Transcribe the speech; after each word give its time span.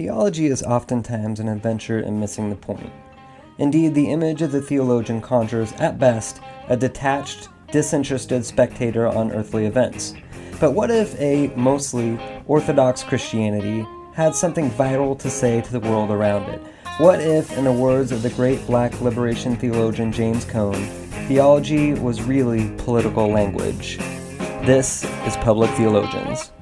theology 0.00 0.46
is 0.46 0.62
oftentimes 0.62 1.40
an 1.40 1.48
adventure 1.48 2.00
in 2.00 2.18
missing 2.18 2.48
the 2.48 2.56
point. 2.56 2.90
Indeed, 3.58 3.94
the 3.94 4.10
image 4.10 4.40
of 4.40 4.50
the 4.50 4.62
theologian 4.62 5.20
conjures, 5.20 5.72
at 5.72 5.98
best, 5.98 6.40
a 6.68 6.76
detached, 6.76 7.50
disinterested 7.70 8.46
spectator 8.46 9.06
on 9.06 9.30
earthly 9.30 9.66
events. 9.66 10.14
But 10.58 10.70
what 10.70 10.90
if 10.90 11.20
a 11.20 11.48
mostly 11.54 12.18
orthodox 12.46 13.02
Christianity 13.02 13.86
had 14.14 14.34
something 14.34 14.70
vital 14.70 15.14
to 15.16 15.28
say 15.28 15.60
to 15.60 15.70
the 15.70 15.80
world 15.80 16.10
around 16.10 16.48
it? 16.48 16.62
What 16.96 17.20
if, 17.20 17.54
in 17.58 17.64
the 17.64 17.72
words 17.72 18.10
of 18.10 18.22
the 18.22 18.30
great 18.30 18.66
black 18.66 18.98
liberation 19.02 19.54
theologian 19.54 20.12
James 20.12 20.46
Cone, 20.46 20.82
theology 21.28 21.92
was 21.92 22.22
really 22.22 22.74
political 22.78 23.26
language? 23.26 23.98
This 24.64 25.04
is 25.26 25.36
Public 25.36 25.70
Theologians. 25.72 26.52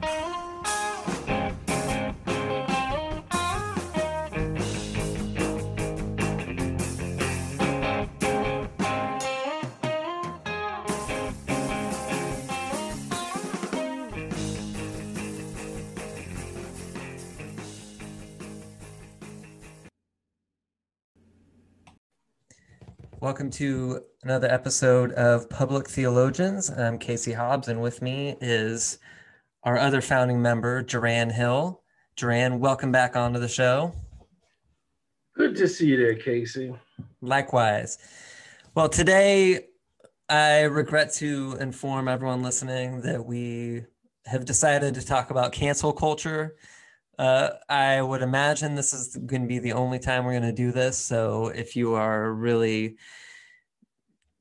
Welcome 23.49 23.67
to 23.67 24.05
another 24.25 24.49
episode 24.49 25.13
of 25.13 25.49
Public 25.49 25.89
Theologians. 25.89 26.69
I'm 26.69 26.99
Casey 26.99 27.33
Hobbs, 27.33 27.69
and 27.69 27.81
with 27.81 28.03
me 28.03 28.37
is 28.43 28.99
our 29.63 29.79
other 29.79 30.03
founding 30.03 30.43
member, 30.43 30.85
Jerran 30.85 31.33
Hill. 31.33 31.81
Jerran, 32.15 32.59
welcome 32.59 32.93
back 32.93 33.17
onto 33.17 33.41
the 33.41 33.49
show. 33.49 33.95
Good 35.35 35.57
to 35.57 35.67
see 35.67 35.87
you 35.87 35.97
there, 35.97 36.15
Casey. 36.15 36.75
Likewise. 37.23 37.97
Well, 38.75 38.91
today 38.91 39.69
I 40.29 40.65
regret 40.65 41.15
to 41.15 41.57
inform 41.59 42.07
everyone 42.07 42.43
listening 42.43 43.01
that 43.01 43.25
we 43.25 43.85
have 44.27 44.45
decided 44.45 44.93
to 44.97 45.07
talk 45.07 45.31
about 45.31 45.53
cancel 45.53 45.95
culture 45.95 46.55
uh, 47.19 47.51
I 47.69 48.01
would 48.01 48.23
imagine 48.23 48.77
this 48.77 48.93
is 48.93 49.17
going 49.17 49.43
to 49.43 49.49
be 49.49 49.59
the 49.59 49.73
only 49.73 49.99
time 49.99 50.25
we're 50.25 50.39
going 50.39 50.43
to 50.43 50.53
do 50.53 50.71
this. 50.71 50.97
So 50.97 51.49
if 51.49 51.75
you 51.75 51.95
are 51.95 52.33
really 52.33 52.97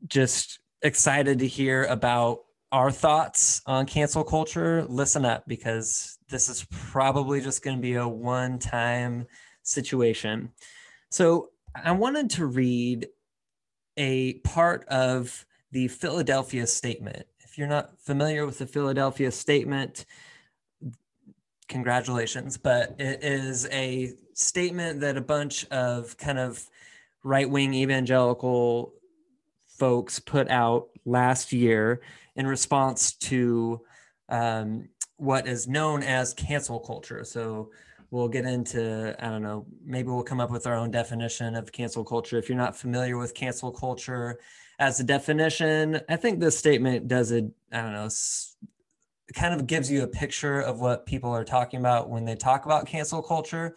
just 0.07 0.59
excited 0.81 1.39
to 1.39 1.47
hear 1.47 1.85
about 1.85 2.43
our 2.71 2.91
thoughts 2.91 3.61
on 3.65 3.85
cancel 3.85 4.23
culture, 4.23 4.85
listen 4.89 5.25
up 5.25 5.45
because 5.47 6.17
this 6.29 6.49
is 6.49 6.65
probably 6.69 7.41
just 7.41 7.63
going 7.63 7.77
to 7.77 7.81
be 7.81 7.95
a 7.95 8.07
one 8.07 8.59
time 8.59 9.25
situation. 9.63 10.51
So 11.09 11.49
I 11.75 11.91
wanted 11.91 12.29
to 12.31 12.45
read 12.45 13.07
a 13.95 14.33
part 14.39 14.85
of 14.87 15.45
the 15.71 15.87
Philadelphia 15.87 16.67
Statement. 16.67 17.25
If 17.39 17.57
you're 17.57 17.67
not 17.67 17.99
familiar 17.99 18.45
with 18.45 18.59
the 18.59 18.67
Philadelphia 18.67 19.31
Statement, 19.31 20.05
congratulations, 21.67 22.57
but 22.57 22.95
it 22.99 23.23
is 23.23 23.67
a 23.71 24.13
statement 24.33 25.01
that 25.01 25.17
a 25.17 25.21
bunch 25.21 25.65
of 25.67 26.17
kind 26.17 26.37
of 26.37 26.69
right 27.23 27.49
wing 27.49 27.73
evangelical 27.73 28.93
folks 29.77 30.19
put 30.19 30.49
out 30.49 30.89
last 31.05 31.53
year 31.53 32.01
in 32.35 32.47
response 32.47 33.13
to 33.13 33.81
um, 34.29 34.89
what 35.17 35.47
is 35.47 35.67
known 35.67 36.03
as 36.03 36.33
cancel 36.33 36.79
culture. 36.79 37.23
So 37.23 37.71
we'll 38.11 38.27
get 38.27 38.45
into, 38.45 39.15
I 39.23 39.29
don't 39.29 39.41
know, 39.41 39.65
maybe 39.85 40.09
we'll 40.09 40.23
come 40.23 40.39
up 40.39 40.51
with 40.51 40.67
our 40.67 40.75
own 40.75 40.91
definition 40.91 41.55
of 41.55 41.71
cancel 41.71 42.03
culture. 42.03 42.37
If 42.37 42.49
you're 42.49 42.57
not 42.57 42.75
familiar 42.75 43.17
with 43.17 43.33
cancel 43.33 43.71
culture 43.71 44.39
as 44.79 44.99
a 44.99 45.03
definition, 45.03 46.01
I 46.07 46.15
think 46.15 46.39
this 46.39 46.57
statement 46.57 47.07
does 47.07 47.31
it, 47.31 47.45
I 47.71 47.81
don't 47.81 47.93
know, 47.93 48.09
kind 49.33 49.53
of 49.53 49.67
gives 49.67 49.91
you 49.91 50.03
a 50.03 50.07
picture 50.07 50.61
of 50.61 50.79
what 50.79 51.05
people 51.05 51.31
are 51.31 51.43
talking 51.43 51.79
about 51.79 52.09
when 52.09 52.23
they 52.23 52.35
talk 52.35 52.65
about 52.65 52.85
cancel 52.85 53.21
culture. 53.21 53.75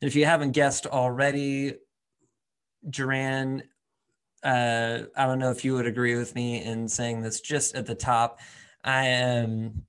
And 0.00 0.08
if 0.08 0.14
you 0.14 0.26
haven't 0.26 0.52
guessed 0.52 0.86
already, 0.86 1.74
Jerran, 2.88 3.62
uh, 4.42 5.00
I 5.16 5.26
don't 5.26 5.38
know 5.38 5.50
if 5.50 5.64
you 5.64 5.74
would 5.74 5.86
agree 5.86 6.16
with 6.16 6.34
me 6.34 6.62
in 6.62 6.88
saying 6.88 7.22
this 7.22 7.40
just 7.40 7.74
at 7.74 7.86
the 7.86 7.94
top. 7.94 8.40
I 8.82 9.06
am 9.06 9.84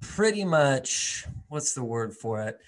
pretty 0.00 0.44
much, 0.44 1.24
what's 1.48 1.74
the 1.74 1.84
word 1.84 2.14
for 2.14 2.42
it? 2.42 2.58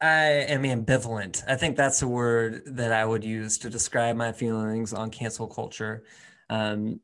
I 0.00 0.24
am 0.24 0.64
ambivalent. 0.64 1.44
I 1.46 1.54
think 1.54 1.76
that's 1.76 2.02
a 2.02 2.08
word 2.08 2.62
that 2.66 2.92
I 2.92 3.04
would 3.04 3.24
use 3.24 3.56
to 3.58 3.70
describe 3.70 4.16
my 4.16 4.32
feelings 4.32 4.92
on 4.92 5.10
cancel 5.10 5.46
culture. 5.46 6.02
Um, 6.50 7.00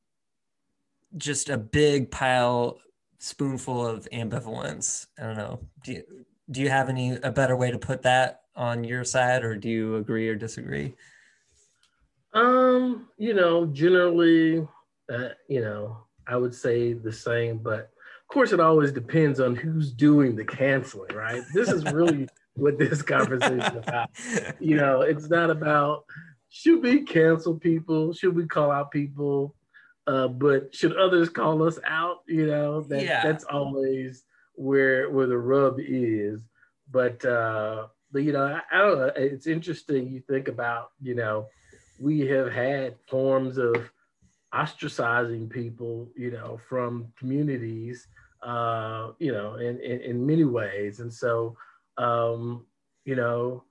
just 1.16 1.48
a 1.48 1.56
big 1.56 2.10
pile 2.10 2.80
spoonful 3.18 3.86
of 3.86 4.08
ambivalence. 4.12 5.06
I 5.18 5.22
don't 5.22 5.36
know. 5.36 5.60
Do 5.84 5.92
you, 5.92 6.02
do 6.50 6.60
you 6.60 6.70
have 6.70 6.88
any 6.88 7.16
a 7.16 7.30
better 7.30 7.56
way 7.56 7.70
to 7.70 7.78
put 7.78 8.02
that 8.02 8.42
on 8.56 8.82
your 8.84 9.04
side, 9.04 9.44
or 9.44 9.56
do 9.56 9.68
you 9.68 9.96
agree 9.96 10.28
or 10.28 10.34
disagree? 10.34 10.94
Um, 12.34 13.08
you 13.16 13.34
know, 13.34 13.66
generally, 13.66 14.66
uh, 15.12 15.28
you 15.48 15.60
know, 15.60 15.98
I 16.26 16.36
would 16.36 16.54
say 16.54 16.92
the 16.92 17.12
same, 17.12 17.58
but 17.58 17.80
of 17.80 18.34
course, 18.34 18.52
it 18.52 18.60
always 18.60 18.92
depends 18.92 19.40
on 19.40 19.56
who's 19.56 19.92
doing 19.92 20.36
the 20.36 20.44
canceling, 20.44 21.14
right? 21.16 21.42
This 21.54 21.70
is 21.70 21.84
really 21.84 22.28
what 22.54 22.78
this 22.78 23.00
conversation 23.00 23.60
is 23.60 23.76
about. 23.76 24.10
You 24.60 24.76
know, 24.76 25.00
it's 25.00 25.30
not 25.30 25.50
about 25.50 26.04
should 26.50 26.82
we 26.82 27.02
cancel 27.02 27.54
people, 27.54 28.12
should 28.12 28.34
we 28.34 28.46
call 28.46 28.70
out 28.70 28.90
people, 28.90 29.54
uh, 30.06 30.28
but 30.28 30.74
should 30.74 30.96
others 30.96 31.28
call 31.28 31.62
us 31.62 31.78
out? 31.86 32.18
You 32.26 32.46
know, 32.46 32.82
that 32.82 33.02
yeah. 33.02 33.22
that's 33.22 33.44
always 33.44 34.24
where 34.54 35.10
where 35.10 35.26
the 35.26 35.38
rub 35.38 35.76
is. 35.78 36.40
But 36.90 37.24
uh, 37.24 37.86
but 38.12 38.22
you 38.22 38.32
know, 38.32 38.44
I, 38.44 38.76
I 38.76 38.82
don't 38.82 38.98
know. 38.98 39.12
It's 39.16 39.46
interesting. 39.46 40.08
You 40.08 40.20
think 40.28 40.48
about 40.48 40.90
you 41.00 41.14
know, 41.14 41.48
we 41.98 42.20
have 42.20 42.52
had 42.52 42.94
forms 43.08 43.58
of 43.58 43.90
ostracizing 44.54 45.50
people, 45.50 46.08
you 46.16 46.30
know, 46.30 46.58
from 46.68 47.12
communities, 47.18 48.06
uh, 48.42 49.10
you 49.18 49.32
know, 49.32 49.56
in, 49.56 49.78
in, 49.80 50.00
in 50.00 50.26
many 50.26 50.44
ways. 50.44 51.00
And 51.00 51.12
so, 51.12 51.56
um, 51.96 52.64
you 53.04 53.16
know, 53.16 53.64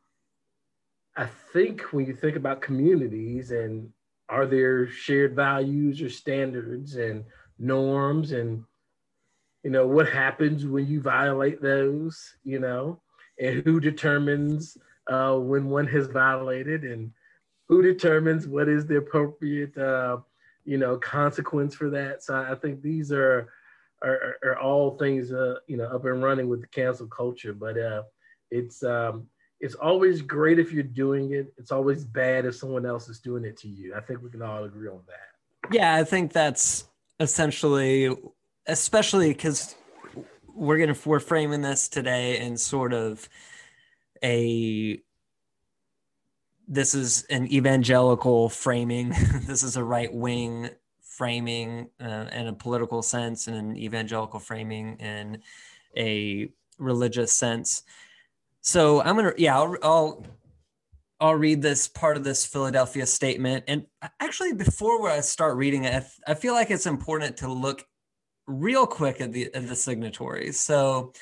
I 1.15 1.25
think 1.25 1.81
when 1.93 2.05
you 2.05 2.13
think 2.13 2.35
about 2.35 2.61
communities 2.61 3.51
and 3.51 3.89
are 4.29 4.45
there 4.45 4.87
shared 4.87 5.35
values 5.35 6.01
or 6.01 6.09
standards 6.09 6.95
and 6.95 7.23
norms 7.57 8.33
and 8.33 8.63
you 9.63 9.71
know 9.71 9.87
what 9.87 10.07
happens 10.07 10.65
when 10.65 10.85
you 10.85 11.01
violate 11.01 11.61
those 11.61 12.35
you 12.43 12.59
know 12.59 12.99
and 13.39 13.63
who 13.63 13.79
determines 13.79 14.77
uh, 15.07 15.35
when 15.35 15.69
one 15.69 15.87
has 15.87 16.07
violated 16.07 16.83
and 16.83 17.11
who 17.67 17.81
determines 17.81 18.47
what 18.47 18.67
is 18.67 18.85
the 18.85 18.97
appropriate 18.97 19.77
uh, 19.77 20.17
you 20.65 20.77
know 20.77 20.97
consequence 20.97 21.75
for 21.75 21.89
that 21.89 22.23
so 22.23 22.35
i 22.35 22.55
think 22.55 22.81
these 22.81 23.11
are 23.11 23.49
are, 24.03 24.37
are 24.43 24.59
all 24.59 24.97
things 24.97 25.31
uh, 25.31 25.55
you 25.67 25.77
know 25.77 25.85
up 25.85 26.05
and 26.05 26.23
running 26.23 26.47
with 26.47 26.61
the 26.61 26.67
cancel 26.67 27.07
culture 27.07 27.53
but 27.53 27.77
uh, 27.77 28.03
it's 28.51 28.83
um, 28.83 29.27
it's 29.59 29.75
always 29.75 30.21
great 30.21 30.59
if 30.59 30.71
you're 30.71 30.83
doing 30.83 31.33
it. 31.33 31.53
It's 31.57 31.71
always 31.71 32.05
bad 32.05 32.45
if 32.45 32.55
someone 32.55 32.85
else 32.85 33.09
is 33.09 33.19
doing 33.19 33.43
it 33.43 33.57
to 33.57 33.67
you. 33.67 33.95
I 33.95 34.01
think 34.01 34.21
we 34.21 34.29
can 34.29 34.41
all 34.41 34.63
agree 34.63 34.87
on 34.87 35.01
that. 35.07 35.73
Yeah, 35.73 35.95
I 35.95 36.03
think 36.03 36.31
that's 36.31 36.85
essentially, 37.19 38.15
especially 38.67 39.29
because 39.29 39.75
we're 40.47 40.77
gonna 40.77 40.97
we're 41.05 41.19
framing 41.19 41.61
this 41.61 41.87
today 41.87 42.39
in 42.39 42.57
sort 42.57 42.93
of 42.93 43.27
a 44.23 45.01
this 46.67 46.93
is 46.93 47.23
an 47.29 47.51
evangelical 47.51 48.49
framing. 48.49 49.09
this 49.45 49.63
is 49.63 49.77
a 49.77 49.83
right 49.83 50.13
wing 50.13 50.69
framing 51.01 51.89
uh, 51.99 52.25
in 52.31 52.47
a 52.47 52.53
political 52.53 53.01
sense, 53.01 53.47
and 53.47 53.55
an 53.55 53.77
evangelical 53.77 54.39
framing 54.39 54.97
in 54.97 55.41
a 55.97 56.49
religious 56.77 57.31
sense. 57.31 57.83
So 58.61 59.01
I'm 59.01 59.15
gonna 59.15 59.33
yeah 59.37 59.55
I'll, 59.55 59.77
I'll 59.81 60.25
I'll 61.19 61.35
read 61.35 61.61
this 61.61 61.87
part 61.87 62.17
of 62.17 62.23
this 62.23 62.45
Philadelphia 62.45 63.05
statement. 63.05 63.63
And 63.67 63.85
actually, 64.19 64.53
before 64.53 65.09
I 65.09 65.21
start 65.21 65.57
reading 65.57 65.85
it, 65.85 66.03
I 66.27 66.33
feel 66.35 66.53
like 66.53 66.69
it's 66.69 66.85
important 66.85 67.37
to 67.37 67.51
look 67.51 67.85
real 68.45 68.85
quick 68.85 69.19
at 69.21 69.31
the 69.31 69.53
at 69.53 69.67
the 69.67 69.75
signatories. 69.75 70.59
So, 70.59 71.13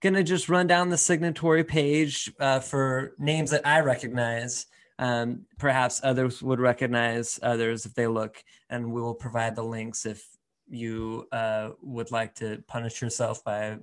gonna 0.00 0.22
just 0.22 0.48
run 0.48 0.66
down 0.66 0.88
the 0.88 0.96
signatory 0.96 1.64
page 1.64 2.32
uh, 2.40 2.60
for 2.60 3.14
names 3.18 3.50
that 3.50 3.66
I 3.66 3.80
recognize. 3.80 4.66
Um, 4.98 5.46
perhaps 5.58 6.00
others 6.02 6.42
would 6.42 6.60
recognize 6.60 7.38
others 7.42 7.84
if 7.84 7.94
they 7.94 8.06
look, 8.06 8.42
and 8.70 8.92
we 8.92 9.00
will 9.00 9.14
provide 9.14 9.54
the 9.54 9.62
links 9.62 10.06
if 10.06 10.26
you 10.68 11.26
uh, 11.32 11.70
would 11.82 12.10
like 12.10 12.34
to 12.36 12.62
punish 12.66 13.00
yourself 13.02 13.44
by 13.44 13.78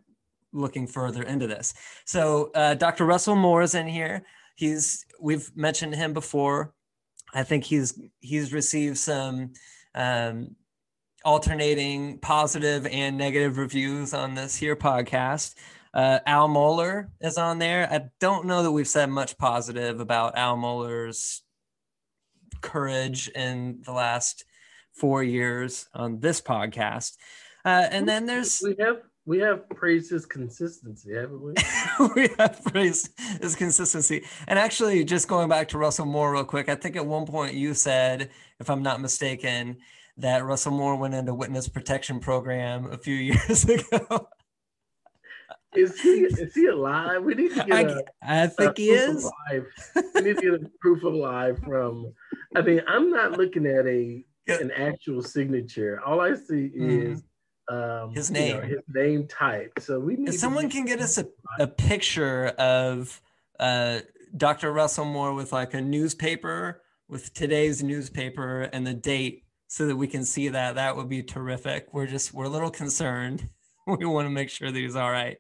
looking 0.51 0.88
further 0.88 1.24
into 1.24 1.48
this. 1.48 1.74
So 2.06 2.51
uh, 2.56 2.75
Dr. 2.75 3.06
Russell 3.06 3.36
Moore 3.36 3.62
is 3.62 3.75
in 3.75 3.88
here. 3.88 4.24
He's 4.56 5.06
we've 5.19 5.56
mentioned 5.56 5.95
him 5.95 6.13
before. 6.13 6.74
I 7.33 7.44
think 7.44 7.63
he's 7.63 8.00
he's 8.19 8.54
received 8.54 8.98
some 8.98 9.54
um, 9.95 10.56
alternating 11.25 12.19
positive 12.19 12.86
and 12.88 13.18
negative 13.18 13.57
reviews 13.57 14.13
on 14.13 14.36
this 14.36 14.56
here 14.56 14.75
podcast. 14.75 15.56
Uh, 15.94 16.19
Al 16.25 16.50
Mohler 16.50 17.10
is 17.22 17.38
on 17.38 17.60
there. 17.60 17.88
I 17.92 18.10
don't 18.19 18.45
know 18.45 18.63
that 18.63 18.72
we've 18.72 18.88
said 18.88 19.10
much 19.10 19.38
positive 19.38 20.00
about 20.00 20.38
Al 20.38 20.57
Mohler's 20.57 21.44
courage 22.62 23.28
in 23.30 23.81
the 23.86 23.92
last 23.92 24.45
four 24.94 25.24
years 25.24 25.88
on 25.94 26.19
this 26.19 26.42
podcast. 26.42 27.18
Uh, 27.66 27.88
and 27.92 28.07
then 28.07 28.25
there's 28.25 28.62
we 28.63 28.75
have 28.80 28.98
we 29.25 29.40
have 29.40 29.69
praised 29.69 30.10
his 30.12 30.25
consistency, 30.25 31.13
haven't 31.13 31.42
we? 31.42 31.54
we 32.16 32.30
have 32.38 32.62
praised 32.66 33.10
his 33.42 33.56
consistency. 33.56 34.25
And 34.48 34.60
actually, 34.60 35.04
just 35.06 35.28
going 35.28 35.48
back 35.48 35.69
to 35.69 35.78
Russell 35.78 36.06
Moore 36.06 36.34
real 36.34 36.44
quick, 36.44 36.68
I 36.68 36.75
think 36.75 36.96
at 36.96 37.06
one 37.06 37.25
point 37.25 37.54
you 37.54 37.74
said, 37.74 38.31
if 38.60 38.69
I'm 38.69 38.84
not 38.84 39.00
mistaken, 39.00 39.78
that 40.18 40.44
Russell 40.44 40.74
Moore 40.74 40.98
went 40.98 41.13
into 41.13 41.34
witness 41.34 41.69
protection 41.69 42.19
program 42.19 42.92
a 42.92 42.98
few 42.98 43.16
years 43.31 43.63
ago. 43.63 44.28
Is 45.75 46.00
he 46.00 46.10
is 46.10 46.54
he 46.54 46.68
alive? 46.68 47.24
We 47.24 47.36
need 47.36 47.56
to 47.56 47.64
get. 47.64 47.86
A, 47.90 48.04
I, 48.22 48.44
I 48.44 48.48
think 48.48 48.78
he 48.78 48.90
is. 48.90 49.30
We 50.16 50.22
need 50.22 50.38
to 50.38 50.42
get 50.42 50.54
a 50.54 50.72
proof 50.81 51.04
of 51.04 51.14
life 51.14 51.58
from. 51.64 52.14
I 52.56 52.62
mean, 52.62 52.81
I'm 52.88 53.10
not 53.10 53.38
looking 53.38 53.66
at 53.66 53.86
a 53.86 54.24
an 54.48 54.72
actual 54.72 55.24
signature. 55.24 56.02
All 56.06 56.22
I 56.22 56.36
see 56.36 56.72
mm-hmm. 56.75 57.12
is 57.14 57.24
um, 57.70 58.14
his 58.14 58.30
name, 58.30 58.56
you 58.56 58.62
know, 58.62 58.68
his 58.68 58.80
name 58.94 59.28
type. 59.28 59.74
So 59.80 60.00
we 60.00 60.16
need. 60.16 60.30
If 60.30 60.36
someone 60.36 60.70
can 60.70 60.86
get 60.86 61.00
us 61.00 61.18
a, 61.18 61.28
a 61.60 61.68
picture 61.68 62.48
of 62.48 63.22
uh, 63.60 64.00
Dr. 64.36 64.72
Russell 64.72 65.06
Moore 65.06 65.34
with 65.34 65.52
like 65.52 65.74
a 65.74 65.81
newspaper 65.81 66.81
with 67.08 67.34
today's 67.34 67.84
newspaper 67.84 68.64
and 68.74 68.88
the 68.88 68.94
date, 68.94 69.44
so 69.68 69.88
that 69.88 69.96
we 69.96 70.08
can 70.08 70.24
see 70.24 70.50
that, 70.50 70.75
that 70.75 70.96
would 70.96 71.10
be 71.10 71.24
terrific. 71.24 71.88
We're 71.94 72.06
just 72.06 72.34
we're 72.34 72.46
a 72.46 72.50
little 72.50 72.70
concerned. 72.70 73.50
we 74.00 74.06
want 74.06 74.26
to 74.26 74.30
make 74.30 74.50
sure 74.50 74.72
that 74.72 74.80
he's 74.80 74.96
all 74.96 75.12
right. 75.12 75.38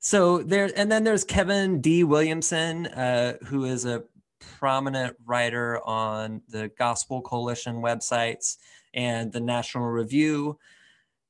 So 0.00 0.42
there, 0.42 0.70
and 0.76 0.90
then 0.92 1.04
there's 1.04 1.24
Kevin 1.24 1.80
D. 1.80 2.04
Williamson, 2.04 2.86
uh, 2.88 3.38
who 3.46 3.64
is 3.64 3.86
a 3.86 4.04
prominent 4.58 5.16
writer 5.24 5.80
on 5.86 6.42
the 6.48 6.70
Gospel 6.78 7.22
Coalition 7.22 7.76
websites 7.76 8.58
and 8.92 9.32
the 9.32 9.40
National 9.40 9.86
Review. 9.86 10.58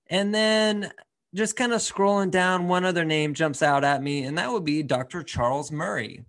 And 0.09 0.35
then 0.35 0.93
just 1.35 1.56
kind 1.56 1.73
of 1.73 1.81
scrolling 1.81 2.31
down, 2.31 2.69
one 2.69 2.85
other 2.85 3.05
name 3.05 3.35
jumps 3.35 3.62
out 3.62 3.85
at 3.85 4.03
me, 4.03 4.25
and 4.25 4.38
that 4.38 4.50
would 4.53 4.65
be 4.65 4.82
Dr. 4.82 5.23
Charles 5.23 5.73
Murray. 5.73 6.25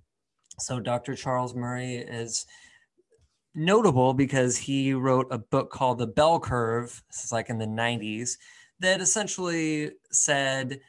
So, 0.60 0.80
Dr. 0.80 1.16
Charles 1.16 1.54
Murray 1.54 1.96
is 1.96 2.46
notable 3.54 4.14
because 4.14 4.58
he 4.58 4.94
wrote 4.94 5.28
a 5.32 5.38
book 5.38 5.70
called 5.72 5.98
The 5.98 6.08
Bell 6.08 6.40
Curve. 6.40 7.04
This 7.10 7.24
is 7.24 7.32
like 7.32 7.50
in 7.50 7.58
the 7.58 7.66
90s, 7.66 8.38
that 8.80 9.02
essentially 9.02 9.92
said 10.12 10.82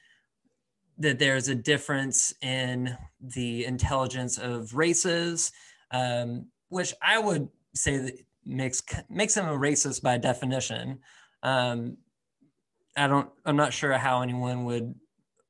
that 0.98 1.18
there's 1.18 1.48
a 1.48 1.54
difference 1.54 2.34
in 2.40 2.96
the 3.20 3.64
intelligence 3.64 4.38
of 4.38 4.74
races, 4.74 5.52
um, 5.90 6.46
which 6.68 6.94
I 7.02 7.18
would 7.18 7.48
say 7.74 7.98
that 7.98 8.18
makes 8.44 8.82
makes 9.10 9.36
him 9.36 9.46
a 9.46 9.52
racist 9.52 10.02
by 10.02 10.18
definition. 10.18 11.00
Um, 11.42 11.98
I 12.96 13.06
don't, 13.06 13.28
I'm 13.44 13.56
not 13.56 13.74
sure 13.74 13.92
how 13.92 14.22
anyone 14.22 14.64
would 14.64 14.94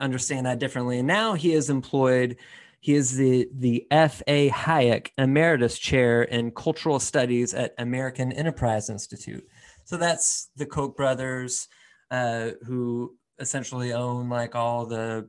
understand 0.01 0.47
that 0.47 0.59
differently. 0.59 0.99
And 0.99 1.07
now 1.07 1.35
he 1.35 1.53
is 1.53 1.71
employed. 1.71 2.37
He 2.81 2.95
is 2.95 3.17
the 3.17 3.49
the 3.55 3.87
F. 3.91 4.23
A. 4.27 4.51
Hayek 4.51 5.11
Emeritus 5.17 5.79
Chair 5.79 6.23
in 6.25 6.51
Cultural 6.51 6.99
Studies 6.99 7.55
at 7.55 7.75
American 7.79 8.33
Enterprise 8.33 8.91
Institute. 8.91 9.47
So 9.85 9.97
that's 9.97 10.51
the 10.57 10.67
Koch 10.67 10.97
brothers, 10.97 11.69
uh, 12.11 12.51
who 12.65 13.17
essentially 13.39 13.93
own 13.93 14.29
like 14.29 14.55
all 14.55 14.87
the 14.87 15.29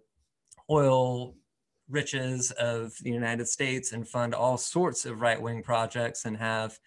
oil 0.69 1.35
riches 1.89 2.51
of 2.51 2.93
the 3.01 3.09
United 3.09 3.47
States 3.47 3.93
and 3.93 4.07
fund 4.07 4.33
all 4.33 4.57
sorts 4.57 5.05
of 5.05 5.21
right 5.21 5.41
wing 5.41 5.63
projects 5.63 6.25
and 6.25 6.37
have 6.37 6.77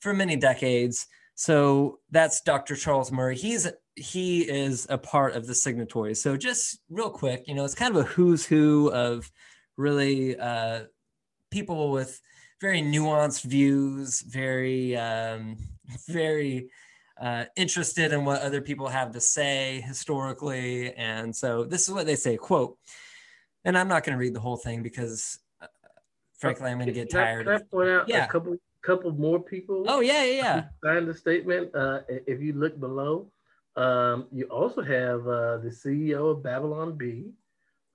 for 0.00 0.12
many 0.12 0.36
decades. 0.36 1.06
So 1.34 2.00
that's 2.10 2.42
Dr. 2.42 2.76
Charles 2.76 3.10
Murray. 3.10 3.36
He's 3.36 3.68
he 3.94 4.48
is 4.48 4.86
a 4.88 4.98
part 4.98 5.34
of 5.34 5.46
the 5.46 5.54
signatories. 5.54 6.22
So 6.22 6.36
just 6.36 6.80
real 6.88 7.10
quick, 7.10 7.44
you 7.46 7.54
know, 7.54 7.64
it's 7.64 7.74
kind 7.74 7.94
of 7.94 8.02
a 8.02 8.08
who's 8.08 8.44
who 8.44 8.90
of 8.92 9.30
really 9.76 10.38
uh, 10.38 10.84
people 11.50 11.90
with 11.90 12.20
very 12.60 12.80
nuanced 12.80 13.42
views, 13.42 14.22
very 14.22 14.96
um, 14.96 15.56
very 16.08 16.70
uh, 17.22 17.44
interested 17.56 18.12
in 18.12 18.24
what 18.24 18.42
other 18.42 18.60
people 18.60 18.88
have 18.88 19.12
to 19.12 19.20
say 19.20 19.80
historically, 19.86 20.92
and 20.94 21.34
so 21.34 21.64
this 21.64 21.88
is 21.88 21.94
what 21.94 22.04
they 22.04 22.16
say. 22.16 22.36
Quote, 22.36 22.76
and 23.64 23.78
I'm 23.78 23.88
not 23.88 24.04
going 24.04 24.14
to 24.14 24.20
read 24.20 24.34
the 24.34 24.40
whole 24.40 24.56
thing 24.56 24.82
because, 24.82 25.38
uh, 25.62 25.66
frankly, 26.40 26.68
I'm 26.68 26.78
going 26.78 26.88
to 26.88 26.92
get 26.92 27.10
tired. 27.10 27.46
Can 27.46 27.54
I 27.54 27.60
point 27.70 27.88
out 27.88 28.08
yeah. 28.08 28.24
a 28.24 28.28
couple 28.28 28.56
couple 28.84 29.12
more 29.12 29.40
people? 29.40 29.84
Oh 29.86 30.00
yeah, 30.00 30.24
yeah, 30.24 30.34
yeah. 30.34 30.64
Signed 30.84 31.08
the 31.08 31.14
statement. 31.14 31.74
Uh, 31.74 32.00
if 32.08 32.40
you 32.40 32.54
look 32.54 32.78
below, 32.80 33.30
um, 33.76 34.26
you 34.32 34.46
also 34.46 34.82
have 34.82 35.20
uh, 35.20 35.58
the 35.58 35.70
CEO 35.70 36.32
of 36.32 36.42
Babylon 36.42 36.96
Bee, 36.96 37.30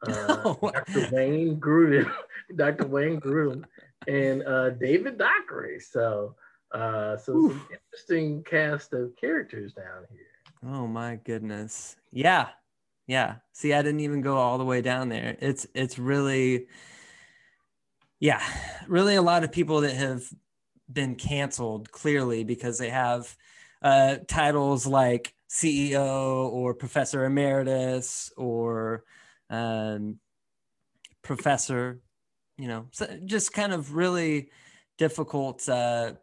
uh, 0.07 0.37
oh, 0.45 0.71
Dr. 0.73 1.09
Wayne 1.11 1.59
Grudem, 1.59 2.09
Dr. 2.55 2.87
Wayne 2.87 3.19
Grudem, 3.19 3.63
and 4.07 4.43
uh, 4.43 4.69
David 4.71 5.17
Dockery. 5.17 5.79
So, 5.79 6.35
uh, 6.71 7.17
so 7.17 7.33
Oof. 7.33 7.67
interesting 7.71 8.43
cast 8.43 8.93
of 8.93 9.15
characters 9.15 9.73
down 9.73 10.05
here. 10.11 10.71
Oh 10.71 10.87
my 10.87 11.19
goodness! 11.23 11.95
Yeah, 12.11 12.49
yeah. 13.05 13.35
See, 13.53 13.73
I 13.73 13.81
didn't 13.81 14.01
even 14.01 14.21
go 14.21 14.37
all 14.37 14.57
the 14.57 14.65
way 14.65 14.81
down 14.81 15.09
there. 15.09 15.37
It's 15.39 15.67
it's 15.73 15.99
really, 15.99 16.67
yeah, 18.19 18.41
really 18.87 19.15
a 19.15 19.21
lot 19.21 19.43
of 19.43 19.51
people 19.51 19.81
that 19.81 19.95
have 19.95 20.23
been 20.91 21.15
canceled 21.15 21.91
clearly 21.91 22.43
because 22.43 22.77
they 22.77 22.89
have 22.89 23.35
uh, 23.81 24.17
titles 24.27 24.87
like 24.87 25.33
CEO 25.49 26.49
or 26.49 26.73
professor 26.73 27.25
emeritus 27.25 28.31
or 28.35 29.03
um, 29.49 30.19
professor, 31.21 31.99
you 32.57 32.67
know, 32.67 32.87
so 32.91 33.05
just 33.25 33.53
kind 33.53 33.73
of 33.73 33.95
really 33.95 34.49
difficult, 34.97 35.67
uh, 35.69 36.13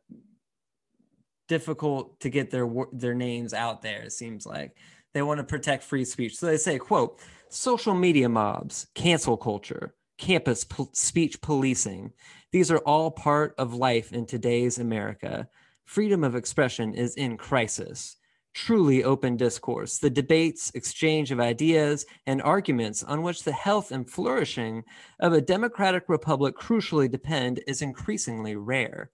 difficult 1.55 2.19
to 2.19 2.29
get 2.29 2.51
their 2.51 2.69
their 2.93 3.15
names 3.15 3.55
out 3.55 3.81
there. 3.81 4.03
It 4.03 4.13
seems 4.13 4.45
like 4.45 4.77
they 5.13 5.23
want 5.23 5.39
to 5.39 5.45
protect 5.45 5.85
free 5.85 6.05
speech, 6.05 6.37
so 6.37 6.47
they 6.47 6.57
say, 6.57 6.79
"quote 6.79 7.21
Social 7.49 7.95
media 7.95 8.29
mobs, 8.29 8.89
cancel 8.95 9.37
culture, 9.37 9.95
campus 10.19 10.65
po- 10.65 10.91
speech 10.93 11.41
policing. 11.41 12.13
These 12.51 12.73
are 12.73 12.79
all 12.79 13.11
part 13.13 13.55
of 13.57 13.73
life 13.89 14.13
in 14.13 14.27
today's 14.27 14.79
America. 14.81 15.49
Freedom 15.85 16.25
of 16.25 16.35
expression 16.35 16.95
is 16.95 17.15
in 17.15 17.37
crisis." 17.37 18.17
truly 18.55 19.03
open 19.03 19.37
discourse, 19.37 19.99
the 19.99 20.09
debates, 20.09 20.71
exchange 20.75 21.33
of 21.33 21.41
ideas, 21.41 22.07
and 22.25 22.41
arguments 22.41 23.03
on 23.03 23.23
which 23.23 23.43
the 23.43 23.53
health 23.53 23.91
and 23.91 24.09
flourishing 24.09 24.85
of 25.19 25.33
a 25.33 25.41
democratic 25.41 26.05
republic 26.09 26.55
crucially 26.57 27.11
depend 27.11 27.61
is 27.67 27.83
increasingly 27.83 28.55
rare. 28.55 29.11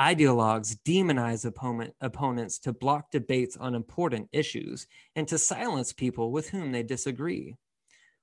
Ideologues 0.00 0.76
demonize 0.84 1.44
opponent, 1.44 1.92
opponents 2.00 2.60
to 2.60 2.72
block 2.72 3.10
debates 3.10 3.56
on 3.56 3.74
important 3.74 4.28
issues 4.32 4.86
and 5.16 5.26
to 5.26 5.38
silence 5.38 5.92
people 5.92 6.30
with 6.30 6.50
whom 6.50 6.70
they 6.70 6.84
disagree. 6.84 7.56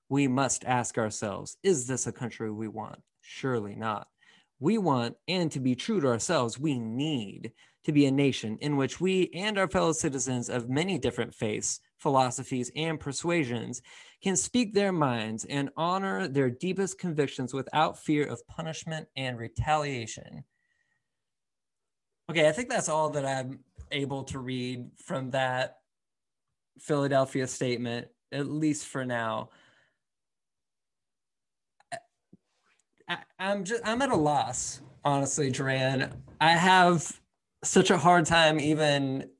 We 0.08 0.26
must 0.26 0.64
ask 0.64 0.96
ourselves 0.96 1.58
is 1.62 1.86
this 1.86 2.06
a 2.06 2.12
country 2.12 2.50
we 2.50 2.68
want? 2.68 3.00
Surely 3.20 3.74
not. 3.74 4.08
We 4.58 4.78
want, 4.78 5.16
and 5.28 5.52
to 5.52 5.60
be 5.60 5.74
true 5.74 6.00
to 6.00 6.06
ourselves, 6.06 6.58
we 6.58 6.78
need 6.78 7.52
to 7.84 7.92
be 7.92 8.06
a 8.06 8.10
nation 8.10 8.56
in 8.62 8.78
which 8.78 8.98
we 8.98 9.28
and 9.34 9.58
our 9.58 9.68
fellow 9.68 9.92
citizens 9.92 10.48
of 10.48 10.70
many 10.70 10.98
different 10.98 11.34
faiths, 11.34 11.80
philosophies, 11.98 12.72
and 12.74 12.98
persuasions 12.98 13.82
can 14.22 14.34
speak 14.34 14.72
their 14.72 14.92
minds 14.92 15.44
and 15.44 15.68
honor 15.76 16.26
their 16.26 16.48
deepest 16.48 16.98
convictions 16.98 17.52
without 17.52 18.02
fear 18.02 18.24
of 18.24 18.46
punishment 18.48 19.08
and 19.14 19.38
retaliation. 19.38 20.42
Okay, 22.28 22.48
I 22.48 22.52
think 22.52 22.68
that's 22.68 22.88
all 22.88 23.10
that 23.10 23.24
I'm 23.24 23.60
able 23.92 24.24
to 24.24 24.38
read 24.40 24.90
from 25.04 25.30
that 25.30 25.78
Philadelphia 26.80 27.46
statement, 27.46 28.08
at 28.32 28.46
least 28.48 28.86
for 28.86 29.04
now. 29.04 29.50
I, 33.08 33.18
am 33.38 33.64
just 33.64 33.82
I'm 33.84 34.02
at 34.02 34.10
a 34.10 34.16
loss, 34.16 34.80
honestly, 35.04 35.52
Jerran. 35.52 36.10
I 36.40 36.50
have 36.50 37.20
such 37.62 37.90
a 37.90 37.98
hard 37.98 38.26
time 38.26 38.58
even 38.58 39.30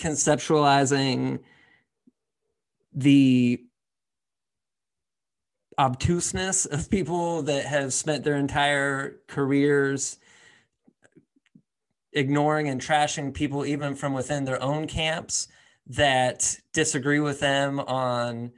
conceptualizing 0.00 1.40
the 2.94 3.64
obtuseness 5.78 6.66
of 6.66 6.88
people 6.90 7.42
that 7.42 7.64
have 7.64 7.92
spent 7.92 8.22
their 8.22 8.36
entire 8.36 9.16
careers 9.26 10.18
ignoring 12.12 12.68
and 12.68 12.80
trashing 12.80 13.32
people 13.32 13.64
even 13.64 13.94
from 13.94 14.12
within 14.12 14.44
their 14.44 14.62
own 14.62 14.86
camps 14.86 15.48
that 15.86 16.56
disagree 16.72 17.20
with 17.20 17.40
them 17.40 17.80
on 17.80 18.52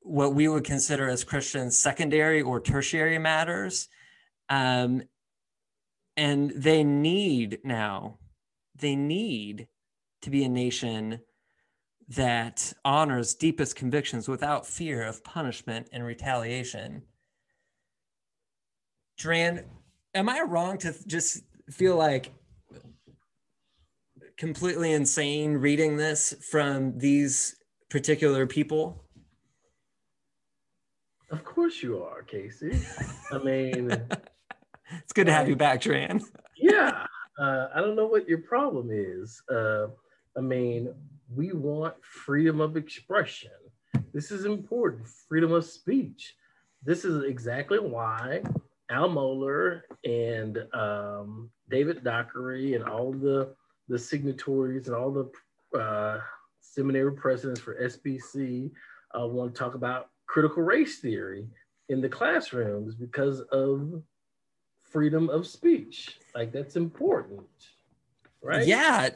what 0.00 0.34
we 0.34 0.48
would 0.48 0.64
consider 0.64 1.08
as 1.08 1.24
Christians 1.24 1.78
secondary 1.78 2.42
or 2.42 2.60
tertiary 2.60 3.18
matters. 3.18 3.88
Um, 4.48 5.02
and 6.16 6.50
they 6.50 6.84
need 6.84 7.60
now, 7.64 8.18
they 8.76 8.96
need 8.96 9.68
to 10.22 10.30
be 10.30 10.44
a 10.44 10.48
nation 10.48 11.20
that 12.08 12.72
honors 12.84 13.34
deepest 13.34 13.76
convictions 13.76 14.28
without 14.28 14.66
fear 14.66 15.02
of 15.04 15.22
punishment 15.22 15.88
and 15.92 16.04
retaliation. 16.04 17.02
Jerran, 19.18 19.64
am 20.14 20.28
I 20.28 20.40
wrong 20.40 20.78
to 20.78 20.94
just 21.06 21.42
feel 21.70 21.96
like 21.96 22.32
completely 24.40 24.92
insane 24.92 25.52
reading 25.52 25.98
this 25.98 26.34
from 26.50 26.98
these 26.98 27.56
particular 27.90 28.46
people? 28.46 29.04
Of 31.30 31.44
course 31.44 31.82
you 31.82 32.02
are, 32.02 32.22
Casey. 32.22 32.80
I 33.30 33.36
mean, 33.36 33.90
it's 34.92 35.12
good 35.12 35.26
to 35.26 35.32
have 35.32 35.46
you 35.46 35.56
back, 35.56 35.82
Jerran. 35.82 36.24
yeah. 36.56 37.04
Uh, 37.38 37.68
I 37.74 37.80
don't 37.80 37.96
know 37.96 38.06
what 38.06 38.26
your 38.26 38.38
problem 38.38 38.88
is. 38.90 39.42
Uh, 39.52 39.88
I 40.36 40.40
mean, 40.40 40.94
we 41.34 41.52
want 41.52 41.94
freedom 42.02 42.62
of 42.62 42.78
expression. 42.78 43.50
This 44.14 44.30
is 44.30 44.46
important 44.46 45.06
freedom 45.28 45.52
of 45.52 45.66
speech. 45.66 46.34
This 46.82 47.04
is 47.04 47.24
exactly 47.24 47.78
why 47.78 48.42
Al 48.90 49.10
Mohler 49.10 49.82
and 50.04 50.64
um, 50.72 51.50
David 51.68 52.02
Dockery 52.02 52.74
and 52.74 52.84
all 52.84 53.12
the, 53.12 53.54
the 53.90 53.98
signatories 53.98 54.86
and 54.86 54.96
all 54.96 55.10
the 55.10 55.78
uh, 55.78 56.20
seminary 56.60 57.12
presidents 57.12 57.60
for 57.60 57.74
SBC 57.74 58.70
uh, 59.18 59.26
want 59.26 59.52
to 59.52 59.58
talk 59.58 59.74
about 59.74 60.10
critical 60.26 60.62
race 60.62 61.00
theory 61.00 61.46
in 61.88 62.00
the 62.00 62.08
classrooms 62.08 62.94
because 62.94 63.40
of 63.52 64.00
freedom 64.84 65.28
of 65.28 65.46
speech. 65.46 66.18
Like 66.34 66.52
that's 66.52 66.76
important, 66.76 67.48
right? 68.42 68.66
Yeah. 68.66 69.10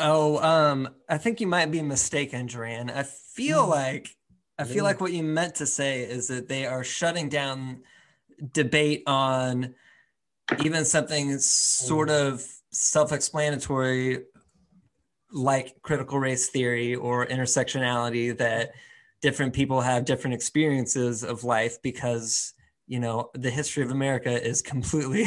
Oh, 0.00 0.38
um, 0.38 0.88
I 1.08 1.18
think 1.18 1.40
you 1.40 1.46
might 1.46 1.70
be 1.70 1.80
mistaken, 1.80 2.48
Jerran. 2.48 2.94
I 2.94 3.04
feel 3.04 3.64
mm. 3.66 3.70
like 3.70 4.16
I 4.58 4.64
feel 4.64 4.82
like 4.82 5.00
what 5.00 5.12
you 5.12 5.22
meant 5.22 5.54
to 5.56 5.66
say 5.66 6.02
is 6.02 6.26
that 6.28 6.48
they 6.48 6.66
are 6.66 6.82
shutting 6.82 7.28
down 7.28 7.82
debate 8.52 9.04
on 9.06 9.74
even 10.64 10.84
something 10.84 11.38
sort 11.38 12.08
mm. 12.08 12.32
of 12.32 12.57
self-explanatory 12.70 14.24
like 15.30 15.74
critical 15.82 16.18
race 16.18 16.48
theory 16.48 16.94
or 16.94 17.26
intersectionality 17.26 18.36
that 18.36 18.72
different 19.20 19.52
people 19.52 19.80
have 19.80 20.04
different 20.04 20.34
experiences 20.34 21.24
of 21.24 21.44
life 21.44 21.80
because 21.82 22.54
you 22.86 22.98
know 22.98 23.30
the 23.34 23.50
history 23.50 23.82
of 23.82 23.90
america 23.90 24.42
is 24.42 24.62
completely 24.62 25.26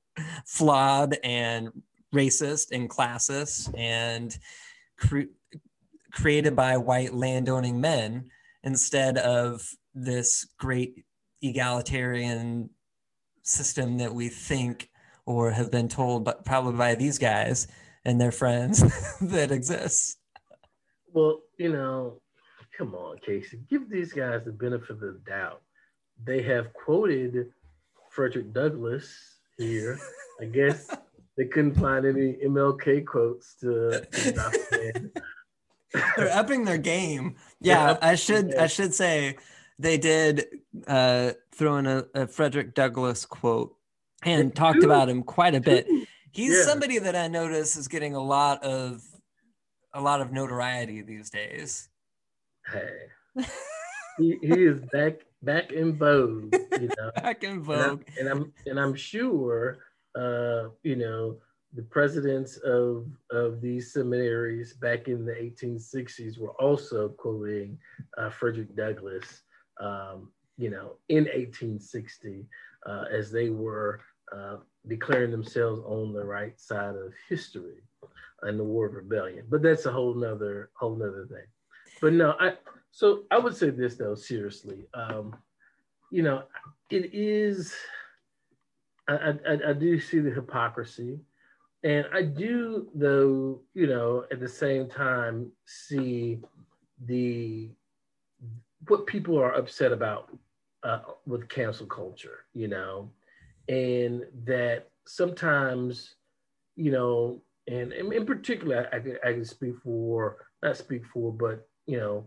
flawed 0.46 1.18
and 1.22 1.68
racist 2.14 2.68
and 2.72 2.88
classist 2.88 3.72
and 3.78 4.38
cre- 4.98 5.32
created 6.12 6.54
by 6.54 6.76
white 6.76 7.14
landowning 7.14 7.80
men 7.80 8.30
instead 8.64 9.18
of 9.18 9.66
this 9.94 10.46
great 10.58 11.04
egalitarian 11.42 12.70
system 13.42 13.98
that 13.98 14.14
we 14.14 14.28
think 14.28 14.88
or 15.26 15.50
have 15.50 15.70
been 15.70 15.88
told 15.88 16.24
but 16.24 16.44
probably 16.44 16.76
by 16.76 16.94
these 16.94 17.18
guys 17.18 17.66
and 18.04 18.20
their 18.20 18.32
friends 18.32 18.82
that 19.20 19.50
exists 19.50 20.16
well 21.12 21.40
you 21.58 21.72
know 21.72 22.20
come 22.76 22.94
on 22.94 23.18
casey. 23.18 23.60
Give 23.70 23.88
these 23.88 24.12
guys 24.12 24.44
the 24.44 24.52
benefit 24.52 24.90
of 24.90 25.00
the 25.00 25.20
doubt. 25.26 25.62
They 26.24 26.42
have 26.42 26.72
quoted 26.72 27.52
frederick 28.10 28.52
douglass 28.52 29.38
here. 29.58 29.98
I 30.40 30.46
guess 30.46 30.94
they 31.36 31.46
couldn't 31.46 31.74
find 31.74 32.06
any 32.06 32.34
MLK 32.44 33.06
quotes 33.06 33.54
to, 33.56 34.04
to 34.10 35.10
They're 36.16 36.32
upping 36.32 36.64
their 36.64 36.78
game. 36.78 37.36
Yeah, 37.60 37.98
I 38.00 38.14
should 38.14 38.54
I 38.54 38.66
should 38.66 38.94
say 38.94 39.36
they 39.78 39.98
did 39.98 40.46
uh, 40.86 41.32
throw 41.54 41.76
in 41.76 41.86
a, 41.86 42.04
a 42.14 42.26
Frederick 42.26 42.74
Douglass 42.74 43.26
quote 43.26 43.76
and 44.24 44.54
talked 44.54 44.82
about 44.82 45.08
him 45.08 45.22
quite 45.22 45.54
a 45.54 45.60
bit. 45.60 45.86
He's 46.30 46.52
yeah. 46.52 46.64
somebody 46.64 46.98
that 46.98 47.14
I 47.14 47.28
notice 47.28 47.76
is 47.76 47.88
getting 47.88 48.14
a 48.14 48.22
lot 48.22 48.62
of 48.62 49.02
a 49.94 50.00
lot 50.00 50.20
of 50.20 50.32
notoriety 50.32 51.02
these 51.02 51.28
days. 51.30 51.88
Hey, 52.66 52.98
he, 54.18 54.38
he 54.40 54.64
is 54.64 54.80
back 54.92 55.20
back 55.42 55.72
in 55.72 55.96
vogue. 55.96 56.54
You 56.80 56.88
know, 56.98 57.10
back 57.22 57.44
in 57.44 57.62
vogue, 57.62 58.04
and, 58.18 58.28
I, 58.28 58.30
and 58.32 58.40
I'm 58.40 58.52
and 58.66 58.80
I'm 58.80 58.94
sure 58.94 59.78
uh, 60.14 60.68
you 60.82 60.96
know, 60.96 61.36
the 61.74 61.82
presidents 61.82 62.58
of, 62.58 63.06
of 63.30 63.60
these 63.60 63.92
seminaries 63.92 64.74
back 64.74 65.08
in 65.08 65.24
the 65.24 65.32
1860s 65.32 66.38
were 66.38 66.52
also 66.60 67.08
quoting 67.08 67.78
uh, 68.18 68.28
Frederick 68.28 68.76
Douglass, 68.76 69.42
um, 69.80 70.30
you 70.58 70.70
know, 70.70 70.96
in 71.08 71.24
1860 71.24 72.46
uh, 72.86 73.04
as 73.10 73.32
they 73.32 73.48
were 73.48 74.00
uh, 74.34 74.56
declaring 74.88 75.30
themselves 75.30 75.82
on 75.86 76.12
the 76.12 76.24
right 76.24 76.58
side 76.60 76.96
of 76.96 77.12
history 77.28 77.82
in 78.48 78.56
the 78.56 78.64
War 78.64 78.86
of 78.86 78.94
Rebellion. 78.94 79.46
But 79.48 79.62
that's 79.62 79.86
a 79.86 79.92
whole 79.92 80.14
nother 80.14 80.70
whole 80.74 80.96
nother 80.96 81.26
thing. 81.28 81.46
But 82.00 82.12
no, 82.14 82.34
I 82.40 82.54
so 82.90 83.24
I 83.30 83.38
would 83.38 83.56
say 83.56 83.70
this 83.70 83.96
though, 83.96 84.14
seriously. 84.14 84.86
Um, 84.94 85.36
you 86.10 86.22
know, 86.22 86.44
it 86.90 87.10
is 87.14 87.74
I, 89.08 89.34
I, 89.46 89.70
I 89.70 89.72
do 89.72 89.98
see 89.98 90.18
the 90.18 90.30
hypocrisy. 90.30 91.18
And 91.84 92.06
I 92.14 92.22
do, 92.22 92.88
though, 92.94 93.60
you 93.74 93.88
know, 93.88 94.24
at 94.30 94.38
the 94.38 94.48
same 94.48 94.88
time, 94.88 95.50
see 95.66 96.38
the 97.06 97.70
what 98.88 99.06
people 99.06 99.38
are 99.38 99.52
upset 99.54 99.92
about 99.92 100.36
uh, 100.82 101.00
with 101.26 101.48
cancel 101.48 101.86
culture, 101.86 102.44
you 102.54 102.68
know, 102.68 103.10
and 103.68 104.24
that 104.44 104.88
sometimes, 105.06 106.16
you 106.76 106.90
know, 106.90 107.42
and, 107.68 107.92
in 107.92 108.26
particular, 108.26 108.88
I, 108.92 108.96
I, 108.96 109.30
I 109.30 109.32
can 109.34 109.44
speak 109.44 109.74
for, 109.84 110.36
not 110.62 110.76
speak 110.76 111.04
for, 111.06 111.32
but, 111.32 111.66
you 111.86 111.98
know, 111.98 112.26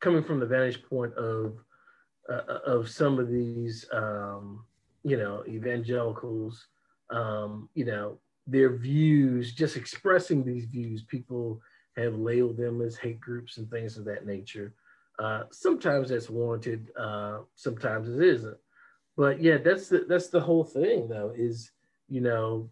coming 0.00 0.24
from 0.24 0.40
the 0.40 0.46
vantage 0.46 0.82
point 0.84 1.14
of, 1.14 1.54
uh, 2.28 2.58
of 2.66 2.88
some 2.88 3.18
of 3.18 3.28
these, 3.28 3.86
um, 3.92 4.64
you 5.04 5.16
know, 5.16 5.44
evangelicals, 5.46 6.66
um, 7.10 7.68
you 7.74 7.84
know, 7.84 8.18
their 8.46 8.76
views, 8.76 9.54
just 9.54 9.76
expressing 9.76 10.44
these 10.44 10.64
views, 10.64 11.02
people 11.02 11.60
have 11.96 12.14
labeled 12.14 12.56
them 12.56 12.80
as 12.80 12.96
hate 12.96 13.20
groups 13.20 13.58
and 13.58 13.70
things 13.70 13.96
of 13.96 14.04
that 14.04 14.26
nature. 14.26 14.74
Uh, 15.18 15.42
sometimes 15.52 16.08
that's 16.08 16.30
warranted, 16.30 16.88
uh, 16.98 17.38
sometimes 17.54 18.08
it 18.08 18.22
isn't. 18.22 18.56
But 19.16 19.42
yeah, 19.42 19.58
that's 19.58 19.88
the 19.88 20.06
that's 20.08 20.28
the 20.28 20.40
whole 20.40 20.64
thing 20.64 21.08
though, 21.08 21.32
is 21.36 21.70
you 22.08 22.20
know, 22.20 22.70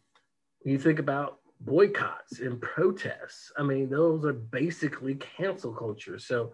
you 0.65 0.79
think 0.79 0.99
about 0.99 1.39
boycotts 1.61 2.41
and 2.41 2.61
protests. 2.61 3.53
I 3.59 3.63
mean, 3.63 3.91
those 3.91 4.25
are 4.25 4.33
basically 4.33 5.17
cancel 5.17 5.73
culture. 5.73 6.19
So 6.19 6.53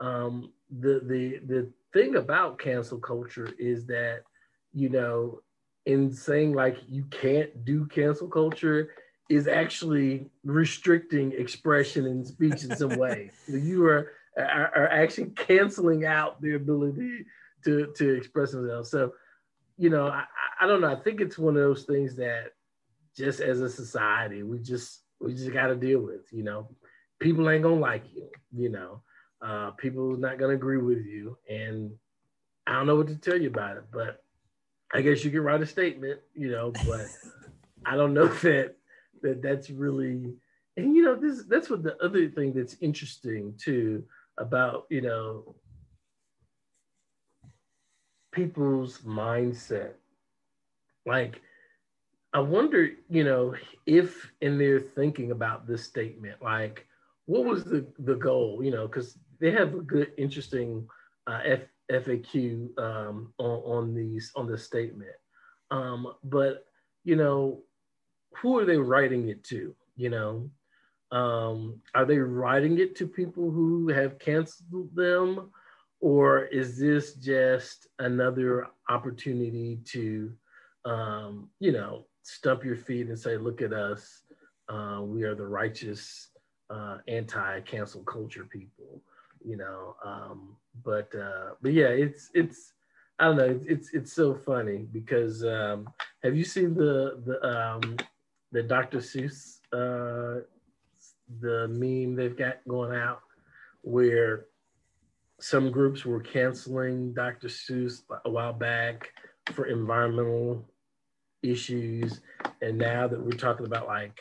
um, 0.00 0.52
the 0.70 1.00
the 1.04 1.40
the 1.46 1.70
thing 1.92 2.16
about 2.16 2.58
cancel 2.58 2.98
culture 2.98 3.50
is 3.58 3.86
that 3.86 4.22
you 4.72 4.88
know, 4.88 5.40
in 5.86 6.12
saying 6.12 6.54
like 6.54 6.78
you 6.88 7.04
can't 7.10 7.64
do 7.64 7.86
cancel 7.86 8.28
culture 8.28 8.90
is 9.28 9.46
actually 9.46 10.28
restricting 10.44 11.32
expression 11.32 12.06
and 12.06 12.26
speech 12.26 12.64
in 12.64 12.74
some 12.76 12.96
way. 12.96 13.30
you 13.46 13.86
are, 13.86 14.12
are, 14.36 14.72
are 14.74 14.88
actually 14.88 15.30
canceling 15.30 16.04
out 16.04 16.42
the 16.42 16.54
ability 16.54 17.24
to 17.64 17.92
to 17.96 18.14
express 18.16 18.52
themselves. 18.52 18.90
So, 18.90 19.12
you 19.76 19.90
know, 19.90 20.08
I, 20.08 20.24
I 20.60 20.66
don't 20.66 20.80
know. 20.80 20.92
I 20.92 20.96
think 20.96 21.20
it's 21.20 21.38
one 21.38 21.56
of 21.56 21.62
those 21.62 21.84
things 21.84 22.16
that 22.16 22.52
just 23.16 23.40
as 23.40 23.60
a 23.60 23.68
society, 23.68 24.42
we 24.42 24.58
just 24.58 25.02
we 25.20 25.34
just 25.34 25.52
got 25.52 25.68
to 25.68 25.76
deal 25.76 26.00
with. 26.00 26.32
You 26.32 26.44
know, 26.44 26.68
people 27.18 27.48
ain't 27.48 27.62
gonna 27.62 27.76
like 27.76 28.04
you. 28.14 28.28
You 28.52 28.70
know, 28.70 29.02
uh, 29.42 29.70
people 29.72 30.16
not 30.16 30.38
gonna 30.38 30.54
agree 30.54 30.78
with 30.78 31.04
you, 31.04 31.38
and 31.48 31.92
I 32.66 32.72
don't 32.74 32.86
know 32.86 32.96
what 32.96 33.08
to 33.08 33.16
tell 33.16 33.40
you 33.40 33.48
about 33.48 33.76
it. 33.76 33.84
But 33.92 34.22
I 34.92 35.02
guess 35.02 35.24
you 35.24 35.30
can 35.30 35.40
write 35.40 35.62
a 35.62 35.66
statement, 35.66 36.20
you 36.34 36.50
know, 36.50 36.72
but 36.86 37.06
I 37.86 37.96
don't 37.96 38.14
know 38.14 38.26
that 38.42 38.76
that 39.22 39.42
that's 39.42 39.70
really 39.70 40.32
and 40.76 40.96
you 40.96 41.02
know 41.02 41.14
this 41.14 41.44
that's 41.44 41.70
what 41.70 41.82
the 41.82 41.96
other 42.02 42.28
thing 42.28 42.52
that's 42.52 42.76
interesting 42.80 43.54
too 43.58 44.04
about 44.38 44.86
you 44.90 45.00
know 45.00 45.54
people's 48.32 48.98
mindset. 48.98 49.92
Like, 51.06 51.40
I 52.32 52.40
wonder, 52.40 52.90
you 53.08 53.24
know, 53.24 53.54
if 53.86 54.30
in 54.40 54.58
their 54.58 54.80
thinking 54.80 55.32
about 55.32 55.66
this 55.66 55.84
statement, 55.84 56.42
like, 56.42 56.86
what 57.26 57.44
was 57.44 57.64
the 57.64 57.86
the 57.98 58.14
goal? 58.14 58.60
You 58.62 58.70
know, 58.70 58.86
because 58.86 59.18
they 59.40 59.50
have 59.52 59.74
a 59.74 59.80
good, 59.80 60.12
interesting 60.18 60.86
uh, 61.26 61.40
F, 61.44 61.60
FAQ 61.90 62.78
um, 62.78 63.32
on, 63.38 63.50
on 63.64 63.94
these 63.94 64.30
on 64.36 64.46
this 64.46 64.64
statement. 64.64 65.10
Um, 65.70 66.14
but 66.24 66.66
you 67.04 67.16
know, 67.16 67.62
who 68.36 68.58
are 68.58 68.64
they 68.64 68.76
writing 68.76 69.28
it 69.28 69.42
to? 69.44 69.74
You 69.96 70.10
know, 70.10 70.50
um, 71.10 71.80
are 71.94 72.04
they 72.04 72.18
writing 72.18 72.78
it 72.78 72.94
to 72.96 73.06
people 73.06 73.50
who 73.50 73.88
have 73.88 74.18
canceled 74.18 74.94
them, 74.94 75.50
or 76.00 76.44
is 76.46 76.78
this 76.78 77.14
just 77.14 77.88
another 77.98 78.68
opportunity 78.88 79.80
to, 79.84 80.32
um, 80.84 81.48
you 81.58 81.72
know, 81.72 82.06
stump 82.22 82.64
your 82.64 82.76
feet 82.76 83.08
and 83.08 83.18
say, 83.18 83.36
"Look 83.36 83.62
at 83.62 83.72
us, 83.72 84.22
uh, 84.68 85.00
we 85.02 85.24
are 85.24 85.34
the 85.34 85.46
righteous, 85.46 86.28
uh, 86.70 86.98
anti-cancel 87.08 88.02
culture 88.04 88.44
people," 88.44 89.02
you 89.44 89.56
know? 89.56 89.96
Um, 90.04 90.56
but 90.84 91.14
uh, 91.14 91.50
but 91.60 91.72
yeah, 91.72 91.88
it's 91.88 92.30
it's 92.34 92.72
I 93.18 93.24
don't 93.26 93.36
know, 93.36 93.60
it's 93.66 93.92
it's 93.92 94.12
so 94.12 94.34
funny 94.34 94.86
because 94.92 95.44
um, 95.44 95.88
have 96.22 96.36
you 96.36 96.44
seen 96.44 96.74
the 96.74 97.20
the 97.26 97.46
um, 97.46 97.96
the 98.52 98.62
Dr. 98.62 98.98
Seuss 98.98 99.58
uh, 99.72 100.40
the 101.40 101.68
meme 101.68 102.16
they've 102.16 102.36
got 102.36 102.56
going 102.66 102.96
out 102.96 103.20
where 103.82 104.46
some 105.40 105.70
groups 105.70 106.04
were 106.04 106.20
canceling 106.20 107.12
Dr. 107.12 107.48
Seuss 107.48 108.02
a 108.24 108.30
while 108.30 108.52
back 108.52 109.10
for 109.52 109.66
environmental 109.66 110.68
issues. 111.42 112.20
And 112.62 112.78
now 112.78 113.08
that 113.08 113.20
we're 113.20 113.30
talking 113.32 113.66
about 113.66 113.86
like, 113.86 114.18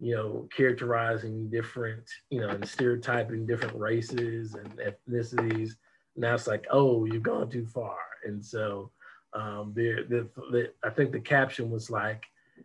you 0.00 0.14
know, 0.14 0.48
characterizing 0.54 1.48
different, 1.50 2.08
you 2.30 2.40
know, 2.40 2.48
and 2.48 2.66
stereotyping 2.66 3.46
different 3.46 3.78
races 3.78 4.54
and 4.54 4.78
ethnicities, 4.78 5.72
now 6.16 6.34
it's 6.34 6.46
like, 6.46 6.66
oh, 6.70 7.04
you've 7.04 7.22
gone 7.22 7.50
too 7.50 7.66
far. 7.66 7.98
And 8.24 8.44
so 8.44 8.90
um, 9.34 9.72
there, 9.76 10.04
the, 10.04 10.28
the, 10.50 10.72
I 10.82 10.90
think 10.90 11.12
the 11.12 11.20
caption 11.20 11.70
was 11.70 11.90
like, 11.90 12.24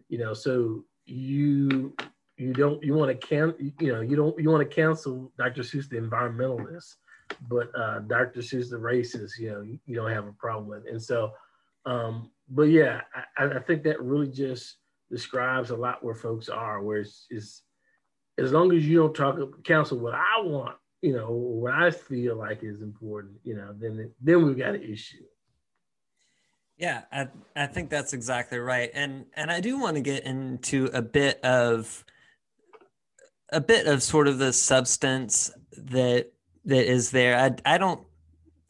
you 0.10 0.17
know, 0.17 0.33
so 0.33 0.86
you 1.05 1.93
you 2.38 2.53
don't 2.53 2.83
you 2.83 2.93
want 2.93 3.12
to 3.12 3.27
can 3.27 3.53
you 3.79 3.93
know 3.93 4.01
you 4.01 4.15
don't 4.15 4.38
you 4.39 4.50
want 4.50 4.67
to 4.67 4.75
cancel 4.75 5.31
Dr. 5.38 5.62
Seuss 5.62 5.88
the 5.89 5.98
environmentalist, 5.98 6.95
but 7.47 7.69
uh, 7.75 8.00
Dr. 8.00 8.39
Seuss 8.39 8.69
the 8.69 8.77
racist 8.77 9.39
you 9.39 9.51
know 9.51 9.61
you, 9.61 9.79
you, 9.85 9.95
don't 9.95 10.11
have 10.11 10.27
a 10.27 10.33
problem 10.33 10.67
with. 10.67 10.83
And 10.88 11.01
so, 11.01 11.31
um, 11.85 12.31
but 12.50 12.63
yeah, 12.63 13.01
I, 13.38 13.45
I, 13.45 13.59
think 13.59 13.83
that 13.83 14.01
really 14.01 14.31
just 14.31 14.77
describes 15.09 15.69
a 15.69 15.75
lot 15.75 16.03
where 16.03 16.15
folks 16.15 16.50
are. 16.50 16.81
Where 16.81 17.00
it's, 17.00 17.25
it's 17.29 17.63
as 18.38 18.51
long 18.51 18.73
as 18.73 18.88
you 18.88 18.97
don't 18.97 19.15
talk 19.15 19.63
counsel 19.63 20.00
what 20.00 20.13
I 20.13 20.41
want, 20.41 20.77
you 21.01 21.13
know, 21.13 21.31
what 21.31 21.73
I 21.73 21.91
feel 21.91 22.35
like 22.35 22.63
is 22.63 22.81
important, 22.81 23.35
you 23.43 23.55
know, 23.55 23.73
then 23.77 24.11
then 24.21 24.45
we've 24.45 24.57
got 24.57 24.75
an 24.75 24.83
issue. 24.83 25.23
Yeah, 26.77 27.03
I, 27.11 27.27
I 27.55 27.67
think 27.67 27.91
that's 27.91 28.13
exactly 28.13 28.57
right. 28.57 28.89
And 28.93 29.25
and 29.35 29.51
I 29.51 29.59
do 29.59 29.79
want 29.79 29.95
to 29.95 30.01
get 30.01 30.25
into 30.25 30.89
a 30.93 31.01
bit 31.01 31.39
of 31.43 32.03
a 33.51 33.61
bit 33.61 33.85
of 33.85 34.01
sort 34.01 34.27
of 34.27 34.38
the 34.38 34.53
substance 34.53 35.51
that 35.73 36.31
that 36.65 36.86
is 36.89 37.12
there. 37.12 37.38
I 37.38 37.74
I 37.74 37.77
don't 37.77 38.06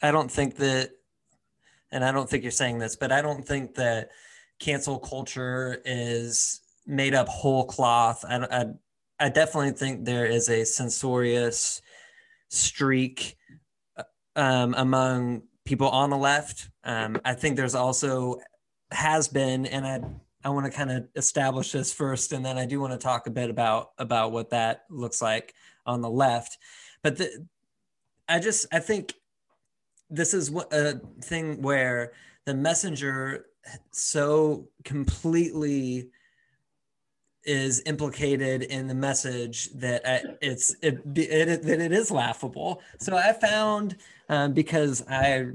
I 0.01 0.11
don't 0.11 0.31
think 0.31 0.55
that, 0.57 0.91
and 1.91 2.03
I 2.03 2.11
don't 2.11 2.29
think 2.29 2.43
you're 2.43 2.51
saying 2.51 2.79
this, 2.79 2.95
but 2.95 3.11
I 3.11 3.21
don't 3.21 3.45
think 3.45 3.75
that 3.75 4.09
cancel 4.59 4.99
culture 4.99 5.81
is 5.85 6.61
made 6.87 7.13
up 7.13 7.27
whole 7.27 7.65
cloth. 7.65 8.23
I 8.27 8.37
I, 8.37 8.65
I 9.19 9.29
definitely 9.29 9.71
think 9.71 10.05
there 10.05 10.25
is 10.25 10.49
a 10.49 10.65
censorious 10.65 11.81
streak 12.49 13.37
um, 14.35 14.73
among 14.77 15.43
people 15.65 15.89
on 15.89 16.09
the 16.09 16.17
left. 16.17 16.69
Um, 16.83 17.19
I 17.23 17.33
think 17.33 17.55
there's 17.55 17.75
also 17.75 18.39
has 18.91 19.27
been, 19.27 19.65
and 19.65 19.85
I 19.85 20.01
I 20.43 20.49
want 20.49 20.65
to 20.65 20.71
kind 20.71 20.91
of 20.91 21.07
establish 21.15 21.71
this 21.71 21.93
first, 21.93 22.31
and 22.31 22.43
then 22.43 22.57
I 22.57 22.65
do 22.65 22.79
want 22.79 22.93
to 22.93 22.97
talk 22.97 23.27
a 23.27 23.31
bit 23.31 23.49
about 23.49 23.91
about 23.97 24.31
what 24.31 24.49
that 24.49 24.85
looks 24.89 25.21
like 25.21 25.53
on 25.85 26.01
the 26.01 26.09
left. 26.09 26.57
But 27.03 27.17
the, 27.17 27.47
I 28.31 28.39
just 28.39 28.65
I 28.71 28.79
think 28.79 29.13
this 30.09 30.33
is 30.33 30.49
what 30.49 30.71
a 30.73 31.01
thing 31.21 31.61
where 31.61 32.13
the 32.45 32.53
messenger 32.53 33.45
so 33.91 34.67
completely 34.83 36.09
is 37.43 37.81
implicated 37.85 38.63
in 38.63 38.87
the 38.87 38.95
message 38.95 39.69
that 39.73 40.01
it's 40.41 40.75
it, 40.81 41.01
it, 41.15 41.63
that 41.63 41.81
it 41.81 41.91
is 41.91 42.11
laughable. 42.11 42.81
So 42.99 43.17
I 43.17 43.33
found 43.33 43.97
um, 44.29 44.53
because 44.53 45.03
I 45.09 45.47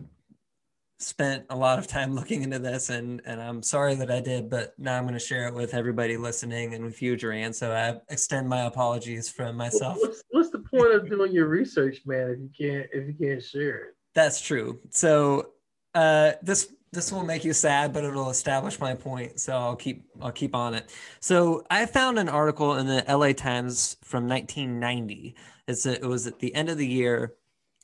spent 0.98 1.44
a 1.50 1.56
lot 1.56 1.78
of 1.78 1.86
time 1.86 2.14
looking 2.14 2.42
into 2.42 2.58
this 2.58 2.90
and 2.90 3.20
and 3.24 3.40
I'm 3.40 3.62
sorry 3.62 3.94
that 3.96 4.10
I 4.10 4.20
did, 4.20 4.48
but 4.48 4.74
now 4.78 4.96
I'm 4.96 5.04
going 5.04 5.14
to 5.14 5.20
share 5.20 5.48
it 5.48 5.54
with 5.54 5.74
everybody 5.74 6.16
listening 6.16 6.74
and 6.74 6.84
with 6.84 7.02
you, 7.02 7.16
Jerran. 7.16 7.54
So 7.54 7.72
I 7.72 8.00
extend 8.12 8.48
my 8.48 8.62
apologies 8.62 9.28
from 9.28 9.56
myself. 9.56 9.98
What's, 10.00 10.22
what's 10.30 10.50
the 10.50 10.60
point 10.60 10.92
of 10.92 11.08
doing 11.08 11.32
your 11.32 11.48
research, 11.48 12.02
man, 12.06 12.30
if 12.30 12.38
you 12.38 12.50
can't 12.58 12.86
if 12.92 13.06
you 13.06 13.26
can't 13.28 13.42
share 13.42 13.76
it? 13.76 13.96
That's 14.14 14.40
true. 14.40 14.80
So 14.90 15.50
uh, 15.94 16.32
this 16.42 16.72
this 16.92 17.12
will 17.12 17.24
make 17.24 17.44
you 17.44 17.52
sad, 17.52 17.92
but 17.92 18.04
it'll 18.04 18.30
establish 18.30 18.80
my 18.80 18.94
point. 18.94 19.38
So 19.38 19.54
I'll 19.54 19.76
keep 19.76 20.04
I'll 20.20 20.32
keep 20.32 20.54
on 20.54 20.74
it. 20.74 20.90
So 21.20 21.64
I 21.70 21.84
found 21.86 22.18
an 22.18 22.28
article 22.28 22.76
in 22.76 22.86
the 22.86 23.04
LA 23.08 23.32
Times 23.32 23.96
from 24.02 24.26
1990. 24.26 25.36
It's 25.68 25.84
a, 25.84 25.94
it 25.94 26.06
was 26.06 26.26
at 26.26 26.38
the 26.38 26.54
end 26.54 26.70
of 26.70 26.78
the 26.78 26.86
year, 26.86 27.34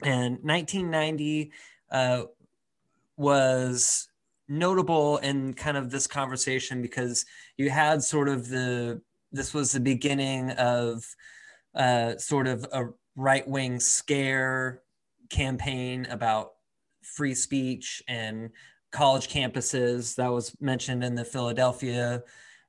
and 0.02 0.38
1990 0.42 1.52
uh, 1.90 2.22
was 3.16 4.08
notable 4.48 5.18
in 5.18 5.54
kind 5.54 5.76
of 5.76 5.90
this 5.90 6.06
conversation 6.06 6.82
because 6.82 7.24
you 7.56 7.70
had 7.70 8.02
sort 8.02 8.28
of 8.28 8.48
the 8.48 9.00
this 9.32 9.54
was 9.54 9.72
the 9.72 9.80
beginning 9.80 10.50
of 10.50 11.04
uh, 11.74 12.16
sort 12.18 12.46
of 12.46 12.66
a 12.72 12.84
right 13.16 13.46
wing 13.48 13.80
scare 13.80 14.82
campaign 15.30 16.06
about 16.10 16.52
free 17.02 17.34
speech 17.34 18.02
and 18.08 18.50
college 18.90 19.28
campuses 19.28 20.14
that 20.16 20.30
was 20.30 20.54
mentioned 20.60 21.02
in 21.02 21.14
the 21.14 21.24
Philadelphia 21.24 22.22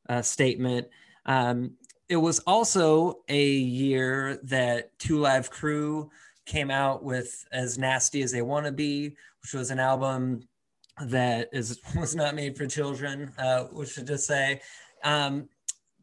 uh, 0.08 0.22
statement. 0.22 0.88
Um, 1.26 1.72
it 2.10 2.16
was 2.18 2.40
also 2.40 3.24
a 3.28 3.50
year 3.50 4.40
that 4.44 4.98
Two 5.00 5.20
Live 5.20 5.50
Crew 5.50 6.10
came 6.46 6.72
out 6.72 7.04
with 7.04 7.46
As 7.52 7.78
Nasty 7.78 8.22
as 8.22 8.32
They 8.32 8.42
Want 8.42 8.66
to 8.66 8.72
Be, 8.72 9.16
which 9.44 9.54
was 9.54 9.72
an 9.72 9.80
album 9.80 10.42
that 11.06 11.50
is 11.52 11.80
was 11.96 12.16
not 12.16 12.36
made 12.36 12.58
for 12.58 12.66
children, 12.66 13.32
uh, 13.38 13.66
which 13.66 13.92
should 13.92 14.08
just 14.08 14.26
say. 14.26 14.62
Um, 15.04 15.50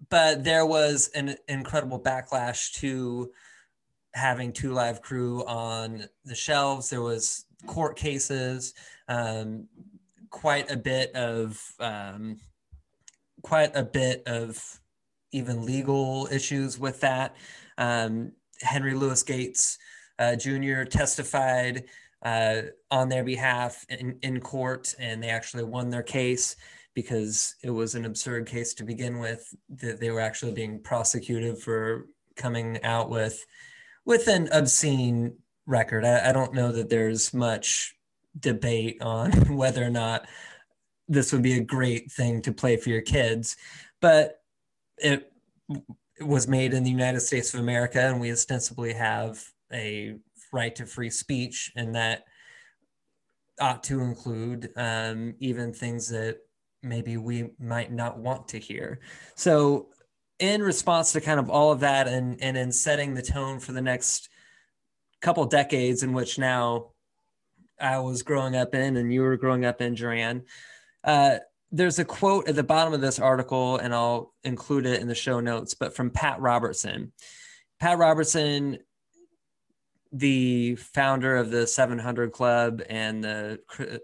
but 0.09 0.44
there 0.44 0.64
was 0.64 1.11
an 1.14 1.37
incredible 1.48 2.00
backlash 2.00 2.72
to 2.81 3.31
having 4.14 4.53
two 4.53 4.72
live 4.72 5.03
crew 5.03 5.44
on 5.46 6.05
the 6.24 6.35
shelves. 6.35 6.90
There 6.90 7.03
was 7.03 7.44
court 7.66 7.96
cases, 7.96 8.74
um, 9.09 9.68
quite 10.31 10.70
a 10.70 10.76
bit 10.76 11.14
of 11.14 11.62
um, 11.79 12.38
quite 13.42 13.74
a 13.74 13.83
bit 13.83 14.22
of 14.26 14.81
even 15.33 15.64
legal 15.64 16.29
issues 16.31 16.79
with 16.79 17.00
that. 17.00 17.37
Um, 17.79 18.33
Henry 18.61 18.94
Louis 18.94 19.22
Gates 19.22 19.79
uh, 20.18 20.37
Jr. 20.37 20.85
testified 20.85 21.85
uh, 22.22 22.62
on 22.90 23.09
their 23.09 23.24
behalf 23.24 23.85
in, 23.88 24.18
in 24.22 24.40
court, 24.40 24.94
and 24.98 25.22
they 25.22 25.30
actually 25.30 25.64
won 25.64 25.90
their 25.90 26.02
case 26.02 26.56
because 26.94 27.54
it 27.62 27.70
was 27.70 27.94
an 27.94 28.04
absurd 28.04 28.46
case 28.46 28.74
to 28.74 28.85
begin 28.85 29.18
with. 29.18 29.54
That 29.68 30.00
they 30.00 30.11
were 30.11 30.20
actually 30.20 30.52
being 30.52 30.80
prosecuted 30.80 31.59
for 31.59 32.06
coming 32.37 32.83
out 32.83 33.11
with 33.11 33.44
with 34.04 34.28
an 34.28 34.48
obscene 34.52 35.35
record. 35.66 36.04
I, 36.04 36.30
I 36.30 36.33
don't 36.33 36.54
know 36.54 36.72
that 36.72 36.90
there's 36.90 37.33
much 37.33 37.94
debate 38.38 39.00
on 39.00 39.33
whether 39.56 39.85
or 39.85 39.90
not 39.90 40.26
this 41.09 41.33
would 41.33 41.42
be 41.42 41.54
a 41.54 41.64
great 41.64 42.11
thing 42.12 42.40
to 42.42 42.52
play 42.52 42.76
for 42.76 42.88
your 42.88 43.02
kids, 43.02 43.56
but 44.00 44.42
it, 44.98 45.33
it 46.18 46.26
was 46.26 46.46
made 46.46 46.72
in 46.72 46.85
the 46.85 46.90
United 46.90 47.20
States 47.20 47.52
of 47.52 47.61
America, 47.61 48.00
and 48.00 48.20
we 48.20 48.30
ostensibly 48.30 48.92
have 48.92 49.42
a 49.72 50.16
right 50.52 50.74
to 50.76 50.86
free 50.86 51.10
speech, 51.10 51.72
and 51.76 51.94
that 51.94 52.24
ought 53.60 53.82
to 53.84 54.00
include 54.00 54.70
um, 54.76 55.34
even 55.38 55.72
things 55.72 56.08
that 56.08 56.38
maybe 56.82 57.16
we 57.16 57.50
might 57.58 57.92
not 57.92 58.18
want 58.18 58.48
to 58.48 58.58
hear. 58.58 59.00
So, 59.34 59.88
in 60.38 60.62
response 60.62 61.12
to 61.12 61.20
kind 61.20 61.38
of 61.38 61.50
all 61.50 61.72
of 61.72 61.80
that, 61.80 62.08
and 62.08 62.42
and 62.42 62.56
in 62.56 62.72
setting 62.72 63.14
the 63.14 63.22
tone 63.22 63.60
for 63.60 63.72
the 63.72 63.82
next 63.82 64.28
couple 65.20 65.44
decades, 65.44 66.02
in 66.02 66.12
which 66.12 66.38
now 66.38 66.92
I 67.80 67.98
was 67.98 68.22
growing 68.22 68.56
up 68.56 68.74
in 68.74 68.96
and 68.96 69.12
you 69.12 69.22
were 69.22 69.36
growing 69.36 69.64
up 69.64 69.80
in, 69.80 69.94
Jerran. 69.94 70.44
Uh, 71.02 71.38
there's 71.72 71.98
a 71.98 72.04
quote 72.04 72.48
at 72.48 72.56
the 72.56 72.62
bottom 72.62 72.92
of 72.92 73.00
this 73.00 73.18
article, 73.18 73.76
and 73.78 73.94
I'll 73.94 74.34
include 74.44 74.86
it 74.86 75.00
in 75.00 75.08
the 75.08 75.14
show 75.14 75.40
notes, 75.40 75.74
but 75.74 75.94
from 75.94 76.10
Pat 76.10 76.40
Robertson. 76.40 77.12
Pat 77.78 77.96
Robertson, 77.96 78.78
the 80.12 80.77
founder 80.77 81.37
of 81.37 81.51
the 81.51 81.66
700 81.66 82.33
Club 82.33 82.83
and 82.88 83.23
the, 83.23 83.61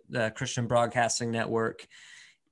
the 0.08 0.32
Christian 0.36 0.66
Broadcasting 0.66 1.30
Network, 1.30 1.86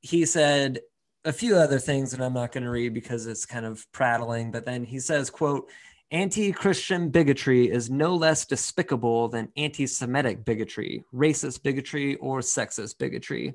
he 0.00 0.26
said 0.26 0.80
a 1.24 1.32
few 1.32 1.56
other 1.56 1.78
things 1.78 2.10
that 2.10 2.20
I'm 2.20 2.34
not 2.34 2.52
going 2.52 2.64
to 2.64 2.70
read 2.70 2.94
because 2.94 3.26
it's 3.26 3.46
kind 3.46 3.64
of 3.64 3.86
prattling, 3.92 4.50
but 4.50 4.64
then 4.64 4.84
he 4.84 5.00
says, 5.00 5.30
quote, 5.30 5.70
Anti-Christian 6.10 7.08
bigotry 7.08 7.70
is 7.70 7.90
no 7.90 8.14
less 8.14 8.44
despicable 8.44 9.28
than 9.28 9.48
anti-Semitic 9.56 10.44
bigotry, 10.44 11.02
racist 11.14 11.62
bigotry, 11.62 12.16
or 12.16 12.40
sexist 12.40 12.98
bigotry. 12.98 13.54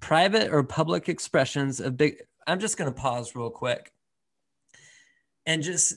Private 0.00 0.52
or 0.52 0.62
public 0.62 1.08
expressions 1.08 1.80
of 1.80 1.96
big 1.96 2.16
i'm 2.46 2.60
just 2.60 2.76
going 2.76 2.92
to 2.92 3.00
pause 3.00 3.34
real 3.34 3.50
quick 3.50 3.92
and 5.46 5.62
just 5.62 5.94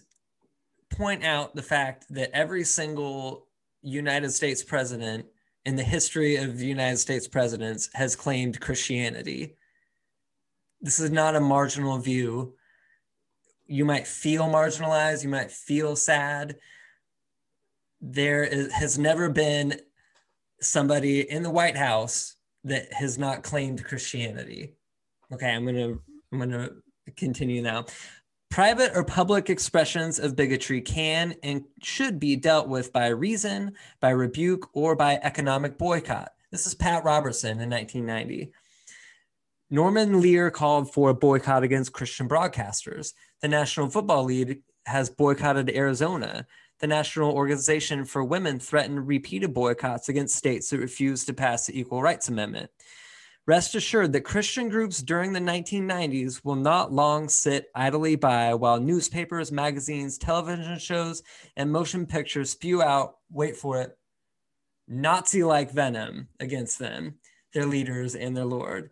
point 0.90 1.24
out 1.24 1.56
the 1.56 1.62
fact 1.62 2.06
that 2.10 2.30
every 2.34 2.64
single 2.64 3.48
united 3.82 4.32
states 4.32 4.64
president 4.64 5.26
in 5.66 5.76
the 5.76 5.84
history 5.84 6.36
of 6.38 6.62
united 6.62 6.98
states 6.98 7.28
presidents 7.28 7.90
has 7.94 8.16
claimed 8.16 8.60
christianity 8.60 9.56
this 10.82 11.00
is 11.00 11.12
not 11.12 11.36
a 11.36 11.40
marginal 11.40 11.98
view 11.98 12.54
you 13.66 13.86
might 13.86 14.08
feel 14.08 14.46
marginalized 14.46 15.24
you 15.24 15.30
might 15.30 15.52
feel 15.52 15.96
sad 15.96 16.56
there 18.02 18.44
is, 18.44 18.72
has 18.72 18.98
never 18.98 19.30
been 19.30 19.80
somebody 20.62 21.30
in 21.30 21.44
the 21.44 21.50
white 21.50 21.78
house 21.78 22.36
that 22.64 22.92
has 22.94 23.18
not 23.18 23.44
claimed 23.44 23.84
Christianity. 23.84 24.76
Okay, 25.34 25.50
I'm 25.50 25.66
gonna 25.66 25.96
I'm 26.32 26.40
gonna 26.40 26.70
continue 27.16 27.62
now. 27.62 27.86
Private 28.50 28.92
or 28.96 29.04
public 29.04 29.50
expressions 29.50 30.20
of 30.20 30.36
bigotry 30.36 30.82
can 30.82 31.36
and 31.44 31.66
should 31.84 32.20
be 32.20 32.36
dealt 32.36 32.68
with 32.68 32.92
by 32.92 33.08
reason, 33.08 33.74
by 34.00 34.10
rebuke, 34.10 34.70
or 34.74 34.96
by 34.96 35.20
economic 35.22 35.78
boycott. 35.78 36.34
This 36.52 36.66
is 36.66 36.74
Pat 36.74 37.04
Robertson 37.04 37.60
in 37.60 37.70
1990. 37.70 38.52
Norman 39.70 40.22
Lear 40.22 40.50
called 40.50 40.94
for 40.94 41.10
a 41.10 41.14
boycott 41.14 41.64
against 41.64 41.94
Christian 41.94 42.28
broadcasters. 42.28 43.14
The 43.42 43.50
National 43.50 43.90
Football 43.90 44.24
League 44.24 44.62
has 44.86 45.10
boycotted 45.10 45.70
Arizona 45.70 46.48
the 46.80 46.88
National 46.88 47.32
Organization 47.32 48.06
for 48.06 48.24
Women 48.24 48.60
threatened 48.60 49.08
repeated 49.08 49.54
boycotts 49.54 50.10
against 50.10 50.36
states 50.36 50.70
that 50.70 50.80
refused 50.80 51.28
to 51.28 51.34
pass 51.34 51.66
the 51.66 51.80
Equal 51.80 52.02
Rights 52.02 52.30
Amendment. 52.30 52.70
Rest 53.48 53.76
assured 53.76 54.12
that 54.12 54.22
Christian 54.22 54.68
groups 54.68 55.02
during 55.02 55.32
the 55.32 55.40
1990s 55.40 56.44
will 56.44 56.58
not 56.58 56.92
long 56.92 57.30
sit 57.30 57.70
idly 57.74 58.18
by 58.18 58.54
while 58.54 58.78
newspapers, 58.78 59.54
magazines, 59.54 60.18
television 60.18 60.78
shows, 60.78 61.24
and 61.56 61.72
motion 61.72 62.06
pictures 62.06 62.50
spew 62.50 62.82
out, 62.82 63.16
wait 63.32 63.56
for 63.56 63.80
it, 63.82 63.98
Nazi 64.90 65.46
like 65.46 65.72
venom 65.72 66.28
against 66.42 66.78
them, 66.78 67.16
their 67.54 67.66
leaders, 67.66 68.16
and 68.16 68.36
their 68.36 68.46
Lord. 68.46 68.90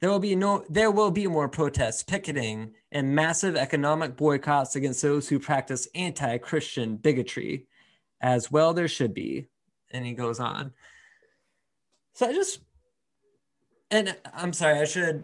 There 0.00 0.10
will 0.10 0.20
be 0.20 0.36
no 0.36 0.64
there 0.68 0.92
will 0.92 1.10
be 1.10 1.26
more 1.26 1.48
protests, 1.48 2.04
picketing, 2.04 2.74
and 2.92 3.16
massive 3.16 3.56
economic 3.56 4.16
boycotts 4.16 4.76
against 4.76 5.02
those 5.02 5.28
who 5.28 5.40
practice 5.40 5.88
anti-Christian 5.94 6.98
bigotry, 6.98 7.66
as 8.20 8.52
well 8.52 8.74
there 8.74 8.88
should 8.88 9.14
be. 9.14 9.48
And 9.90 10.06
he 10.06 10.12
goes 10.12 10.38
on. 10.38 10.72
So 12.14 12.28
I 12.28 12.32
just 12.32 12.60
and 13.90 14.16
I'm 14.34 14.52
sorry, 14.52 14.80
I 14.80 14.84
should 14.84 15.22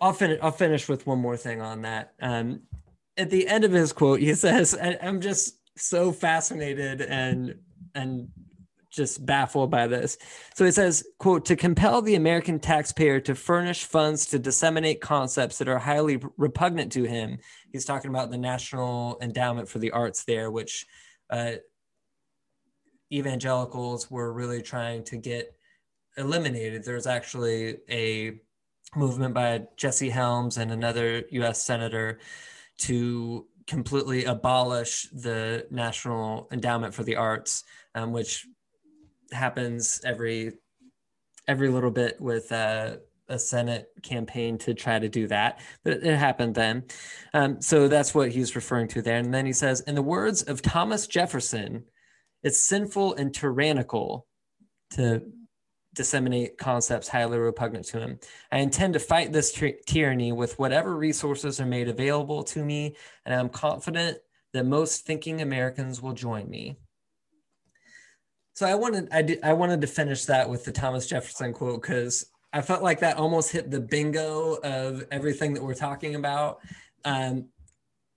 I'll 0.00 0.12
finish 0.12 0.38
I'll 0.42 0.50
finish 0.50 0.88
with 0.88 1.06
one 1.06 1.18
more 1.18 1.36
thing 1.36 1.60
on 1.60 1.82
that. 1.82 2.14
Um 2.20 2.62
at 3.16 3.30
the 3.30 3.46
end 3.46 3.64
of 3.64 3.72
his 3.72 3.92
quote, 3.92 4.20
he 4.20 4.34
says, 4.34 4.76
I'm 5.02 5.20
just 5.20 5.58
so 5.76 6.12
fascinated 6.12 7.02
and 7.02 7.56
and 7.94 8.28
just 8.90 9.26
baffled 9.26 9.70
by 9.70 9.86
this. 9.86 10.16
So 10.54 10.64
he 10.64 10.70
says, 10.70 11.04
quote, 11.18 11.44
to 11.46 11.56
compel 11.56 12.00
the 12.00 12.14
American 12.14 12.60
taxpayer 12.60 13.18
to 13.20 13.34
furnish 13.34 13.84
funds 13.84 14.26
to 14.26 14.38
disseminate 14.38 15.00
concepts 15.00 15.58
that 15.58 15.68
are 15.68 15.78
highly 15.78 16.20
repugnant 16.36 16.92
to 16.92 17.02
him. 17.02 17.38
He's 17.72 17.84
talking 17.84 18.10
about 18.10 18.30
the 18.30 18.38
National 18.38 19.18
Endowment 19.20 19.68
for 19.68 19.80
the 19.80 19.90
Arts 19.90 20.24
there, 20.24 20.50
which 20.50 20.86
uh, 21.28 21.54
evangelicals 23.12 24.10
were 24.10 24.32
really 24.32 24.62
trying 24.62 25.02
to 25.04 25.16
get 25.16 25.54
eliminated. 26.16 26.84
There's 26.84 27.06
actually 27.06 27.78
a 27.90 28.40
movement 28.96 29.34
by 29.34 29.66
Jesse 29.76 30.10
Helms 30.10 30.56
and 30.56 30.70
another 30.70 31.24
US 31.30 31.62
senator 31.62 32.18
to 32.78 33.46
completely 33.66 34.24
abolish 34.24 35.08
the 35.12 35.66
National 35.70 36.48
Endowment 36.52 36.94
for 36.94 37.02
the 37.02 37.16
Arts, 37.16 37.64
um, 37.94 38.12
which 38.12 38.46
happens 39.32 40.00
every 40.04 40.52
every 41.46 41.68
little 41.68 41.90
bit 41.90 42.20
with 42.20 42.50
uh, 42.52 42.96
a 43.28 43.38
Senate 43.38 43.88
campaign 44.02 44.58
to 44.58 44.74
try 44.74 44.98
to 44.98 45.08
do 45.08 45.26
that, 45.26 45.60
but 45.82 45.94
it 45.94 46.16
happened 46.16 46.54
then. 46.54 46.84
Um, 47.32 47.60
so 47.60 47.88
that's 47.88 48.14
what 48.14 48.32
he's 48.32 48.54
referring 48.56 48.88
to 48.88 49.02
there. 49.02 49.18
And 49.18 49.32
then 49.32 49.46
he 49.46 49.52
says, 49.52 49.80
in 49.82 49.94
the 49.94 50.02
words 50.02 50.42
of 50.42 50.62
Thomas 50.62 51.06
Jefferson, 51.06 51.84
it's 52.42 52.60
sinful 52.60 53.14
and 53.14 53.34
tyrannical 53.34 54.26
to 54.92 55.22
disseminate 55.94 56.58
concepts 56.58 57.08
highly 57.08 57.38
repugnant 57.38 57.86
to 57.86 58.00
him. 58.00 58.18
I 58.52 58.58
intend 58.58 58.94
to 58.94 59.00
fight 59.00 59.32
this 59.32 59.52
ty- 59.52 59.76
tyranny 59.86 60.32
with 60.32 60.58
whatever 60.58 60.96
resources 60.96 61.60
are 61.60 61.66
made 61.66 61.88
available 61.88 62.44
to 62.44 62.64
me, 62.64 62.96
and 63.24 63.34
I'm 63.34 63.48
confident 63.48 64.18
that 64.52 64.66
most 64.66 65.06
thinking 65.06 65.40
Americans 65.40 66.02
will 66.02 66.12
join 66.12 66.48
me. 66.48 66.78
So 68.54 68.66
I 68.66 68.74
wanted 68.74 69.08
I 69.10 69.22
did, 69.22 69.40
I 69.42 69.52
wanted 69.52 69.80
to 69.80 69.86
finish 69.86 70.26
that 70.26 70.48
with 70.48 70.64
the 70.64 70.72
Thomas 70.72 71.06
Jefferson 71.06 71.52
quote 71.52 71.82
because 71.82 72.26
I 72.52 72.62
felt 72.62 72.82
like 72.82 73.00
that 73.00 73.16
almost 73.16 73.50
hit 73.50 73.70
the 73.70 73.80
bingo 73.80 74.54
of 74.62 75.04
everything 75.10 75.54
that 75.54 75.62
we're 75.62 75.74
talking 75.74 76.14
about. 76.14 76.60
Um, 77.04 77.48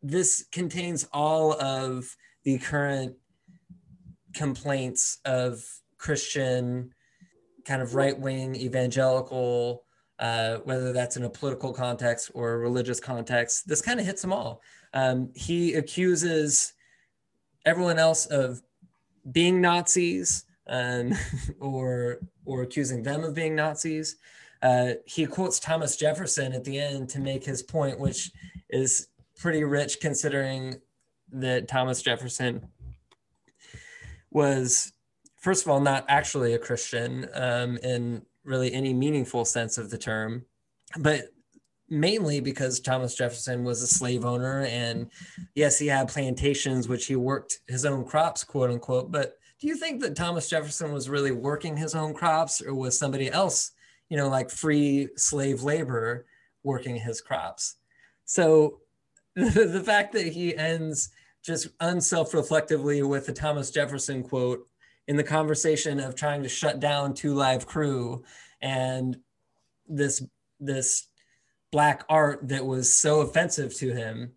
this 0.03 0.45
contains 0.51 1.07
all 1.11 1.59
of 1.59 2.15
the 2.43 2.59
current 2.59 3.15
complaints 4.35 5.17
of 5.25 5.63
Christian 5.97 6.93
kind 7.67 7.81
of 7.81 7.93
right 7.95 8.17
wing 8.17 8.55
evangelical, 8.55 9.83
uh, 10.19 10.57
whether 10.63 10.93
that's 10.93 11.17
in 11.17 11.23
a 11.23 11.29
political 11.29 11.73
context 11.73 12.31
or 12.33 12.53
a 12.53 12.57
religious 12.57 12.99
context. 12.99 13.67
This 13.67 13.81
kind 13.81 13.99
of 13.99 14.05
hits 14.05 14.21
them 14.21 14.33
all. 14.33 14.61
Um, 14.93 15.29
he 15.35 15.73
accuses 15.75 16.73
everyone 17.65 17.99
else 17.99 18.25
of 18.27 18.61
being 19.31 19.61
Nazis 19.61 20.45
um, 20.67 21.13
or 21.59 22.19
or 22.45 22.63
accusing 22.63 23.03
them 23.03 23.23
of 23.23 23.35
being 23.35 23.55
Nazis. 23.55 24.15
Uh, 24.61 24.93
he 25.05 25.25
quotes 25.25 25.59
Thomas 25.59 25.97
Jefferson 25.97 26.53
at 26.53 26.63
the 26.63 26.79
end 26.79 27.09
to 27.09 27.19
make 27.19 27.43
his 27.43 27.61
point, 27.61 27.99
which 27.99 28.31
is 28.69 29.07
pretty 29.37 29.63
rich 29.63 29.99
considering 30.01 30.81
that 31.31 31.67
Thomas 31.67 32.01
Jefferson 32.01 32.67
was, 34.31 34.93
first 35.47 35.65
of 35.65 35.71
all, 35.71 35.79
not 35.79 36.03
actually 36.09 36.55
a 36.55 36.59
Christian 36.59 37.25
um, 37.33 37.77
in 37.77 38.21
really 38.43 38.73
any 38.73 38.93
meaningful 38.93 39.45
sense 39.45 39.77
of 39.77 39.89
the 39.89 39.97
term, 39.97 40.43
but 40.97 41.29
mainly 41.87 42.41
because 42.41 42.81
Thomas 42.81 43.15
Jefferson 43.15 43.63
was 43.63 43.81
a 43.81 43.87
slave 43.87 44.25
owner. 44.25 44.63
And 44.65 45.09
yes, 45.55 45.79
he 45.79 45.87
had 45.87 46.09
plantations, 46.09 46.89
which 46.89 47.05
he 47.05 47.15
worked 47.15 47.59
his 47.69 47.85
own 47.85 48.03
crops, 48.03 48.43
quote 48.43 48.71
unquote, 48.71 49.09
but 49.09 49.37
do 49.61 49.67
you 49.67 49.77
think 49.77 50.01
that 50.01 50.17
Thomas 50.17 50.49
Jefferson 50.49 50.91
was 50.91 51.07
really 51.07 51.31
working 51.31 51.77
his 51.77 51.95
own 51.95 52.13
crops 52.13 52.61
or 52.61 52.75
was 52.75 52.99
somebody 52.99 53.31
else, 53.31 53.71
you 54.09 54.17
know, 54.17 54.27
like 54.27 54.49
free 54.49 55.07
slave 55.15 55.63
labor 55.63 56.25
working 56.63 56.97
his 56.97 57.21
crops? 57.21 57.77
So 58.25 58.79
the, 59.37 59.81
fact 59.85 60.11
that 60.11 60.27
he 60.27 60.57
ends 60.57 61.09
just 61.41 61.69
unself-reflectively 61.79 63.01
with 63.03 63.27
the 63.27 63.31
Thomas 63.31 63.71
Jefferson 63.71 64.23
quote 64.23 64.67
in 65.07 65.15
the 65.15 65.23
conversation 65.23 65.99
of 65.99 66.15
trying 66.15 66.43
to 66.43 66.49
shut 66.49 66.79
down 66.79 67.13
Two 67.13 67.33
Live 67.33 67.65
Crew 67.65 68.23
and 68.61 69.17
this 69.87 70.23
this 70.59 71.07
black 71.71 72.03
art 72.09 72.47
that 72.47 72.65
was 72.65 72.91
so 72.91 73.21
offensive 73.21 73.73
to 73.75 73.93
him 73.93 74.33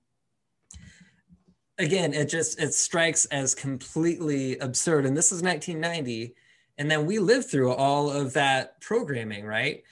again, 1.81 2.13
it 2.13 2.29
just 2.29 2.61
it 2.61 2.75
strikes 2.75 3.25
as 3.27 3.55
completely 3.55 4.59
absurd. 4.59 5.07
And 5.07 5.17
this 5.17 5.33
is 5.33 5.43
1990, 5.43 6.35
and 6.79 6.91
then 6.91 7.07
we 7.07 7.19
lived 7.19 7.51
through 7.51 7.73
all 7.73 8.11
of 8.11 8.33
that 8.35 8.81
programming, 8.81 9.45
right? 9.45 9.83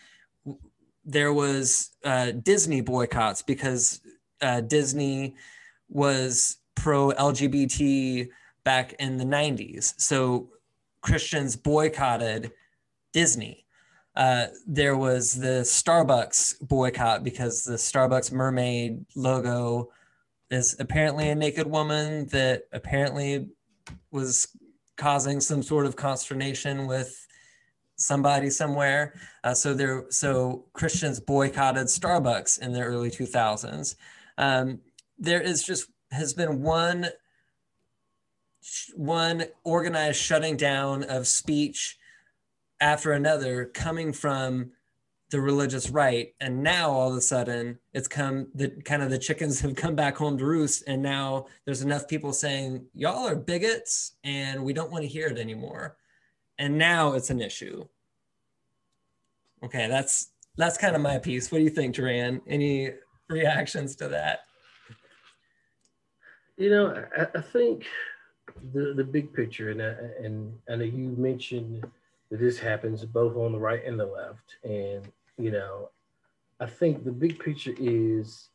There 1.05 1.33
was 1.33 1.91
uh, 2.05 2.33
Disney 2.33 2.83
boycotts 2.83 3.43
because 3.43 4.01
uh, 4.43 4.61
Disney 4.61 5.35
was 5.89 6.59
pro 6.75 7.11
LGBT 7.13 8.29
back 8.63 8.93
in 8.99 9.17
the 9.17 9.25
90s. 9.25 9.95
So 9.99 10.51
Christians 11.01 11.57
boycotted 11.57 12.53
Disney. 13.13 13.65
Uh, 14.17 14.47
there 14.67 14.97
was 14.97 15.35
the 15.35 15.63
Starbucks 15.63 16.67
boycott 16.67 17.23
because 17.23 17.63
the 17.63 17.77
Starbucks 17.77 18.33
mermaid 18.33 19.05
logo 19.15 19.91
is 20.51 20.77
apparently 20.81 21.29
a 21.29 21.35
naked 21.35 21.67
woman 21.67 22.27
that 22.27 22.65
apparently 22.73 23.49
was 24.11 24.49
causing 24.97 25.41
some 25.41 25.63
sort 25.63 25.87
of 25.87 25.95
consternation 25.95 26.87
with 26.87 27.27
somebody 27.97 28.51
somewhere. 28.51 29.15
Uh, 29.45 29.55
so 29.55 29.75
there, 29.75 30.07
so 30.11 30.65
Christians 30.73 31.21
boycotted 31.21 31.87
Starbucks 31.87 32.61
in 32.61 32.73
the 32.73 32.81
early 32.81 33.11
2000s. 33.11 33.95
Um, 34.37 34.81
there 35.19 35.41
is 35.41 35.63
just 35.63 35.91
has 36.11 36.33
been 36.33 36.63
one 36.63 37.09
one 38.95 39.45
organized 39.65 40.21
shutting 40.21 40.57
down 40.57 41.05
of 41.05 41.27
speech 41.27 41.99
after 42.81 43.13
another 43.13 43.67
coming 43.67 44.13
from 44.13 44.73
the 45.31 45.41
religious 45.41 45.91
right. 45.91 46.35
And 46.41 46.63
now 46.63 46.91
all 46.91 47.11
of 47.11 47.17
a 47.17 47.21
sudden 47.21 47.79
it's 47.93 48.09
come 48.09 48.49
the 48.55 48.71
kind 48.85 49.03
of 49.03 49.11
the 49.11 49.19
chickens 49.19 49.61
have 49.61 49.75
come 49.75 49.95
back 49.95 50.17
home 50.17 50.39
to 50.39 50.45
roost. 50.45 50.85
And 50.87 51.03
now 51.03 51.47
there's 51.65 51.83
enough 51.83 52.09
people 52.09 52.33
saying 52.33 52.87
y'all 52.95 53.29
are 53.29 53.37
bigots 53.37 54.13
and 54.25 54.65
we 54.65 54.73
don't 54.73 54.91
want 54.91 55.03
to 55.03 55.09
hear 55.09 55.27
it 55.27 55.39
anymore. 55.39 55.97
And 56.59 56.79
now 56.79 57.13
it's 57.13 57.31
an 57.31 57.41
issue. 57.41 57.87
Okay 59.63 59.87
that's 59.89 60.31
that's 60.57 60.79
kind 60.79 60.97
of 60.97 61.03
my 61.03 61.19
piece. 61.19 61.53
What 61.53 61.59
do 61.59 61.65
you 61.65 61.71
think 61.71 61.95
Jerran? 61.95 62.41
any 62.47 62.93
reactions 63.29 63.97
to 63.97 64.09
that? 64.09 64.41
You 66.57 66.71
know 66.71 67.05
i, 67.17 67.39
I 67.39 67.41
think 67.43 67.85
the 68.73 68.95
the 68.95 69.05
big 69.05 69.33
picture 69.33 69.71
and 69.71 69.81
and 69.81 70.53
and 70.69 70.83
you 70.83 71.15
mentioned 71.17 71.87
that 72.31 72.41
this 72.41 72.59
happens 72.59 73.05
both 73.05 73.37
on 73.37 73.53
the 73.53 73.59
right 73.59 73.85
and 73.85 73.99
the 73.99 74.07
left 74.07 74.57
and 74.65 75.11
you 75.39 75.53
know, 75.53 75.91
I 76.61 76.67
think 76.67 77.05
the 77.05 77.13
big 77.13 77.39
picture 77.39 77.75
is 77.79 78.49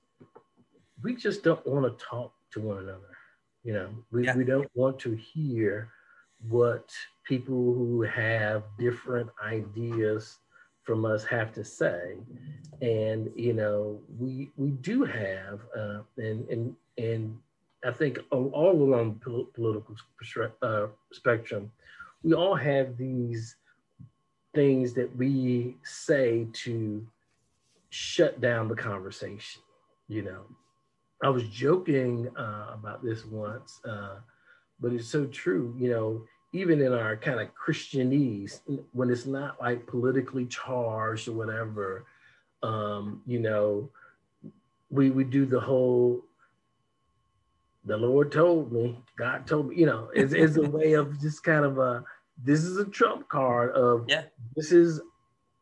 we 1.01 1.15
just 1.15 1.43
don't 1.43 1.65
want 1.65 1.85
to 1.85 2.05
talk 2.05 2.33
to 2.51 2.61
one 2.61 2.77
another. 2.79 3.17
You 3.63 3.73
know, 3.73 3.89
we, 4.11 4.25
yeah. 4.25 4.35
we 4.35 4.43
don't 4.43 4.69
want 4.75 4.99
to 4.99 5.15
hear 5.15 5.89
what 6.49 6.91
people 7.23 7.55
who 7.55 8.01
have 8.01 8.63
different 8.77 9.29
ideas 9.41 10.39
from 10.83 11.05
us 11.05 11.23
have 11.23 11.53
to 11.53 11.63
say. 11.63 12.17
And, 12.81 13.31
you 13.37 13.53
know, 13.53 14.01
we 14.19 14.51
we 14.57 14.71
do 14.71 15.05
have, 15.05 15.61
uh, 15.77 15.99
and, 16.17 16.49
and, 16.49 16.75
and 16.97 17.39
I 17.85 17.91
think 17.91 18.19
all 18.31 18.71
along 18.71 19.19
the 19.25 19.45
political 19.53 19.95
uh, 20.61 20.87
spectrum, 21.11 21.71
we 22.23 22.33
all 22.33 22.55
have 22.55 22.97
these 22.97 23.57
things 24.55 24.93
that 24.93 25.13
we 25.17 25.75
say 25.83 26.47
to 26.53 27.05
shut 27.89 28.39
down 28.39 28.67
the 28.67 28.75
conversation. 28.75 29.61
You 30.07 30.23
know, 30.23 30.43
I 31.23 31.29
was 31.29 31.43
joking 31.49 32.29
uh, 32.37 32.67
about 32.73 33.03
this 33.03 33.25
once, 33.25 33.79
uh, 33.87 34.19
but 34.79 34.93
it's 34.93 35.07
so 35.07 35.25
true. 35.25 35.75
You 35.77 35.89
know, 35.89 36.25
even 36.53 36.81
in 36.81 36.93
our 36.93 37.17
kind 37.17 37.39
of 37.39 37.49
Christianese, 37.55 38.61
when 38.93 39.09
it's 39.09 39.25
not 39.25 39.59
like 39.59 39.87
politically 39.87 40.45
charged 40.45 41.27
or 41.27 41.33
whatever, 41.33 42.05
um, 42.61 43.21
you 43.25 43.39
know, 43.39 43.89
we 44.89 45.09
we 45.09 45.23
do 45.23 45.45
the 45.45 45.59
whole 45.59 46.23
the 47.85 47.97
Lord 47.97 48.31
told 48.31 48.71
me, 48.71 48.99
God 49.17 49.45
told 49.45 49.69
me, 49.69 49.75
you 49.75 49.85
know, 49.85 50.09
it's, 50.13 50.33
it's 50.33 50.57
a 50.57 50.69
way 50.69 50.93
of 50.93 51.19
just 51.21 51.43
kind 51.43 51.65
of 51.65 51.77
a 51.77 52.03
this 52.41 52.63
is 52.63 52.77
a 52.77 52.85
trump 52.85 53.27
card 53.29 53.71
of 53.71 54.05
yeah. 54.07 54.23
this 54.55 54.71
is 54.71 55.01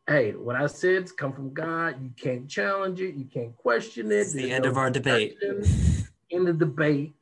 hey, 0.08 0.32
what 0.32 0.56
I 0.56 0.66
said's 0.66 1.12
come 1.12 1.32
from 1.32 1.54
God. 1.54 2.02
You 2.02 2.10
can't 2.20 2.48
challenge 2.48 3.00
it, 3.00 3.14
you 3.14 3.24
can't 3.24 3.56
question 3.56 4.10
it. 4.10 4.16
It's 4.16 4.32
the 4.32 4.50
end 4.50 4.64
no 4.64 4.70
of 4.70 4.76
our 4.76 4.90
debate. 4.90 5.36
In 6.30 6.44
the 6.44 6.52
debate, 6.52 7.14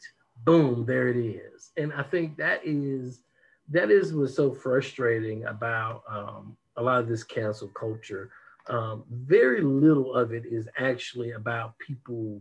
boom, 0.44 0.86
there 0.86 1.08
it 1.08 1.16
is. 1.16 1.72
And 1.76 1.92
I 1.92 2.02
think 2.02 2.36
that 2.38 2.60
is 2.64 3.22
that 3.70 3.90
is 3.90 4.12
what's 4.12 4.34
so 4.34 4.52
frustrating 4.52 5.44
about 5.44 6.02
um, 6.08 6.56
a 6.76 6.82
lot 6.82 7.00
of 7.00 7.08
this 7.08 7.22
cancel 7.22 7.68
culture. 7.68 8.30
Um, 8.68 9.04
very 9.10 9.62
little 9.62 10.14
of 10.14 10.32
it 10.32 10.44
is 10.46 10.68
actually 10.78 11.32
about 11.32 11.78
people 11.78 12.40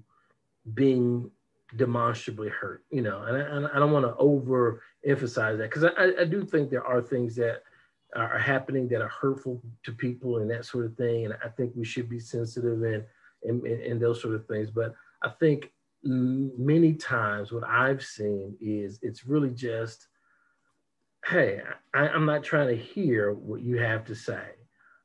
being 0.74 1.32
demonstrably 1.76 2.50
hurt, 2.50 2.84
you 2.90 3.02
know, 3.02 3.24
and 3.24 3.68
I, 3.68 3.76
I 3.76 3.80
don't 3.80 3.92
want 3.92 4.06
to 4.06 4.16
over 4.18 4.82
emphasize 5.06 5.58
that 5.58 5.70
because 5.70 5.84
I, 5.84 6.22
I 6.22 6.26
do 6.26 6.44
think 6.44 6.70
there 6.70 6.86
are 6.86 7.02
things 7.02 7.36
that 7.36 7.64
are 8.16 8.40
happening 8.40 8.88
that 8.88 9.02
are 9.02 9.10
hurtful 9.10 9.62
to 9.84 9.92
people 9.92 10.38
and 10.38 10.50
that 10.50 10.66
sort 10.66 10.86
of 10.86 10.96
thing. 10.96 11.26
And 11.26 11.36
I 11.44 11.50
think 11.50 11.74
we 11.76 11.86
should 11.86 12.10
be 12.10 12.20
sensitive 12.20 12.82
and, 12.82 13.04
and, 13.44 13.64
and 13.66 14.02
those 14.02 14.22
sort 14.22 14.36
of 14.36 14.48
things. 14.48 14.72
But 14.72 14.96
I 15.22 15.30
think 15.30 15.72
many 16.04 16.94
times 16.94 17.52
what 17.52 17.64
I've 17.64 18.04
seen 18.04 18.56
is 18.60 19.00
it's 19.02 19.26
really 19.26 19.52
just, 19.52 20.08
hey, 21.26 21.62
I, 21.94 22.08
am 22.08 22.26
not 22.26 22.44
trying 22.44 22.70
to 22.70 22.84
hear 22.84 23.34
what 23.34 23.62
you 23.62 23.78
have 23.78 24.06
to 24.06 24.16
say. 24.16 24.44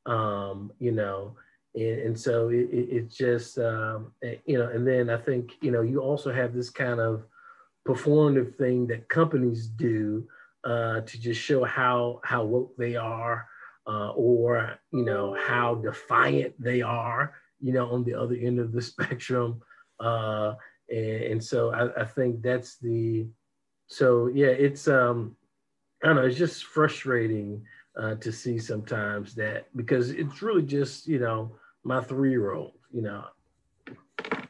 Um, 0.07 0.73
you 0.79 0.93
know, 0.93 1.37
and, 1.75 2.01
and 2.01 2.19
so 2.19 2.49
it, 2.51 2.69
it, 2.71 3.11
just, 3.11 3.59
um, 3.59 4.13
you 4.47 4.59
know, 4.59 4.69
and 4.69 4.87
then 4.87 5.11
I 5.11 5.17
think, 5.17 5.53
you 5.61 5.71
know, 5.71 5.83
you 5.83 6.01
also 6.01 6.33
have 6.33 6.55
this 6.55 6.71
kind 6.71 7.01
of 7.01 7.25
performative 7.87 8.57
thing 8.57 8.87
that 8.87 9.09
companies 9.09 9.67
do 9.67 10.27
uh, 10.65 11.01
to 11.01 11.21
just 11.21 11.41
show 11.41 11.65
how 11.65 12.21
how 12.25 12.45
woke 12.45 12.75
they 12.77 12.97
are, 12.97 13.47
uh, 13.87 14.11
or 14.11 14.79
you 14.93 15.05
know 15.05 15.37
how 15.39 15.75
defiant 15.75 16.55
they 16.59 16.81
are, 16.81 17.35
you 17.61 17.73
know, 17.73 17.91
on 17.91 18.05
the 18.05 18.15
other 18.15 18.35
end 18.35 18.59
of 18.59 18.73
the 18.73 18.83
spectrum. 18.93 19.61
Uh, 20.01 20.55
and, 20.89 21.23
and, 21.23 21.45
so 21.45 21.71
I, 21.73 22.03
I, 22.03 22.05
think 22.05 22.43
that's 22.43 22.79
the 22.79 23.27
so 23.87 24.29
yeah, 24.29 24.49
it's 24.49 24.89
um, 24.89 25.37
I 26.03 26.09
don't 26.09 26.17
know, 26.17 26.23
it's 26.23 26.39
just 26.39 26.65
frustrating 26.65 27.63
uh, 28.01 28.15
to 28.17 28.33
see 28.33 28.59
sometimes 28.59 29.35
that 29.35 29.67
because 29.77 30.11
it's 30.11 30.43
really 30.43 30.63
just 30.63 31.07
you 31.07 31.19
know 31.19 31.53
my 31.85 32.03
three 32.03 32.31
year 32.31 32.53
old, 32.53 32.73
you 32.93 33.03
know, 33.03 33.25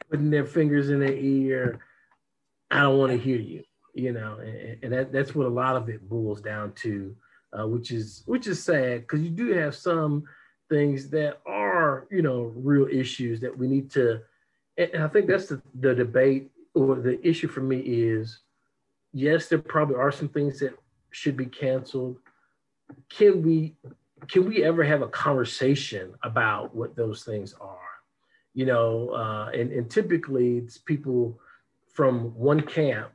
putting 0.09 0.29
their 0.29 0.45
fingers 0.45 0.89
in 0.89 0.99
their 0.99 1.13
ear 1.13 1.79
I 2.71 2.81
don't 2.81 2.97
want 2.97 3.11
to 3.11 3.17
hear 3.17 3.37
you, 3.37 3.63
you 3.93 4.11
know, 4.11 4.37
and, 4.39 4.83
and 4.83 4.93
that, 4.93 5.11
that's 5.11 5.35
what 5.35 5.47
a 5.47 5.49
lot 5.49 5.75
of 5.75 5.89
it 5.89 6.07
boils 6.09 6.41
down 6.41 6.73
to, 6.73 7.15
uh, 7.57 7.67
which 7.67 7.91
is 7.91 8.23
which 8.25 8.47
is 8.47 8.61
sad 8.63 9.01
because 9.01 9.21
you 9.21 9.29
do 9.29 9.53
have 9.53 9.75
some 9.75 10.23
things 10.69 11.09
that 11.11 11.39
are, 11.45 12.07
you 12.09 12.21
know, 12.21 12.51
real 12.55 12.87
issues 12.87 13.39
that 13.41 13.55
we 13.55 13.67
need 13.67 13.91
to, 13.91 14.19
and 14.77 15.03
I 15.03 15.07
think 15.07 15.27
that's 15.27 15.47
the, 15.47 15.61
the 15.79 15.93
debate 15.93 16.51
or 16.73 16.95
the 16.95 17.25
issue 17.25 17.47
for 17.47 17.61
me 17.61 17.77
is, 17.79 18.39
yes, 19.13 19.47
there 19.47 19.59
probably 19.59 19.95
are 19.95 20.11
some 20.11 20.29
things 20.29 20.59
that 20.59 20.73
should 21.11 21.37
be 21.37 21.45
canceled. 21.45 22.17
Can 23.09 23.41
we 23.41 23.75
can 24.27 24.47
we 24.47 24.63
ever 24.63 24.83
have 24.83 25.01
a 25.01 25.07
conversation 25.07 26.13
about 26.23 26.75
what 26.75 26.95
those 26.95 27.23
things 27.23 27.53
are? 27.59 27.77
You 28.53 28.65
know, 28.65 29.09
uh, 29.09 29.49
and, 29.53 29.71
and 29.71 29.89
typically 29.89 30.57
it's 30.57 30.77
people 30.77 31.39
from 31.93 32.33
one 32.35 32.61
camp 32.61 33.11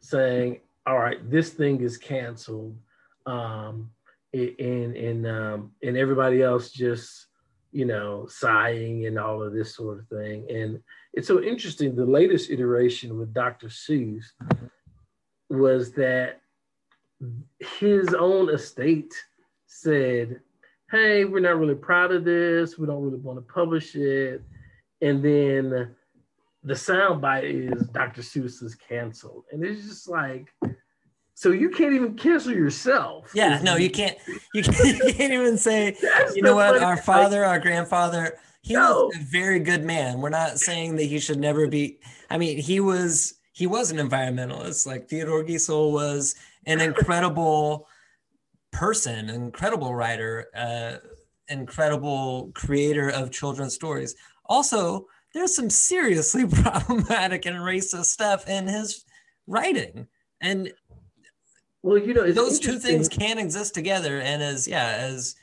saying, 0.00 0.60
all 0.86 0.98
right, 0.98 1.28
this 1.30 1.50
thing 1.50 1.80
is 1.80 1.98
canceled. 1.98 2.76
Um, 3.26 3.90
and, 4.32 4.96
and, 4.96 5.26
um, 5.26 5.72
and 5.82 5.96
everybody 5.96 6.42
else 6.42 6.70
just, 6.70 7.26
you 7.72 7.84
know, 7.84 8.26
sighing 8.28 9.06
and 9.06 9.18
all 9.18 9.42
of 9.42 9.52
this 9.52 9.74
sort 9.74 9.98
of 9.98 10.08
thing. 10.08 10.46
And 10.50 10.80
it's 11.12 11.26
so 11.26 11.42
interesting. 11.42 11.96
The 11.96 12.04
latest 12.04 12.50
iteration 12.50 13.18
with 13.18 13.34
Dr. 13.34 13.68
Seuss 13.68 14.24
was 15.48 15.92
that 15.92 16.40
his 17.80 18.14
own 18.14 18.50
estate 18.50 19.14
said, 19.66 20.40
hey, 20.90 21.24
we're 21.24 21.40
not 21.40 21.58
really 21.58 21.74
proud 21.74 22.12
of 22.12 22.24
this. 22.24 22.78
We 22.78 22.86
don't 22.86 23.02
really 23.02 23.18
want 23.18 23.38
to 23.38 23.52
publish 23.52 23.94
it. 23.94 24.42
And 25.02 25.24
then 25.24 25.94
the 26.62 26.74
soundbite 26.74 27.44
is 27.44 27.88
Dr. 27.88 28.22
Seuss 28.22 28.62
is 28.62 28.74
canceled. 28.74 29.44
And 29.52 29.64
it's 29.64 29.86
just 29.86 30.08
like, 30.08 30.52
so 31.34 31.50
you 31.50 31.68
can't 31.68 31.92
even 31.92 32.14
cancel 32.14 32.52
yourself. 32.52 33.30
Yeah, 33.34 33.60
no, 33.62 33.76
you 33.76 33.90
can't. 33.90 34.16
You 34.54 34.62
can't, 34.62 34.98
you 35.06 35.12
can't 35.12 35.32
even 35.32 35.58
say, 35.58 35.96
you 36.34 36.42
know 36.42 36.54
what, 36.54 36.82
our 36.82 36.96
father, 36.96 37.44
our 37.44 37.58
grandfather, 37.58 38.38
he 38.62 38.74
no. 38.74 39.06
was 39.06 39.16
a 39.16 39.20
very 39.20 39.60
good 39.60 39.84
man. 39.84 40.20
We're 40.20 40.30
not 40.30 40.58
saying 40.58 40.96
that 40.96 41.04
he 41.04 41.20
should 41.20 41.38
never 41.38 41.68
be. 41.68 42.00
I 42.30 42.38
mean, 42.38 42.58
he 42.58 42.80
was 42.80 43.34
he 43.52 43.66
was 43.66 43.90
an 43.90 43.98
environmentalist. 43.98 44.86
Like 44.86 45.08
Theodore 45.08 45.44
Geisel 45.44 45.92
was 45.92 46.34
an 46.66 46.80
incredible 46.80 47.86
person, 48.76 49.30
an 49.30 49.30
incredible 49.30 49.94
writer, 49.94 50.48
uh, 50.54 50.96
incredible 51.48 52.50
creator 52.54 53.08
of 53.08 53.30
children's 53.30 53.74
stories. 53.74 54.14
Also, 54.46 55.06
there's 55.32 55.56
some 55.56 55.70
seriously 55.70 56.46
problematic 56.62 57.46
and 57.46 57.56
racist 57.56 58.06
stuff 58.06 58.46
in 58.48 58.66
his 58.66 59.04
writing. 59.46 60.06
And 60.42 60.72
Well, 61.82 61.98
you 61.98 62.12
know, 62.12 62.30
those 62.30 62.60
two 62.60 62.78
things 62.78 63.08
can 63.08 63.38
exist 63.38 63.72
together, 63.74 64.20
and 64.20 64.42
as 64.42 64.68
yeah, 64.68 64.96
as 64.98 65.34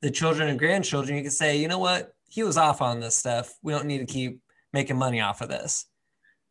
the 0.00 0.10
children 0.10 0.48
and 0.48 0.58
grandchildren, 0.58 1.16
you 1.16 1.22
can 1.22 1.32
say, 1.32 1.56
you 1.56 1.66
know 1.66 1.78
what, 1.78 2.14
he 2.28 2.44
was 2.44 2.56
off 2.56 2.80
on 2.80 3.00
this 3.00 3.16
stuff. 3.16 3.52
We 3.62 3.72
don't 3.72 3.86
need 3.86 3.98
to 3.98 4.06
keep 4.06 4.40
making 4.72 4.96
money 4.96 5.20
off 5.20 5.40
of 5.40 5.48
this. 5.48 5.86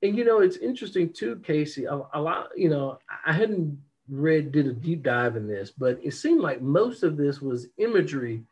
And 0.01 0.17
you 0.17 0.25
know, 0.25 0.39
it's 0.39 0.57
interesting 0.57 1.13
too, 1.13 1.37
Casey. 1.37 1.85
A, 1.85 2.01
a 2.13 2.21
lot, 2.21 2.49
you 2.57 2.69
know, 2.69 2.99
I 3.25 3.31
hadn't 3.31 3.79
read 4.09 4.51
did 4.51 4.67
a 4.67 4.73
deep 4.73 5.03
dive 5.03 5.35
in 5.35 5.47
this, 5.47 5.71
but 5.71 5.99
it 6.03 6.13
seemed 6.13 6.41
like 6.41 6.61
most 6.61 7.03
of 7.03 7.17
this 7.17 7.41
was 7.41 7.67
imagery 7.77 8.43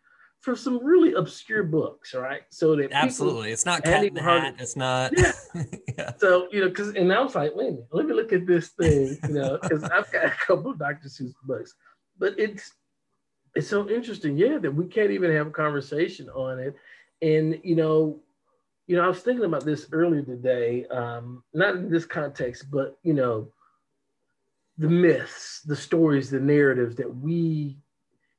from 0.43 0.57
some 0.57 0.83
really 0.83 1.13
obscure 1.13 1.63
books, 1.63 2.13
right? 2.13 2.41
So 2.49 2.75
that 2.75 2.91
absolutely, 2.91 3.51
it's 3.51 3.65
not 3.65 3.83
cat 3.83 4.03
in 4.03 4.13
the 4.13 4.21
hat. 4.21 4.55
It's 4.59 4.75
not. 4.75 5.13
Yeah. 5.17 5.31
yeah. 5.97 6.11
So 6.17 6.49
you 6.51 6.61
know, 6.61 6.69
because 6.69 6.89
and 6.89 7.13
I 7.13 7.21
was 7.21 7.35
like, 7.35 7.55
wait 7.55 7.67
a 7.67 7.71
minute, 7.71 7.87
let 7.91 8.05
me 8.05 8.13
look 8.13 8.33
at 8.33 8.45
this 8.45 8.69
thing, 8.69 9.17
you 9.23 9.33
know, 9.33 9.57
because 9.61 9.83
I've 9.85 10.11
got 10.11 10.25
a 10.25 10.33
couple 10.45 10.71
of 10.71 10.79
Dr. 10.79 11.07
Seuss 11.07 11.33
books, 11.43 11.73
but 12.17 12.37
it's 12.37 12.71
it's 13.55 13.67
so 13.67 13.87
interesting, 13.89 14.37
yeah, 14.37 14.57
that 14.57 14.73
we 14.73 14.85
can't 14.85 15.11
even 15.11 15.31
have 15.31 15.47
a 15.47 15.51
conversation 15.51 16.27
on 16.29 16.59
it, 16.59 16.75
and 17.21 17.59
you 17.63 17.75
know, 17.75 18.19
you 18.87 18.97
know, 18.97 19.03
I 19.03 19.07
was 19.07 19.19
thinking 19.19 19.45
about 19.45 19.63
this 19.63 19.87
earlier 19.93 20.23
today, 20.23 20.85
um, 20.87 21.43
not 21.53 21.75
in 21.75 21.89
this 21.89 22.05
context, 22.05 22.65
but 22.69 22.97
you 23.03 23.13
know 23.13 23.52
the 24.77 24.89
myths, 24.89 25.61
the 25.65 25.75
stories, 25.75 26.29
the 26.29 26.39
narratives 26.39 26.95
that 26.95 27.15
we 27.15 27.77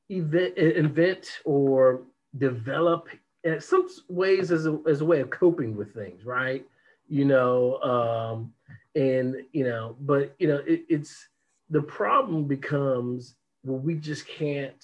event, 0.09 0.57
invent 0.57 1.39
or 1.45 2.03
develop 2.37 3.07
in 3.43 3.59
some 3.61 3.87
ways 4.09 4.51
as 4.51 4.65
a, 4.65 4.79
as 4.87 5.01
a 5.01 5.05
way 5.05 5.21
of 5.21 5.29
coping 5.29 5.75
with 5.75 5.93
things, 5.93 6.25
right? 6.25 6.65
You 7.07 7.25
know, 7.25 7.77
um, 7.81 8.53
and, 8.95 9.35
you 9.53 9.63
know, 9.63 9.95
but, 10.01 10.35
you 10.39 10.47
know, 10.47 10.61
it, 10.67 10.85
it's 10.89 11.27
the 11.69 11.81
problem 11.81 12.45
becomes 12.45 13.35
well, 13.65 13.79
we 13.79 13.95
just 13.95 14.27
can't 14.27 14.83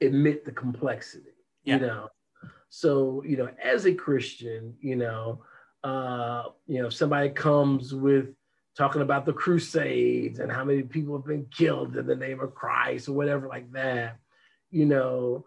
admit 0.00 0.44
the 0.44 0.52
complexity, 0.52 1.32
yeah. 1.64 1.76
you 1.76 1.80
know? 1.86 2.08
So, 2.68 3.22
you 3.26 3.36
know, 3.36 3.48
as 3.62 3.86
a 3.86 3.94
Christian, 3.94 4.74
you 4.80 4.96
know, 4.96 5.42
uh, 5.82 6.44
you 6.66 6.80
know, 6.80 6.88
if 6.88 6.94
somebody 6.94 7.30
comes 7.30 7.94
with 7.94 8.26
talking 8.78 9.02
about 9.02 9.26
the 9.26 9.32
Crusades 9.32 10.38
and 10.38 10.52
how 10.52 10.64
many 10.64 10.82
people 10.82 11.16
have 11.16 11.26
been 11.26 11.46
killed 11.50 11.96
in 11.96 12.06
the 12.06 12.14
name 12.14 12.38
of 12.38 12.54
Christ 12.54 13.08
or 13.08 13.12
whatever 13.12 13.48
like 13.48 13.70
that, 13.72 14.18
you 14.70 14.86
know, 14.86 15.44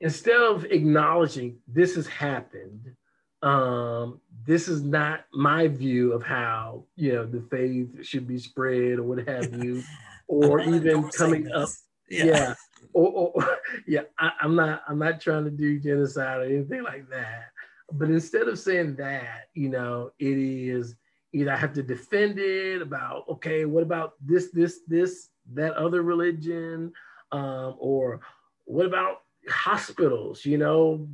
instead 0.00 0.40
of 0.40 0.64
acknowledging 0.64 1.58
this 1.68 1.94
has 1.94 2.08
happened, 2.08 2.96
um, 3.42 4.20
this 4.44 4.66
is 4.66 4.82
not 4.82 5.24
my 5.32 5.68
view 5.68 6.12
of 6.12 6.24
how 6.24 6.84
you 6.96 7.12
know 7.12 7.24
the 7.24 7.42
faith 7.48 8.04
should 8.04 8.26
be 8.26 8.38
spread 8.38 8.98
or 8.98 9.04
what 9.04 9.28
have 9.28 9.62
you, 9.62 9.84
or 10.26 10.60
even 10.60 11.08
coming 11.10 11.50
up, 11.52 11.68
yeah, 12.10 12.24
yeah. 12.24 12.54
Or, 12.92 13.32
or, 13.34 13.58
yeah, 13.86 14.02
I, 14.18 14.32
I'm 14.40 14.56
not 14.56 14.82
I'm 14.88 14.98
not 14.98 15.20
trying 15.20 15.44
to 15.44 15.50
do 15.50 15.78
genocide 15.78 16.38
or 16.38 16.44
anything 16.44 16.82
like 16.82 17.08
that. 17.10 17.50
But 17.92 18.08
instead 18.08 18.48
of 18.48 18.58
saying 18.58 18.96
that, 18.96 19.48
you 19.54 19.68
know, 19.68 20.10
it 20.18 20.36
is 20.38 20.96
either 21.36 21.52
I 21.52 21.56
have 21.56 21.74
to 21.74 21.82
defend 21.82 22.38
it 22.38 22.80
about, 22.80 23.24
okay, 23.28 23.66
what 23.66 23.82
about 23.82 24.14
this, 24.24 24.50
this, 24.52 24.80
this, 24.88 25.28
that 25.52 25.74
other 25.74 26.00
religion? 26.00 26.92
Um, 27.30 27.76
or 27.78 28.20
what 28.64 28.86
about 28.86 29.18
hospitals? 29.46 30.46
You 30.46 30.56
know, 30.56 31.06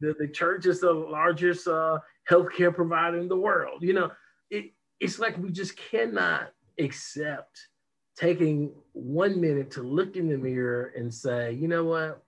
the, 0.00 0.16
the 0.18 0.26
church 0.26 0.66
is 0.66 0.80
the 0.80 0.92
largest 0.92 1.68
uh, 1.68 2.00
healthcare 2.28 2.74
provider 2.74 3.18
in 3.18 3.28
the 3.28 3.36
world. 3.36 3.82
You 3.82 3.92
know, 3.92 4.10
it, 4.50 4.72
it's 4.98 5.20
like 5.20 5.38
we 5.38 5.52
just 5.52 5.76
cannot 5.76 6.50
accept 6.80 7.68
taking 8.16 8.72
one 8.94 9.40
minute 9.40 9.70
to 9.72 9.82
look 9.82 10.16
in 10.16 10.28
the 10.28 10.38
mirror 10.38 10.92
and 10.96 11.14
say, 11.14 11.52
you 11.52 11.68
know 11.68 11.84
what? 11.84 12.20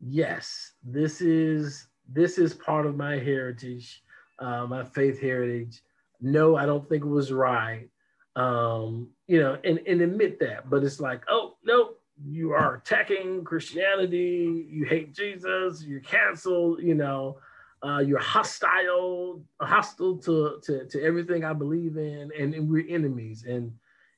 Yes, 0.00 0.74
this 0.84 1.20
is 1.20 1.88
this 2.12 2.38
is 2.38 2.54
part 2.54 2.86
of 2.86 2.96
my 2.96 3.18
heritage, 3.18 4.02
uh, 4.38 4.66
my 4.66 4.84
faith 4.84 5.20
heritage 5.20 5.82
no, 6.20 6.56
I 6.56 6.66
don't 6.66 6.88
think 6.88 7.04
it 7.04 7.08
was 7.08 7.32
right. 7.32 7.88
Um, 8.36 9.08
you 9.26 9.40
know, 9.40 9.58
and, 9.64 9.80
and 9.86 10.00
admit 10.00 10.38
that. 10.40 10.70
But 10.70 10.84
it's 10.84 11.00
like, 11.00 11.22
oh, 11.28 11.56
no, 11.64 11.94
you 12.24 12.52
are 12.52 12.76
attacking 12.76 13.44
Christianity, 13.44 14.66
you 14.68 14.84
hate 14.84 15.14
Jesus, 15.14 15.82
you're 15.82 16.00
canceled, 16.00 16.82
you 16.82 16.94
know, 16.94 17.38
uh, 17.82 17.98
you're 17.98 18.18
hostile, 18.18 19.42
hostile 19.60 20.18
to, 20.18 20.60
to, 20.64 20.86
to 20.86 21.02
everything 21.02 21.44
I 21.44 21.54
believe 21.54 21.96
in, 21.96 22.30
and, 22.38 22.54
and 22.54 22.68
we're 22.68 22.86
enemies. 22.88 23.44
And 23.48 23.72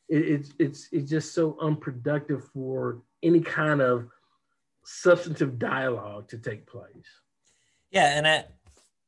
it, 0.08 0.28
it's, 0.28 0.50
it's, 0.58 0.88
it's 0.92 1.10
just 1.10 1.34
so 1.34 1.56
unproductive 1.60 2.44
for 2.52 3.02
any 3.22 3.40
kind 3.40 3.80
of 3.80 4.08
substantive 4.84 5.58
dialogue 5.58 6.28
to 6.28 6.38
take 6.38 6.66
place. 6.66 7.06
Yeah. 7.92 8.16
And 8.16 8.26
I, 8.26 8.44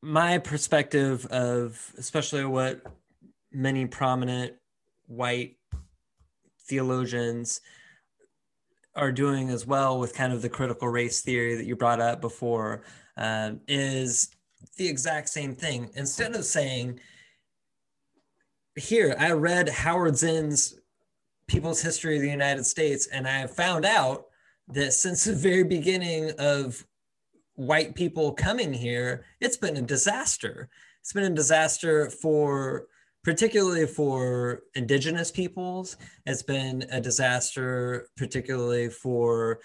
my 0.05 0.37
perspective 0.37 1.25
of 1.27 1.91
especially 1.97 2.45
what 2.45 2.79
many 3.51 3.87
prominent 3.87 4.53
white 5.07 5.57
theologians 6.67 7.59
are 8.95 9.11
doing 9.11 9.49
as 9.49 9.65
well 9.65 9.99
with 9.99 10.13
kind 10.13 10.31
of 10.31 10.43
the 10.43 10.49
critical 10.49 10.87
race 10.87 11.21
theory 11.21 11.55
that 11.55 11.65
you 11.65 11.75
brought 11.75 11.99
up 11.99 12.21
before 12.21 12.83
um, 13.17 13.59
is 13.67 14.29
the 14.77 14.87
exact 14.87 15.27
same 15.27 15.55
thing. 15.55 15.89
Instead 15.95 16.35
of 16.35 16.45
saying, 16.45 16.99
here, 18.75 19.15
I 19.17 19.31
read 19.31 19.69
Howard 19.69 20.17
Zinn's 20.17 20.75
People's 21.47 21.81
History 21.81 22.15
of 22.15 22.21
the 22.21 22.29
United 22.29 22.65
States, 22.65 23.07
and 23.07 23.27
I 23.27 23.47
found 23.47 23.85
out 23.85 24.25
that 24.67 24.93
since 24.93 25.23
the 25.23 25.33
very 25.33 25.63
beginning 25.63 26.31
of 26.37 26.85
white 27.55 27.95
people 27.95 28.33
coming 28.33 28.73
here, 28.73 29.25
it's 29.39 29.57
been 29.57 29.77
a 29.77 29.81
disaster. 29.81 30.69
It's 31.01 31.13
been 31.13 31.31
a 31.31 31.35
disaster 31.35 32.09
for 32.09 32.87
particularly 33.23 33.87
for 33.87 34.61
indigenous 34.75 35.31
peoples. 35.31 35.97
It's 36.27 36.43
been 36.43 36.85
a 36.91 37.01
disaster, 37.01 38.07
particularly 38.15 38.89
for 38.89 39.61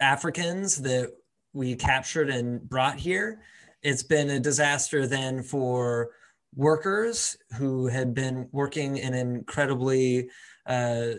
Africans 0.00 0.82
that 0.82 1.12
we 1.54 1.76
captured 1.76 2.28
and 2.28 2.68
brought 2.68 2.98
here. 2.98 3.40
It's 3.82 4.02
been 4.02 4.28
a 4.28 4.40
disaster 4.40 5.06
then 5.06 5.42
for 5.42 6.10
workers 6.54 7.36
who 7.56 7.86
had 7.86 8.14
been 8.14 8.48
working 8.52 8.98
in 8.98 9.14
incredibly 9.14 10.28
uh, 10.66 11.12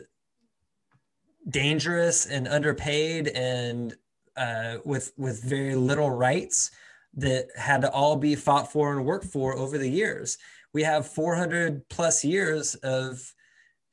dangerous 1.50 2.26
and 2.28 2.48
underpaid 2.48 3.30
and 3.30 3.96
uh, 4.38 4.78
with 4.86 5.12
with 5.18 5.44
very 5.44 5.76
little 5.76 6.10
rights 6.10 6.72
that 7.16 7.48
had 7.56 7.82
to 7.82 7.92
all 7.92 8.16
be 8.16 8.36
fought 8.36 8.72
for 8.72 8.92
and 8.92 9.06
worked 9.06 9.26
for 9.26 9.58
over 9.58 9.78
the 9.78 9.90
years. 9.90 10.38
We 10.74 10.84
have 10.84 11.08
400 11.08 11.88
plus 11.90 12.26
years 12.26 12.76
of 12.76 13.34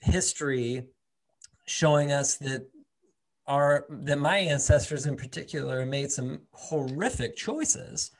history 0.00 0.88
showing 1.66 2.10
us 2.10 2.36
that 2.38 2.68
our 3.46 3.86
that 3.90 4.18
my 4.18 4.38
ancestors 4.38 5.06
in 5.06 5.16
particular 5.16 5.84
made 5.86 6.10
some 6.10 6.40
horrific 6.52 7.36
choices 7.36 8.10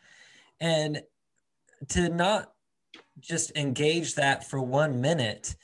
and 0.61 1.02
to 1.88 2.08
not 2.08 2.52
just 3.20 3.56
engage 3.56 4.14
that 4.14 4.48
for 4.48 4.61
one 4.61 5.00
minute 5.00 5.54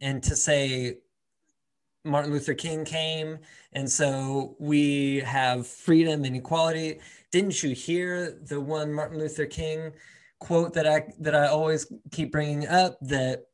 and 0.00 0.22
to 0.22 0.36
say 0.36 0.98
Martin 2.04 2.32
Luther 2.32 2.54
King 2.54 2.84
came, 2.84 3.38
and 3.72 3.90
so 3.90 4.56
we 4.58 5.18
have 5.20 5.66
freedom 5.66 6.24
and 6.24 6.36
equality. 6.36 6.98
Didn't 7.30 7.62
you 7.62 7.74
hear 7.74 8.38
the 8.42 8.60
one 8.60 8.92
Martin 8.92 9.18
Luther 9.18 9.46
King 9.46 9.92
quote 10.38 10.72
that 10.74 10.86
I 10.86 11.12
that 11.20 11.34
I 11.34 11.48
always 11.48 11.92
keep 12.10 12.32
bringing 12.32 12.66
up? 12.66 12.98
That 13.02 13.44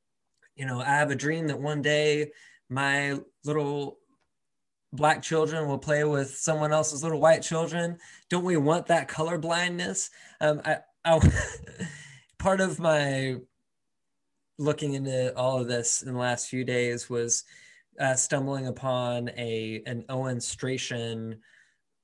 you 0.55 0.65
know, 0.65 0.81
I 0.81 0.87
have 0.97 1.11
a 1.11 1.17
dream 1.17 1.49
that 1.49 1.61
one 1.61 1.83
day 1.83 2.33
my 2.69 3.19
little 3.45 3.99
black 4.93 5.23
children 5.23 5.69
will 5.69 5.79
play 5.79 6.05
with 6.05 6.31
someone 6.37 6.73
else's 6.73 7.03
little 7.03 7.21
white 7.21 7.43
children. 7.43 7.99
Don't 8.31 8.45
we 8.45 8.57
want 8.57 8.87
that 8.87 9.09
color 9.09 9.39
blindness? 9.39 10.11
Um, 10.41 10.63
I, 10.65 10.79
I 11.05 11.21
part 12.39 12.61
of 12.61 12.79
my 12.79 13.37
looking 14.59 14.95
into 14.95 15.37
all 15.37 15.61
of 15.61 15.69
this 15.69 16.03
in 16.03 16.15
the 16.15 16.19
last 16.19 16.49
few 16.49 16.65
days 16.65 17.11
was 17.11 17.45
uh, 17.99 18.15
stumbling 18.15 18.67
upon 18.67 19.31
a 19.31 19.83
an 19.87 20.05
Owen 20.09 20.41
Strachan 20.41 21.39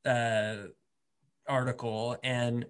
uh, 0.04 0.56
article, 1.46 2.16
and 2.22 2.66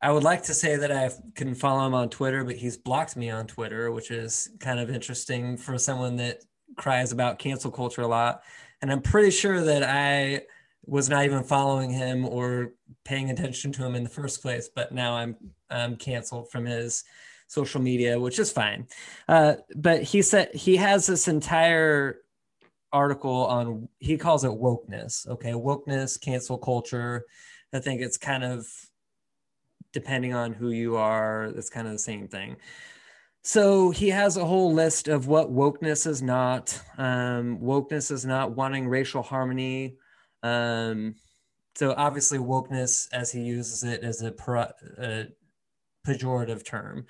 I 0.00 0.12
would 0.12 0.22
like 0.22 0.44
to 0.44 0.54
say 0.54 0.76
that 0.76 0.92
I 0.92 1.10
can 1.34 1.54
follow 1.54 1.84
him 1.86 1.94
on 1.94 2.08
Twitter, 2.08 2.44
but 2.44 2.56
he's 2.56 2.76
blocked 2.76 3.16
me 3.16 3.30
on 3.30 3.46
Twitter, 3.46 3.90
which 3.90 4.10
is 4.10 4.50
kind 4.60 4.78
of 4.78 4.90
interesting 4.90 5.56
for 5.56 5.76
someone 5.76 6.16
that 6.16 6.44
cries 6.76 7.10
about 7.10 7.38
cancel 7.38 7.70
culture 7.70 8.02
a 8.02 8.06
lot. 8.06 8.42
And 8.80 8.92
I'm 8.92 9.02
pretty 9.02 9.30
sure 9.30 9.64
that 9.64 9.82
I 9.82 10.42
was 10.86 11.08
not 11.08 11.24
even 11.24 11.42
following 11.42 11.90
him 11.90 12.24
or 12.24 12.72
paying 13.04 13.30
attention 13.30 13.72
to 13.72 13.84
him 13.84 13.94
in 13.96 14.04
the 14.04 14.08
first 14.08 14.40
place, 14.40 14.68
but 14.74 14.92
now 14.92 15.14
I'm 15.14 15.36
I'm 15.68 15.96
canceled 15.96 16.50
from 16.50 16.64
his 16.64 17.04
social 17.48 17.80
media, 17.80 18.18
which 18.20 18.38
is 18.38 18.52
fine. 18.52 18.86
Uh, 19.26 19.54
but 19.74 20.02
he 20.02 20.22
said 20.22 20.54
he 20.54 20.76
has 20.76 21.06
this 21.06 21.28
entire 21.28 22.20
article 22.92 23.46
on 23.46 23.88
he 23.98 24.16
calls 24.16 24.44
it 24.44 24.50
wokeness. 24.50 25.26
Okay, 25.28 25.52
wokeness, 25.52 26.20
cancel 26.20 26.58
culture. 26.58 27.24
I 27.72 27.80
think 27.80 28.00
it's 28.00 28.16
kind 28.16 28.44
of 28.44 28.66
depending 29.92 30.34
on 30.34 30.52
who 30.52 30.70
you 30.70 30.96
are, 30.96 31.44
it's 31.56 31.70
kind 31.70 31.86
of 31.86 31.92
the 31.92 31.98
same 31.98 32.28
thing. 32.28 32.56
So 33.42 33.90
he 33.90 34.10
has 34.10 34.36
a 34.36 34.44
whole 34.44 34.72
list 34.72 35.08
of 35.08 35.26
what 35.26 35.50
wokeness 35.50 36.06
is 36.06 36.22
not. 36.22 36.78
Um, 36.98 37.58
wokeness 37.58 38.10
is 38.10 38.26
not 38.26 38.56
wanting 38.56 38.88
racial 38.88 39.22
harmony. 39.22 39.96
Um, 40.42 41.14
so 41.74 41.94
obviously, 41.96 42.38
wokeness, 42.38 43.08
as 43.12 43.30
he 43.30 43.40
uses 43.40 43.84
it, 43.84 44.02
is 44.02 44.22
a, 44.22 44.34
a 44.98 45.26
pejorative 46.06 46.64
term. 46.64 47.06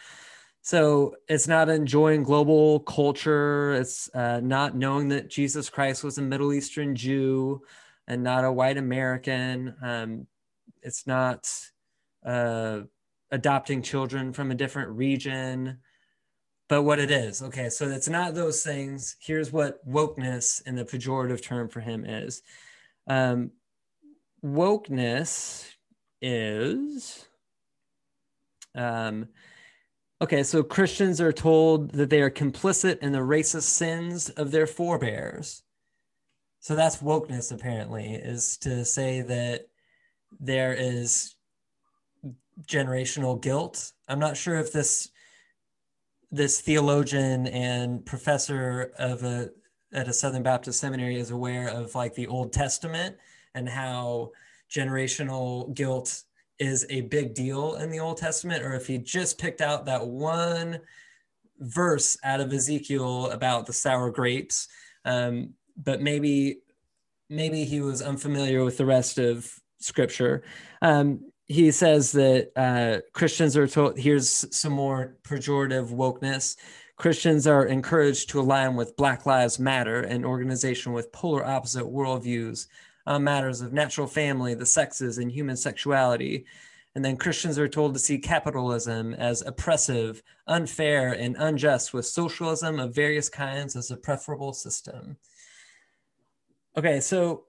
So 0.69 1.15
it's 1.29 1.49
not 1.49 1.71
enjoying 1.71 2.25
global 2.25 2.81
culture. 2.81 3.73
It's 3.73 4.15
uh, 4.15 4.41
not 4.41 4.77
knowing 4.77 5.09
that 5.09 5.31
Jesus 5.31 5.71
Christ 5.71 6.05
was 6.05 6.19
a 6.19 6.21
Middle 6.23 6.53
Eastern 6.53 6.95
Jew 6.95 7.63
and 8.07 8.23
not 8.23 8.45
a 8.45 8.53
white 8.53 8.77
American. 8.77 9.75
Um, 9.81 10.27
it's 10.83 11.07
not 11.07 11.51
uh, 12.23 12.81
adopting 13.31 13.81
children 13.81 14.35
from 14.35 14.51
a 14.51 14.55
different 14.55 14.91
region. 14.91 15.79
But 16.69 16.83
what 16.83 16.99
it 16.99 17.11
is, 17.11 17.43
okay, 17.45 17.71
so 17.71 17.89
it's 17.89 18.11
not 18.11 18.35
those 18.35 18.63
things. 18.63 19.17
Here's 19.21 19.51
what 19.51 19.81
wokeness 19.89 20.61
in 20.67 20.77
the 20.77 20.85
pejorative 20.85 21.43
term 21.43 21.71
for 21.71 21.81
him 21.81 22.05
is. 22.05 22.43
Um, 23.07 23.53
wokeness 24.45 25.67
is 26.21 27.27
um, 28.75 29.29
okay, 30.21 30.43
so 30.43 30.63
Christians 30.63 31.21
are 31.21 31.33
told 31.33 31.93
that 31.93 32.11
they 32.11 32.21
are 32.21 32.31
complicit 32.31 32.99
in 32.99 33.13
the 33.13 33.19
racist 33.19 33.63
sins 33.63 34.29
of 34.31 34.51
their 34.51 34.67
forebears. 34.67 35.63
So 36.61 36.75
that's 36.75 36.97
wokeness, 36.97 37.53
apparently, 37.53 38.15
is 38.15 38.57
to 38.59 38.85
say 38.85 39.23
that 39.23 39.69
there 40.41 40.75
is 40.75 41.37
generational 42.67 43.41
guilt. 43.41 43.93
I'm 44.09 44.19
not 44.19 44.37
sure 44.37 44.57
if 44.57 44.73
this 44.73 45.11
this 46.31 46.61
theologian 46.61 47.47
and 47.47 48.05
professor 48.05 48.93
of 48.99 49.23
a 49.23 49.51
at 49.93 50.09
a 50.09 50.13
Southern 50.13 50.43
Baptist 50.43 50.81
seminary 50.81 51.17
is 51.17 51.31
aware 51.31 51.69
of 51.69 51.95
like 51.95 52.15
the 52.15 52.27
Old 52.27 52.53
Testament 52.53 53.17
and 53.55 53.69
how 53.69 54.33
generational 54.71 55.73
guilt 55.75 56.25
is 56.59 56.87
a 56.91 57.03
big 57.03 57.35
deal 57.35 57.77
in 57.77 57.91
the 57.91 58.01
Old 58.01 58.19
Testament, 58.19 58.65
or 58.65 58.75
if 58.75 58.87
he 58.87 58.99
just 58.99 59.39
picked 59.39 59.61
out 59.61 59.87
that 59.87 60.07
one 60.07 60.81
verse 61.59 62.17
out 62.25 62.41
of 62.41 62.53
Ezekiel 62.53 63.31
about 63.31 63.67
the 63.67 63.73
sour 63.73 64.11
grapes, 64.11 64.69
um, 65.05 65.55
but 65.77 66.01
maybe 66.01 66.59
maybe 67.31 67.65
he 67.65 67.81
was 67.81 68.01
unfamiliar 68.01 68.65
with 68.65 68.79
the 68.79 68.87
rest 68.87 69.19
of 69.19 69.53
Scripture. 69.81 70.43
Um, 70.83 71.31
he 71.47 71.71
says 71.71 72.13
that 72.13 72.51
uh, 72.57 73.01
Christians 73.13 73.57
are 73.57 73.67
told. 73.67 73.99
Here's 73.99 74.45
some 74.55 74.73
more 74.73 75.17
pejorative 75.23 75.93
wokeness. 75.93 76.57
Christians 76.97 77.47
are 77.47 77.67
encouraged 77.67 78.31
to 78.31 78.41
align 78.41 78.75
with 78.75 78.97
Black 78.97 79.25
Lives 79.25 79.59
Matter, 79.59 80.01
an 80.01 80.25
organization 80.25 80.93
with 80.93 81.13
polar 81.13 81.45
opposite 81.45 81.85
worldviews 81.85 82.67
on 83.09 83.25
matters 83.25 83.63
of 83.63 83.73
natural 83.73 84.07
family, 84.07 84.55
the 84.55 84.67
sexes, 84.67 85.17
and 85.17 85.33
human 85.33 85.57
sexuality. 85.57 86.45
And 86.95 87.03
then 87.03 87.17
Christians 87.17 87.59
are 87.59 87.69
told 87.69 87.95
to 87.95 88.01
see 88.01 88.19
capitalism 88.19 89.15
as 89.15 89.41
oppressive, 89.43 90.23
unfair, 90.47 91.13
and 91.13 91.35
unjust, 91.39 91.95
with 91.95 92.05
socialism 92.05 92.79
of 92.79 92.95
various 92.95 93.31
kinds 93.31 93.77
as 93.77 93.91
a 93.91 93.97
preferable 93.97 94.53
system. 94.53 95.17
Okay, 96.77 97.01
so 97.01 97.45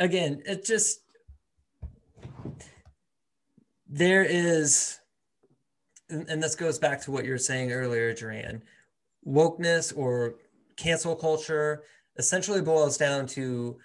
again, 0.00 0.42
it 0.44 0.64
just, 0.64 1.00
there 3.88 4.24
is, 4.24 4.98
and 6.10 6.42
this 6.42 6.56
goes 6.56 6.78
back 6.78 7.00
to 7.02 7.12
what 7.12 7.24
you 7.24 7.30
were 7.30 7.38
saying 7.38 7.70
earlier, 7.70 8.12
Jerran, 8.12 8.62
wokeness 9.24 9.96
or 9.96 10.34
cancel 10.76 11.14
culture 11.14 11.84
essentially 12.16 12.62
boils 12.62 12.96
down 12.98 13.26
to 13.28 13.78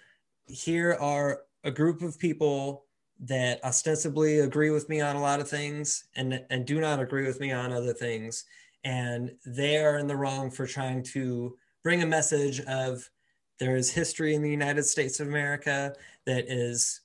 here 0.46 0.96
are 1.00 1.42
a 1.64 1.70
group 1.70 2.02
of 2.02 2.18
people 2.18 2.84
that 3.20 3.62
ostensibly 3.64 4.40
agree 4.40 4.70
with 4.70 4.88
me 4.88 5.00
on 5.00 5.16
a 5.16 5.20
lot 5.20 5.40
of 5.40 5.48
things 5.48 6.04
and, 6.16 6.40
and 6.50 6.66
do 6.66 6.80
not 6.80 7.00
agree 7.00 7.26
with 7.26 7.40
me 7.40 7.52
on 7.52 7.72
other 7.72 7.92
things. 7.92 8.44
And 8.84 9.32
they 9.46 9.78
are 9.78 9.98
in 9.98 10.06
the 10.06 10.16
wrong 10.16 10.50
for 10.50 10.66
trying 10.66 11.02
to 11.04 11.56
bring 11.82 12.02
a 12.02 12.06
message 12.06 12.60
of 12.60 13.08
there 13.58 13.76
is 13.76 13.90
history 13.90 14.34
in 14.34 14.42
the 14.42 14.50
United 14.50 14.84
States 14.84 15.20
of 15.20 15.28
America 15.28 15.94
that 16.26 16.50
is 16.52 17.00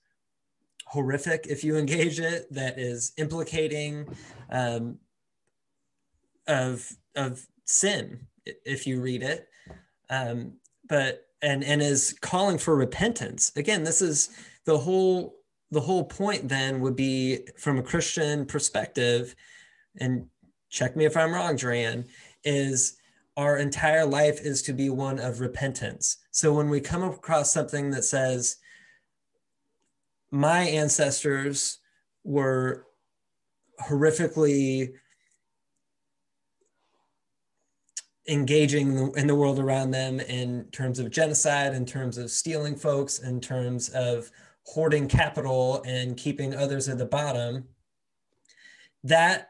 horrific 0.85 1.45
if 1.47 1.63
you 1.63 1.77
engage 1.77 2.19
it, 2.19 2.51
that 2.51 2.79
is 2.79 3.13
implicating 3.17 4.07
um, 4.49 4.97
of, 6.47 6.91
of 7.15 7.45
sin 7.65 8.25
if 8.45 8.87
you 8.87 8.99
read 8.99 9.21
it. 9.21 9.47
Um, 10.09 10.53
but 10.87 11.28
and 11.41 11.63
and 11.63 11.81
is 11.81 12.15
calling 12.21 12.57
for 12.57 12.75
repentance. 12.75 13.51
Again 13.55 13.83
this 13.83 14.01
is 14.01 14.29
the 14.65 14.77
whole 14.77 15.35
the 15.71 15.81
whole 15.81 16.03
point 16.03 16.49
then 16.49 16.81
would 16.81 16.95
be 16.95 17.39
from 17.57 17.77
a 17.77 17.83
christian 17.83 18.43
perspective 18.45 19.35
and 19.99 20.25
check 20.69 20.95
me 20.95 21.05
if 21.05 21.15
i'm 21.15 21.31
wrong 21.31 21.55
Jerran, 21.55 22.07
is 22.43 22.97
our 23.39 23.57
entire 23.57 24.05
life 24.05 24.41
is 24.41 24.61
to 24.63 24.73
be 24.73 24.89
one 24.89 25.17
of 25.17 25.39
repentance. 25.39 26.17
So 26.31 26.53
when 26.53 26.69
we 26.69 26.81
come 26.81 27.03
across 27.03 27.53
something 27.53 27.89
that 27.91 28.03
says 28.03 28.57
my 30.29 30.63
ancestors 30.63 31.77
were 32.25 32.85
horrifically 33.81 34.91
engaging 38.29 39.11
in 39.15 39.27
the 39.27 39.35
world 39.35 39.59
around 39.59 39.91
them 39.91 40.19
in 40.19 40.65
terms 40.71 40.99
of 40.99 41.09
genocide, 41.09 41.73
in 41.73 41.85
terms 41.85 42.17
of 42.17 42.29
stealing 42.29 42.75
folks, 42.75 43.19
in 43.19 43.41
terms 43.41 43.89
of 43.89 44.31
hoarding 44.63 45.07
capital 45.07 45.81
and 45.85 46.15
keeping 46.15 46.53
others 46.53 46.87
at 46.87 46.97
the 46.97 47.05
bottom, 47.05 47.65
that 49.03 49.49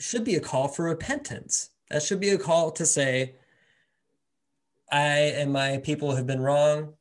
should 0.00 0.24
be 0.24 0.34
a 0.34 0.40
call 0.40 0.68
for 0.68 0.84
repentance. 0.86 1.70
That 1.90 2.02
should 2.02 2.20
be 2.20 2.30
a 2.30 2.38
call 2.38 2.72
to 2.72 2.84
say, 2.84 3.36
I 4.90 5.32
and 5.36 5.52
my 5.52 5.78
people 5.78 6.16
have 6.16 6.26
been 6.26 6.40
wrong. 6.40 6.94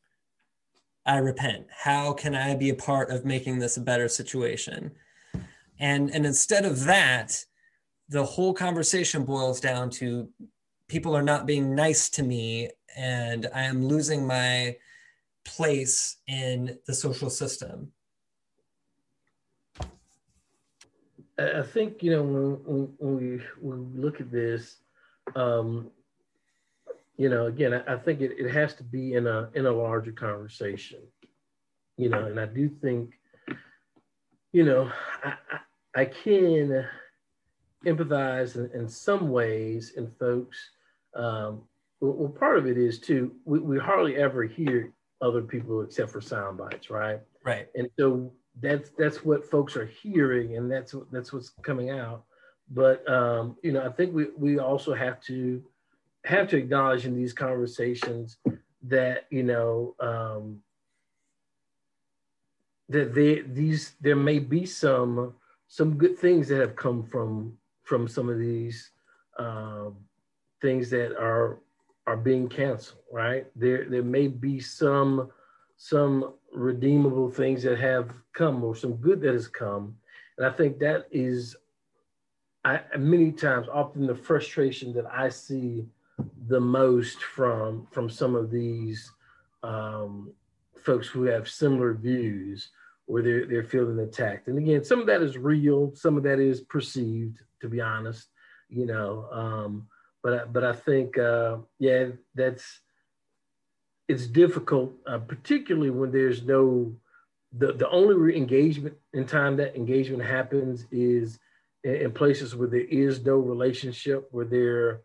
I 1.05 1.17
repent. 1.17 1.67
How 1.75 2.13
can 2.13 2.35
I 2.35 2.55
be 2.55 2.69
a 2.69 2.75
part 2.75 3.09
of 3.09 3.25
making 3.25 3.59
this 3.59 3.77
a 3.77 3.81
better 3.81 4.07
situation? 4.07 4.91
And, 5.79 6.11
and 6.11 6.25
instead 6.25 6.63
of 6.63 6.83
that, 6.83 7.43
the 8.07 8.23
whole 8.23 8.53
conversation 8.53 9.23
boils 9.23 9.59
down 9.59 9.89
to 9.91 10.29
people 10.91 11.15
are 11.15 11.23
not 11.23 11.45
being 11.45 11.73
nice 11.73 12.09
to 12.09 12.21
me 12.21 12.69
and 12.97 13.47
I 13.55 13.61
am 13.61 13.87
losing 13.87 14.27
my 14.27 14.75
place 15.45 16.17
in 16.27 16.77
the 16.85 16.93
social 16.93 17.29
system. 17.29 17.93
I 21.39 21.63
think 21.63 22.03
you 22.03 22.11
know 22.11 22.23
when, 22.23 22.93
when 22.99 23.17
we 23.17 23.41
when 23.61 23.93
we 23.93 24.01
look 24.01 24.19
at 24.19 24.29
this, 24.31 24.75
um, 25.35 25.89
you 27.17 27.29
know, 27.29 27.47
again, 27.47 27.73
I, 27.73 27.93
I 27.93 27.97
think 27.97 28.19
it, 28.19 28.33
it 28.37 28.51
has 28.51 28.75
to 28.75 28.83
be 28.83 29.13
in 29.13 29.25
a 29.25 29.49
in 29.55 29.65
a 29.65 29.71
larger 29.71 30.11
conversation, 30.11 30.99
you 31.97 32.09
know, 32.09 32.25
and 32.25 32.37
I 32.37 32.45
do 32.45 32.69
think, 32.69 33.13
you 34.51 34.65
know, 34.65 34.91
I, 35.23 35.33
I, 35.95 36.01
I 36.01 36.05
can 36.05 36.85
empathize 37.85 38.55
in, 38.57 38.69
in 38.79 38.87
some 38.87 39.31
ways 39.31 39.93
in 39.95 40.11
folks 40.19 40.57
um, 41.15 41.61
well, 41.99 42.29
part 42.29 42.57
of 42.57 42.65
it 42.65 42.77
is 42.77 42.99
too, 42.99 43.33
we, 43.45 43.59
we 43.59 43.77
hardly 43.77 44.15
ever 44.15 44.43
hear 44.43 44.91
other 45.21 45.41
people 45.41 45.81
except 45.81 46.11
for 46.11 46.21
sound 46.21 46.57
bites, 46.57 46.89
right? 46.89 47.19
Right. 47.45 47.67
And 47.75 47.89
so 47.97 48.31
that's 48.59 48.89
that's 48.97 49.23
what 49.23 49.49
folks 49.49 49.75
are 49.77 49.85
hearing, 49.85 50.57
and 50.57 50.69
that's 50.69 50.93
that's 51.11 51.31
what's 51.31 51.49
coming 51.61 51.89
out. 51.89 52.23
But 52.69 53.07
um, 53.09 53.55
you 53.63 53.71
know, 53.71 53.85
I 53.85 53.89
think 53.89 54.13
we 54.13 54.27
we 54.37 54.59
also 54.59 54.93
have 54.93 55.21
to 55.21 55.63
have 56.25 56.49
to 56.49 56.57
acknowledge 56.57 57.05
in 57.05 57.15
these 57.15 57.33
conversations 57.33 58.37
that 58.83 59.25
you 59.29 59.43
know 59.43 59.95
um, 59.99 60.61
that 62.89 63.13
they 63.13 63.41
these 63.41 63.93
there 64.01 64.15
may 64.15 64.39
be 64.39 64.65
some 64.65 65.33
some 65.67 65.97
good 65.97 66.17
things 66.17 66.47
that 66.49 66.59
have 66.59 66.75
come 66.75 67.03
from 67.03 67.57
from 67.83 68.07
some 68.07 68.29
of 68.29 68.37
these 68.37 68.91
um, 69.39 69.95
things 70.61 70.89
that 70.91 71.15
are 71.17 71.59
are 72.07 72.17
being 72.17 72.47
canceled, 72.47 73.01
right? 73.11 73.47
There 73.55 73.85
there 73.89 74.03
may 74.03 74.27
be 74.27 74.59
some 74.59 75.29
some 75.77 76.33
redeemable 76.53 77.29
things 77.29 77.63
that 77.63 77.79
have 77.79 78.13
come 78.33 78.63
or 78.63 78.75
some 78.75 78.93
good 78.97 79.21
that 79.21 79.33
has 79.33 79.47
come. 79.47 79.95
And 80.37 80.45
I 80.45 80.51
think 80.51 80.79
that 80.79 81.07
is 81.11 81.55
I 82.63 82.81
many 82.97 83.31
times 83.31 83.67
often 83.71 84.05
the 84.05 84.15
frustration 84.15 84.93
that 84.93 85.05
I 85.05 85.29
see 85.29 85.85
the 86.47 86.59
most 86.59 87.23
from 87.23 87.87
from 87.91 88.09
some 88.09 88.35
of 88.35 88.51
these 88.51 89.11
um, 89.63 90.31
folks 90.83 91.07
who 91.07 91.23
have 91.23 91.49
similar 91.49 91.93
views 91.93 92.69
or 93.07 93.21
they're, 93.21 93.45
they're 93.45 93.63
feeling 93.63 93.99
attacked. 93.99 94.47
And 94.47 94.57
again, 94.57 94.83
some 94.83 94.99
of 94.99 95.07
that 95.07 95.21
is 95.21 95.37
real, 95.37 95.93
some 95.95 96.17
of 96.17 96.23
that 96.23 96.39
is 96.39 96.61
perceived, 96.61 97.39
to 97.61 97.67
be 97.67 97.81
honest, 97.81 98.29
you 98.69 98.85
know. 98.85 99.27
Um, 99.31 99.87
but, 100.23 100.53
but 100.53 100.63
I 100.63 100.73
think, 100.73 101.17
uh, 101.17 101.57
yeah, 101.79 102.07
that's, 102.35 102.79
it's 104.07 104.27
difficult, 104.27 104.93
uh, 105.07 105.19
particularly 105.19 105.89
when 105.89 106.11
there's 106.11 106.43
no, 106.43 106.93
the, 107.57 107.73
the 107.73 107.89
only 107.89 108.35
engagement 108.37 108.95
in 109.13 109.25
time 109.25 109.57
that 109.57 109.75
engagement 109.75 110.23
happens 110.23 110.85
is 110.91 111.39
in, 111.83 111.95
in 111.95 112.11
places 112.11 112.55
where 112.55 112.67
there 112.67 112.81
is 112.81 113.25
no 113.25 113.37
relationship, 113.37 114.27
where 114.31 114.45
there, 114.45 115.01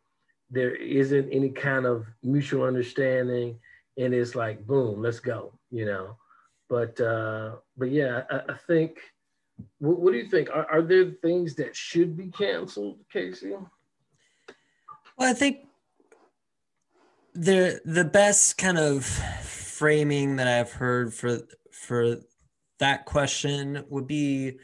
there 0.50 0.74
isn't 0.74 1.30
any 1.32 1.50
kind 1.50 1.86
of 1.86 2.06
mutual 2.22 2.64
understanding 2.64 3.58
and 3.96 4.14
it's 4.14 4.34
like 4.34 4.66
boom 4.66 5.02
let's 5.02 5.20
go 5.20 5.52
you 5.70 5.84
know? 5.84 6.16
But 6.68 7.00
uh 7.00 7.56
but 7.76 7.90
yeah 7.90 8.22
i, 8.30 8.52
I 8.52 8.56
think 8.66 8.98
what, 9.78 9.98
what, 10.00 10.12
do 10.12 10.18
you 10.18 10.28
think? 10.28 10.50
Are, 10.50 10.66
are 10.70 10.82
there 10.82 11.12
things 11.22 11.54
that 11.54 11.74
should 11.74 12.16
be 12.16 12.28
canceled 12.28 12.98
casey 13.10 13.54
well 15.16 15.30
i 15.30 15.32
think 15.32 15.58
the 17.34 17.80
the 17.84 18.04
best 18.04 18.56
kind 18.58 18.78
of 18.78 19.04
framing 19.04 20.36
that 20.36 20.48
i've 20.48 20.72
heard 20.72 21.12
for 21.12 21.40
for 21.70 22.16
that 22.78 23.04
question 23.04 23.84
would 23.88 24.06
be 24.06 24.58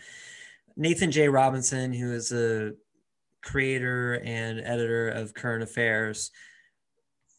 nathan 0.76 1.11
j. 1.11 1.28
Robinson 1.28 1.92
who 1.92 2.12
is 2.12 2.32
a 2.32 2.72
creator 3.42 4.20
and 4.24 4.61
editor 4.61 5.09
of 5.09 5.34
current 5.34 5.62
affairs. 5.62 6.30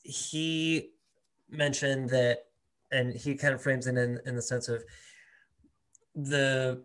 He 0.03 0.91
mentioned 1.49 2.09
that, 2.09 2.39
and 2.91 3.13
he 3.13 3.35
kind 3.35 3.53
of 3.53 3.61
frames 3.61 3.87
it 3.87 3.97
in, 3.97 4.19
in 4.25 4.35
the 4.35 4.41
sense 4.41 4.67
of 4.67 4.83
the 6.13 6.83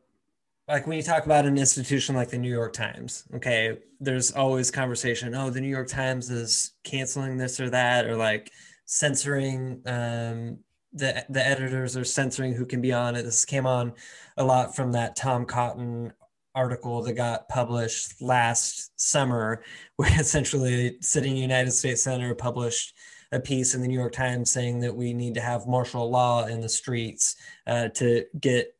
like 0.69 0.87
when 0.87 0.99
you 0.99 1.03
talk 1.03 1.25
about 1.25 1.47
an 1.47 1.57
institution 1.57 2.15
like 2.15 2.29
the 2.29 2.39
New 2.39 2.51
York 2.51 2.75
Times, 2.75 3.25
okay, 3.35 3.79
there's 4.01 4.33
always 4.33 4.71
conversation. 4.71 5.35
Oh, 5.35 5.51
the 5.51 5.61
New 5.61 5.69
York 5.69 5.89
Times 5.89 6.31
is 6.31 6.73
canceling 6.85 7.39
this 7.39 7.59
or 7.59 7.71
that, 7.71 8.05
or 8.05 8.17
like 8.17 8.53
censoring 8.85 9.81
um, 9.87 10.59
the 10.93 11.25
the 11.31 11.47
editors 11.47 11.97
are 11.97 12.05
censoring 12.05 12.55
who 12.55 12.67
can 12.67 12.83
be 12.83 12.93
on 12.93 13.17
it. 13.17 13.23
This 13.23 13.45
came 13.45 13.67
on 13.67 13.95
a 14.37 14.45
lot 14.45 14.77
from 14.77 14.93
that 14.93 15.17
Tom 15.17 15.47
Cotton 15.47 16.13
article 16.55 17.03
that 17.03 17.15
got 17.15 17.49
published 17.49 18.21
last 18.21 18.93
summer, 19.01 19.63
where 19.97 20.21
essentially 20.21 20.99
sitting 21.01 21.37
United 21.37 21.73
States 21.73 22.03
Senator 22.03 22.35
published 22.35 22.95
a 23.33 23.41
piece 23.41 23.75
in 23.75 23.81
the 23.83 23.89
New 23.89 23.99
York 23.99 24.13
Times 24.13 24.51
saying 24.51 24.81
that 24.81 24.95
we 24.95 25.13
need 25.13 25.35
to 25.35 25.41
have 25.41 25.67
martial 25.67 26.11
law 26.11 26.47
in 26.47 26.61
the 26.61 26.69
streets 26.69 27.37
uh, 27.67 27.89
to 27.89 28.25
get 28.41 28.75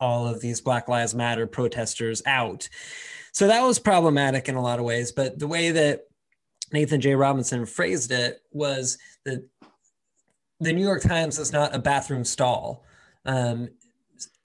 all 0.00 0.26
of 0.26 0.40
these 0.40 0.60
Black 0.60 0.88
Lives 0.88 1.14
Matter 1.14 1.46
protesters 1.46 2.22
out. 2.26 2.68
So 3.32 3.46
that 3.46 3.62
was 3.62 3.78
problematic 3.78 4.48
in 4.48 4.54
a 4.54 4.62
lot 4.62 4.78
of 4.78 4.84
ways. 4.84 5.12
But 5.12 5.38
the 5.38 5.46
way 5.46 5.70
that 5.70 6.06
Nathan 6.72 7.00
J. 7.00 7.14
Robinson 7.14 7.66
phrased 7.66 8.10
it 8.10 8.40
was 8.50 8.98
that 9.24 9.46
the 10.60 10.72
New 10.72 10.82
York 10.82 11.02
Times 11.02 11.38
is 11.38 11.52
not 11.52 11.74
a 11.74 11.78
bathroom 11.78 12.24
stall. 12.24 12.84
Um, 13.24 13.68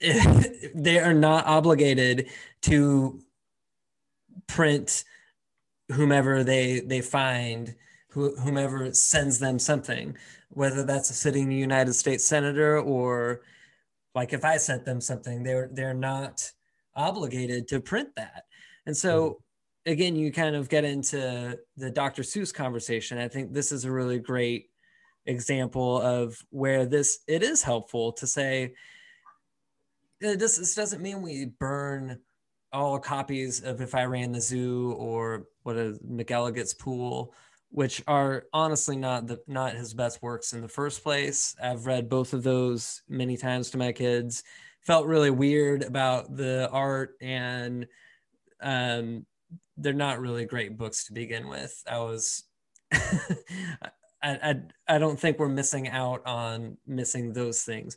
they 0.74 0.98
are 0.98 1.14
not 1.14 1.46
obligated 1.46 2.28
to 2.62 3.20
print 4.46 5.04
whomever 5.90 6.44
they 6.44 6.80
they 6.80 7.00
find 7.00 7.74
whomever 8.10 8.92
sends 8.92 9.38
them 9.38 9.58
something, 9.58 10.16
whether 10.50 10.84
that's 10.84 11.08
a 11.08 11.14
sitting 11.14 11.50
United 11.50 11.94
States 11.94 12.26
senator 12.26 12.78
or 12.78 13.40
like 14.14 14.32
if 14.32 14.44
I 14.44 14.56
sent 14.56 14.84
them 14.84 15.00
something, 15.00 15.42
they're 15.42 15.68
they're 15.72 15.94
not 15.94 16.50
obligated 16.94 17.68
to 17.68 17.80
print 17.80 18.10
that. 18.16 18.44
And 18.86 18.96
so 18.96 19.30
mm-hmm. 19.86 19.92
again, 19.92 20.16
you 20.16 20.32
kind 20.32 20.56
of 20.56 20.68
get 20.68 20.84
into 20.84 21.58
the 21.76 21.90
Dr. 21.90 22.22
Seuss 22.22 22.52
conversation. 22.52 23.18
I 23.18 23.28
think 23.28 23.52
this 23.52 23.72
is 23.72 23.84
a 23.84 23.92
really 23.92 24.18
great 24.18 24.70
example 25.26 26.00
of 26.00 26.36
where 26.50 26.84
this 26.84 27.20
it 27.28 27.42
is 27.42 27.62
helpful 27.62 28.12
to 28.12 28.26
say 28.26 28.74
this, 30.20 30.58
this 30.58 30.74
doesn't 30.74 31.02
mean 31.02 31.22
we 31.22 31.46
burn 31.46 32.18
all 32.72 32.98
copies 32.98 33.60
of 33.60 33.80
if 33.80 33.94
I 33.94 34.04
ran 34.04 34.32
the 34.32 34.40
zoo 34.40 34.92
or 34.92 35.46
what 35.62 35.76
a 35.76 35.98
McElligot's 36.08 36.74
pool 36.74 37.34
which 37.72 38.02
are 38.06 38.44
honestly 38.52 38.96
not 38.96 39.26
the 39.26 39.40
not 39.46 39.74
his 39.74 39.94
best 39.94 40.22
works 40.22 40.52
in 40.52 40.60
the 40.60 40.68
first 40.68 41.02
place. 41.02 41.56
I've 41.60 41.86
read 41.86 42.08
both 42.08 42.34
of 42.34 42.42
those 42.42 43.02
many 43.08 43.38
times 43.38 43.70
to 43.70 43.78
my 43.78 43.92
kids. 43.92 44.44
Felt 44.82 45.06
really 45.06 45.30
weird 45.30 45.82
about 45.82 46.36
the 46.36 46.68
art 46.70 47.16
and 47.20 47.86
um, 48.60 49.24
they're 49.78 49.94
not 49.94 50.20
really 50.20 50.44
great 50.44 50.76
books 50.76 51.06
to 51.06 51.14
begin 51.14 51.48
with. 51.48 51.82
I 51.90 51.98
was 51.98 52.44
I, 52.92 53.88
I 54.22 54.60
I 54.86 54.98
don't 54.98 55.18
think 55.18 55.38
we're 55.38 55.48
missing 55.48 55.88
out 55.88 56.26
on 56.26 56.76
missing 56.86 57.32
those 57.32 57.62
things. 57.62 57.96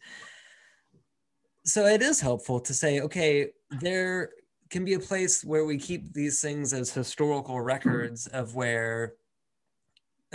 So 1.66 1.86
it 1.86 2.02
is 2.02 2.22
helpful 2.22 2.62
to 2.62 2.74
say, 2.74 3.02
okay, 3.02 3.48
there 3.82 4.30
can 4.70 4.86
be 4.86 4.94
a 4.94 5.00
place 5.00 5.44
where 5.44 5.66
we 5.66 5.78
keep 5.78 6.14
these 6.14 6.40
things 6.40 6.72
as 6.72 6.94
historical 6.94 7.60
records 7.60 8.28
of 8.28 8.56
where 8.56 9.16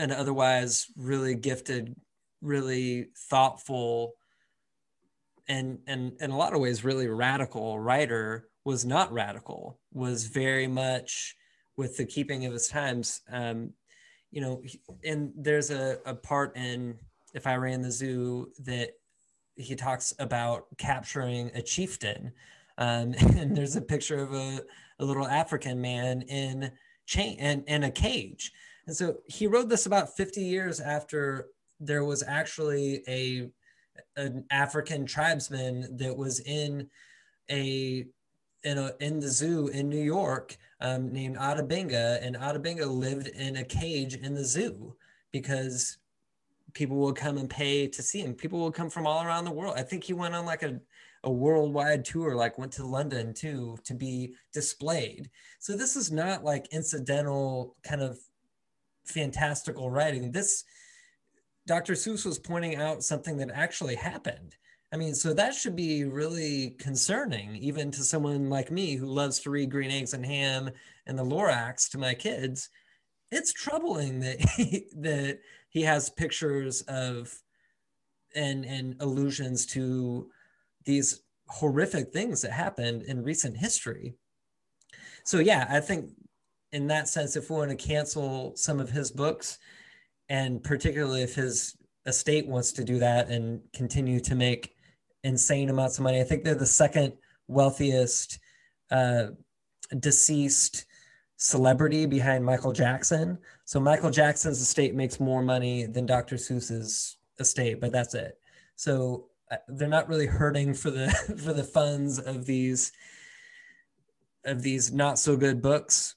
an 0.00 0.12
otherwise 0.12 0.86
really 0.96 1.34
gifted, 1.34 1.94
really 2.40 3.08
thoughtful, 3.28 4.14
and 5.48 5.78
and 5.86 6.12
in 6.20 6.30
a 6.30 6.36
lot 6.36 6.54
of 6.54 6.60
ways 6.60 6.84
really 6.84 7.08
radical 7.08 7.78
writer 7.78 8.48
was 8.64 8.84
not 8.84 9.12
radical. 9.12 9.78
Was 9.92 10.26
very 10.26 10.66
much 10.66 11.36
with 11.76 11.96
the 11.96 12.06
keeping 12.06 12.46
of 12.46 12.52
his 12.52 12.68
times. 12.68 13.22
Um, 13.30 13.72
you 14.30 14.40
know, 14.40 14.62
and 15.04 15.32
there's 15.36 15.70
a, 15.70 15.98
a 16.06 16.14
part 16.14 16.56
in 16.56 16.98
if 17.34 17.46
I 17.46 17.56
ran 17.56 17.82
the 17.82 17.90
zoo 17.90 18.50
that 18.64 18.90
he 19.56 19.74
talks 19.74 20.14
about 20.18 20.66
capturing 20.78 21.50
a 21.54 21.62
chieftain. 21.62 22.32
Um, 22.78 23.14
and 23.36 23.56
there's 23.56 23.76
a 23.76 23.80
picture 23.80 24.18
of 24.18 24.32
a, 24.32 24.62
a 24.98 25.04
little 25.04 25.26
African 25.26 25.80
man 25.80 26.22
in 26.22 26.70
chain 27.06 27.36
and 27.38 27.64
in, 27.66 27.76
in 27.76 27.84
a 27.84 27.90
cage. 27.90 28.52
And 28.90 28.96
so 28.96 29.18
he 29.28 29.46
wrote 29.46 29.68
this 29.68 29.86
about 29.86 30.16
50 30.16 30.42
years 30.42 30.80
after 30.80 31.46
there 31.78 32.04
was 32.04 32.24
actually 32.26 33.04
a 33.06 33.48
an 34.16 34.44
African 34.50 35.06
tribesman 35.06 35.96
that 35.98 36.16
was 36.16 36.40
in 36.40 36.90
a 37.48 38.04
in 38.64 38.78
a 38.78 38.90
in 38.98 39.20
the 39.20 39.28
zoo 39.28 39.68
in 39.68 39.88
New 39.88 40.02
York 40.02 40.56
um, 40.80 41.12
named 41.12 41.36
Ota 41.38 41.62
Benga, 41.62 42.18
and 42.20 42.36
Ota 42.36 42.58
Benga 42.58 42.84
lived 42.84 43.28
in 43.28 43.58
a 43.58 43.64
cage 43.64 44.16
in 44.16 44.34
the 44.34 44.44
zoo 44.44 44.96
because 45.30 45.98
people 46.72 46.96
would 46.96 47.14
come 47.14 47.38
and 47.38 47.48
pay 47.48 47.86
to 47.86 48.02
see 48.02 48.22
him. 48.22 48.34
People 48.34 48.58
would 48.64 48.74
come 48.74 48.90
from 48.90 49.06
all 49.06 49.24
around 49.24 49.44
the 49.44 49.52
world. 49.52 49.74
I 49.76 49.84
think 49.84 50.02
he 50.02 50.14
went 50.14 50.34
on 50.34 50.44
like 50.44 50.64
a 50.64 50.80
a 51.22 51.30
worldwide 51.30 52.04
tour, 52.04 52.34
like 52.34 52.58
went 52.58 52.72
to 52.72 52.84
London 52.84 53.34
too, 53.34 53.78
to 53.84 53.94
be 53.94 54.34
displayed. 54.52 55.30
So 55.60 55.76
this 55.76 55.94
is 55.94 56.10
not 56.10 56.44
like 56.44 56.66
incidental 56.72 57.76
kind 57.84 58.00
of 58.00 58.18
fantastical 59.04 59.90
writing. 59.90 60.32
This 60.32 60.64
Dr. 61.66 61.92
Seuss 61.92 62.24
was 62.24 62.38
pointing 62.38 62.76
out 62.76 63.04
something 63.04 63.36
that 63.36 63.50
actually 63.52 63.94
happened. 63.94 64.56
I 64.92 64.96
mean, 64.96 65.14
so 65.14 65.32
that 65.34 65.54
should 65.54 65.76
be 65.76 66.04
really 66.04 66.70
concerning, 66.80 67.54
even 67.56 67.92
to 67.92 68.02
someone 68.02 68.50
like 68.50 68.72
me 68.72 68.96
who 68.96 69.06
loves 69.06 69.38
to 69.40 69.50
read 69.50 69.70
Green 69.70 69.90
Eggs 69.90 70.14
and 70.14 70.26
Ham 70.26 70.70
and 71.06 71.16
the 71.16 71.24
Lorax 71.24 71.88
to 71.90 71.98
my 71.98 72.12
kids. 72.14 72.70
It's 73.30 73.52
troubling 73.52 74.20
that 74.20 74.40
he, 74.56 74.86
that 74.96 75.38
he 75.68 75.82
has 75.82 76.10
pictures 76.10 76.82
of 76.82 77.32
and 78.34 78.64
and 78.64 78.96
allusions 79.00 79.66
to 79.66 80.30
these 80.84 81.22
horrific 81.48 82.12
things 82.12 82.42
that 82.42 82.52
happened 82.52 83.02
in 83.02 83.22
recent 83.22 83.56
history. 83.56 84.14
So 85.24 85.38
yeah, 85.38 85.66
I 85.68 85.80
think 85.80 86.10
in 86.72 86.86
that 86.88 87.08
sense, 87.08 87.36
if 87.36 87.50
we 87.50 87.56
want 87.56 87.70
to 87.70 87.76
cancel 87.76 88.54
some 88.56 88.80
of 88.80 88.90
his 88.90 89.10
books, 89.10 89.58
and 90.28 90.62
particularly 90.62 91.22
if 91.22 91.34
his 91.34 91.76
estate 92.06 92.46
wants 92.46 92.72
to 92.72 92.84
do 92.84 92.98
that 92.98 93.28
and 93.28 93.60
continue 93.72 94.20
to 94.20 94.34
make 94.34 94.74
insane 95.24 95.68
amounts 95.68 95.98
of 95.98 96.04
money, 96.04 96.20
I 96.20 96.24
think 96.24 96.44
they're 96.44 96.54
the 96.54 96.66
second 96.66 97.14
wealthiest 97.48 98.38
uh, 98.90 99.28
deceased 99.98 100.86
celebrity 101.36 102.06
behind 102.06 102.44
Michael 102.44 102.72
Jackson. 102.72 103.38
So 103.64 103.80
Michael 103.80 104.10
Jackson's 104.10 104.60
estate 104.60 104.94
makes 104.94 105.18
more 105.18 105.42
money 105.42 105.86
than 105.86 106.06
Dr. 106.06 106.36
Seuss's 106.36 107.16
estate, 107.38 107.80
but 107.80 107.92
that's 107.92 108.14
it. 108.14 108.38
So 108.76 109.28
uh, 109.50 109.56
they're 109.68 109.88
not 109.88 110.08
really 110.08 110.26
hurting 110.26 110.74
for 110.74 110.90
the 110.90 111.10
for 111.44 111.52
the 111.52 111.64
funds 111.64 112.18
of 112.18 112.46
these 112.46 112.92
of 114.44 114.62
these 114.62 114.92
not 114.92 115.18
so 115.18 115.36
good 115.36 115.60
books 115.60 116.14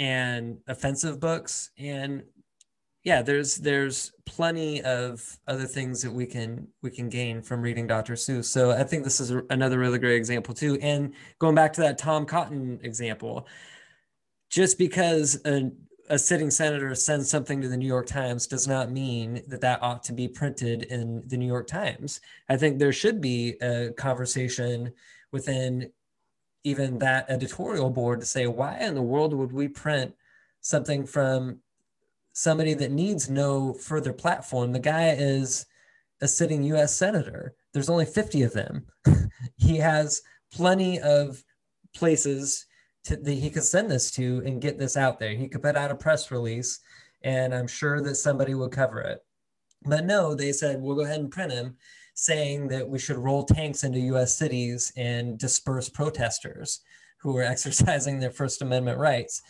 and 0.00 0.56
offensive 0.66 1.20
books 1.20 1.70
and 1.78 2.22
yeah, 3.02 3.22
there's 3.22 3.56
there's 3.56 4.12
plenty 4.26 4.82
of 4.82 5.38
other 5.46 5.64
things 5.64 6.02
that 6.02 6.12
we 6.12 6.26
can 6.26 6.68
we 6.82 6.90
can 6.90 7.08
gain 7.08 7.40
from 7.40 7.62
reading 7.62 7.86
Dr. 7.86 8.14
Seuss. 8.14 8.44
So 8.46 8.72
I 8.72 8.84
think 8.84 9.04
this 9.04 9.20
is 9.20 9.32
another 9.48 9.78
really 9.78 9.98
great 9.98 10.16
example 10.16 10.52
too. 10.52 10.78
And 10.82 11.14
going 11.38 11.54
back 11.54 11.72
to 11.74 11.80
that 11.82 11.96
Tom 11.96 12.26
Cotton 12.26 12.78
example, 12.82 13.46
just 14.50 14.76
because 14.76 15.40
a, 15.46 15.70
a 16.10 16.18
sitting 16.18 16.50
senator 16.50 16.94
sends 16.94 17.30
something 17.30 17.62
to 17.62 17.68
the 17.68 17.76
New 17.76 17.86
York 17.86 18.06
Times 18.06 18.46
does 18.46 18.68
not 18.68 18.90
mean 18.90 19.42
that 19.48 19.62
that 19.62 19.82
ought 19.82 20.02
to 20.04 20.12
be 20.12 20.28
printed 20.28 20.82
in 20.84 21.22
the 21.26 21.38
New 21.38 21.46
York 21.46 21.68
Times. 21.68 22.20
I 22.50 22.58
think 22.58 22.78
there 22.78 22.92
should 22.92 23.20
be 23.22 23.56
a 23.62 23.92
conversation 23.96 24.92
within 25.32 25.90
even 26.64 26.98
that 26.98 27.26
editorial 27.28 27.90
board 27.90 28.20
to 28.20 28.26
say, 28.26 28.46
why 28.46 28.78
in 28.78 28.94
the 28.94 29.02
world 29.02 29.32
would 29.34 29.52
we 29.52 29.68
print 29.68 30.14
something 30.60 31.06
from 31.06 31.60
somebody 32.32 32.74
that 32.74 32.90
needs 32.90 33.28
no 33.28 33.72
further 33.72 34.12
platform. 34.12 34.72
The 34.72 34.78
guy 34.78 35.10
is 35.10 35.66
a 36.20 36.28
sitting 36.28 36.62
US 36.64 36.94
senator. 36.94 37.54
There's 37.72 37.90
only 37.90 38.06
50 38.06 38.42
of 38.42 38.52
them. 38.52 38.86
he 39.56 39.76
has 39.78 40.22
plenty 40.52 41.00
of 41.00 41.42
places 41.94 42.66
to, 43.04 43.16
that 43.16 43.32
he 43.32 43.50
could 43.50 43.64
send 43.64 43.90
this 43.90 44.10
to 44.12 44.42
and 44.44 44.60
get 44.60 44.78
this 44.78 44.96
out 44.96 45.18
there. 45.18 45.32
He 45.32 45.48
could 45.48 45.62
put 45.62 45.76
out 45.76 45.90
a 45.90 45.94
press 45.94 46.30
release 46.30 46.80
and 47.22 47.54
I'm 47.54 47.66
sure 47.66 48.00
that 48.00 48.14
somebody 48.16 48.54
would 48.54 48.72
cover 48.72 49.00
it. 49.00 49.24
But 49.84 50.04
no, 50.04 50.34
they 50.34 50.52
said, 50.52 50.80
we'll 50.80 50.96
go 50.96 51.04
ahead 51.04 51.20
and 51.20 51.30
print 51.30 51.52
him 51.52 51.76
saying 52.20 52.68
that 52.68 52.86
we 52.86 52.98
should 52.98 53.16
roll 53.16 53.42
tanks 53.42 53.82
into 53.82 53.98
US 53.98 54.36
cities 54.36 54.92
and 54.94 55.38
disperse 55.38 55.88
protesters 55.88 56.80
who 57.22 57.34
are 57.38 57.42
exercising 57.54 58.20
their 58.20 58.30
First 58.30 58.60
Amendment 58.60 58.98
rights. 58.98 59.40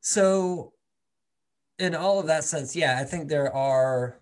So 0.00 0.72
in 1.80 1.96
all 1.96 2.20
of 2.20 2.28
that 2.28 2.44
sense, 2.44 2.76
yeah, 2.76 2.96
I 3.00 3.04
think 3.04 3.28
there 3.28 3.52
are 3.52 4.20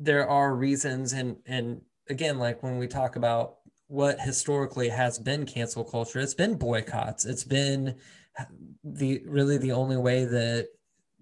there 0.00 0.28
are 0.28 0.56
reasons 0.56 1.12
and 1.12 1.36
and 1.46 1.82
again, 2.08 2.40
like 2.40 2.64
when 2.64 2.78
we 2.78 2.88
talk 2.88 3.14
about 3.14 3.58
what 3.86 4.20
historically 4.20 4.88
has 4.88 5.20
been 5.20 5.46
cancel 5.46 5.84
culture, 5.84 6.18
it's 6.18 6.34
been 6.34 6.56
boycotts. 6.56 7.26
It's 7.26 7.44
been 7.44 7.94
the 8.82 9.22
really 9.24 9.56
the 9.56 9.72
only 9.72 9.98
way 9.98 10.24
that 10.24 10.66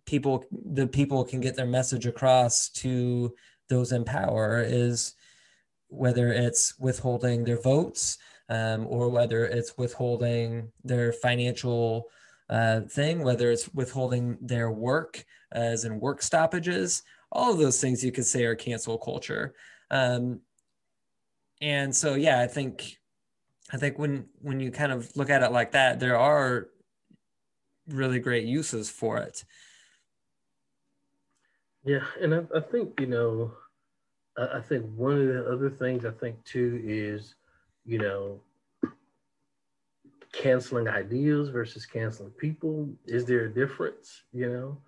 people 0.07 0.43
the 0.51 0.87
people 0.87 1.23
can 1.23 1.41
get 1.41 1.55
their 1.55 1.67
message 1.67 2.07
across 2.07 2.71
to 2.71 3.35
those 3.69 3.93
in 3.93 4.07
power 4.07 4.65
is 4.67 5.15
whether 5.89 6.33
it's 6.33 6.79
withholding 6.79 7.45
their 7.45 7.61
votes 7.61 8.19
um, 8.49 8.87
or 8.87 9.09
whether 9.09 9.45
it's 9.45 9.77
withholding 9.77 10.71
their 10.85 11.13
financial 11.13 12.09
uh, 12.51 12.81
thing, 12.83 13.23
whether 13.23 13.51
it's 13.51 13.73
withholding 13.75 14.39
their 14.41 14.71
work 14.71 15.25
as 15.53 15.85
in 15.85 16.01
work 16.01 16.23
stoppages, 16.23 17.03
all 17.31 17.53
of 17.53 17.59
those 17.59 17.81
things 17.81 18.05
you 18.05 18.13
could 18.13 18.27
say 18.27 18.45
are 18.45 18.55
cancel 18.55 18.99
culture. 18.99 19.55
Um, 19.91 20.41
and 21.61 21.95
so, 21.95 22.15
yeah, 22.15 22.41
I 22.41 22.47
think, 22.47 22.99
I 23.73 23.77
think 23.77 23.99
when 23.99 24.27
when 24.41 24.61
you 24.61 24.71
kind 24.71 24.93
of 24.93 25.15
look 25.15 25.29
at 25.29 25.43
it 25.43 25.53
like 25.53 25.73
that, 25.73 26.01
there 26.01 26.17
are 26.17 26.69
really 27.89 28.19
great 28.19 28.47
uses 28.47 28.89
for 28.89 29.19
it. 29.19 29.45
Yeah, 31.85 32.05
and 32.21 32.35
I, 32.35 32.43
I 32.57 32.61
think 32.61 32.99
you 33.01 33.07
know, 33.07 33.53
I, 34.39 34.61
think 34.61 34.87
one 34.95 35.21
of 35.21 35.27
the 35.27 35.51
other 35.51 35.69
things 35.69 36.05
I 36.05 36.11
think 36.11 36.43
too 36.45 36.81
is, 36.85 37.35
you 37.85 37.99
know, 37.99 38.41
canceling 40.33 40.89
ideas 40.89 41.49
versus 41.49 41.87
canceling 41.87 42.31
people? 42.31 42.89
Is 43.07 43.25
there 43.25 43.45
a 43.47 43.53
difference? 43.55 44.23
You 44.33 44.79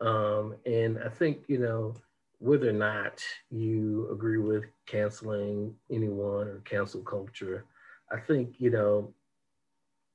know, 0.00 0.06
um, 0.06 0.56
and 0.66 0.98
I 1.04 1.08
think 1.08 1.44
you 1.48 1.58
know 1.58 1.94
whether 2.38 2.68
or 2.68 2.74
not 2.74 3.22
you 3.50 4.08
agree 4.10 4.38
with 4.38 4.64
canceling 4.86 5.74
anyone 5.90 6.48
or 6.48 6.62
cancel 6.64 7.02
culture, 7.02 7.64
I 8.10 8.18
think 8.18 8.54
you 8.58 8.70
know 8.70 9.12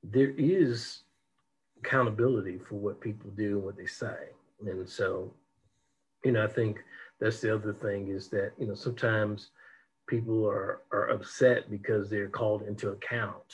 there 0.03 0.31
is 0.37 0.99
accountability 1.79 2.59
for 2.59 2.75
what 2.75 3.01
people 3.01 3.29
do 3.31 3.57
and 3.57 3.63
what 3.63 3.77
they 3.77 3.85
say, 3.85 4.29
and 4.65 4.87
so 4.89 5.33
you 6.23 6.31
know 6.31 6.43
I 6.43 6.47
think 6.47 6.83
that's 7.19 7.41
the 7.41 7.53
other 7.53 7.73
thing 7.73 8.09
is 8.09 8.27
that 8.29 8.51
you 8.59 8.67
know 8.67 8.75
sometimes 8.75 9.49
people 10.07 10.47
are 10.47 10.81
are 10.91 11.09
upset 11.09 11.69
because 11.69 12.09
they're 12.09 12.29
called 12.29 12.63
into 12.63 12.89
account 12.89 13.53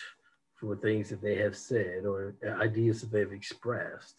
for 0.63 0.75
things 0.77 1.09
that 1.09 1.21
they 1.21 1.35
have 1.35 1.57
said 1.57 2.05
or 2.05 2.35
ideas 2.59 3.01
that 3.01 3.11
they've 3.11 3.33
expressed. 3.33 4.15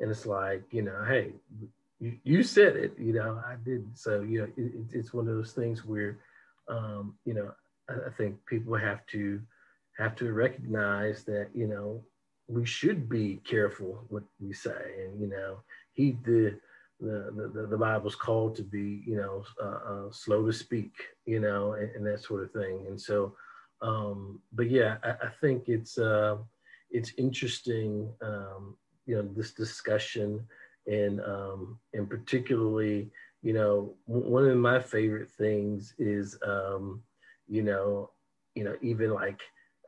And 0.00 0.10
it's 0.10 0.24
like, 0.24 0.62
you 0.70 0.82
know, 0.82 1.04
hey, 1.06 1.32
you, 2.00 2.18
you 2.24 2.42
said 2.42 2.76
it, 2.76 2.94
you 2.98 3.12
know, 3.12 3.40
I 3.46 3.56
didn't. 3.56 3.98
So, 3.98 4.22
you 4.22 4.40
know, 4.40 4.48
it, 4.56 4.72
it's 4.92 5.12
one 5.12 5.28
of 5.28 5.34
those 5.34 5.52
things 5.52 5.84
where, 5.84 6.18
um, 6.68 7.14
you 7.26 7.34
know, 7.34 7.52
I, 7.90 8.08
I 8.08 8.10
think 8.16 8.36
people 8.46 8.74
have 8.74 9.06
to 9.08 9.40
have 9.98 10.16
to 10.16 10.32
recognize 10.32 11.24
that, 11.24 11.48
you 11.54 11.66
know, 11.66 12.02
we 12.48 12.64
should 12.64 13.08
be 13.08 13.40
careful 13.44 14.04
what 14.08 14.22
we 14.40 14.54
say 14.54 15.04
and, 15.04 15.20
you 15.20 15.28
know, 15.28 15.58
heed 15.92 16.24
the, 16.24 16.58
the, 17.02 17.50
the, 17.52 17.66
the 17.66 17.76
Bible's 17.76 18.14
called 18.14 18.54
to 18.56 18.62
be, 18.62 19.02
you 19.06 19.16
know, 19.16 19.44
uh, 19.62 20.06
uh, 20.06 20.12
slow 20.12 20.46
to 20.46 20.52
speak, 20.52 20.92
you 21.26 21.40
know, 21.40 21.72
and, 21.72 21.90
and, 21.96 22.06
that 22.06 22.22
sort 22.22 22.44
of 22.44 22.52
thing. 22.52 22.84
And 22.86 23.00
so, 23.00 23.34
um, 23.80 24.40
but 24.52 24.70
yeah, 24.70 24.96
I, 25.02 25.10
I 25.10 25.30
think 25.40 25.68
it's 25.68 25.98
uh, 25.98 26.36
it's 26.90 27.12
interesting, 27.18 28.08
um, 28.22 28.76
you 29.06 29.16
know, 29.16 29.28
this 29.34 29.52
discussion, 29.52 30.46
and 30.86 31.20
um, 31.22 31.78
and 31.92 32.08
particularly, 32.08 33.10
you 33.42 33.52
know, 33.52 33.94
one 34.06 34.48
of 34.48 34.56
my 34.56 34.78
favorite 34.78 35.30
things 35.30 35.94
is, 35.98 36.38
um, 36.46 37.02
you 37.48 37.62
know, 37.62 38.10
you 38.54 38.62
know, 38.62 38.76
even 38.80 39.12
like 39.12 39.40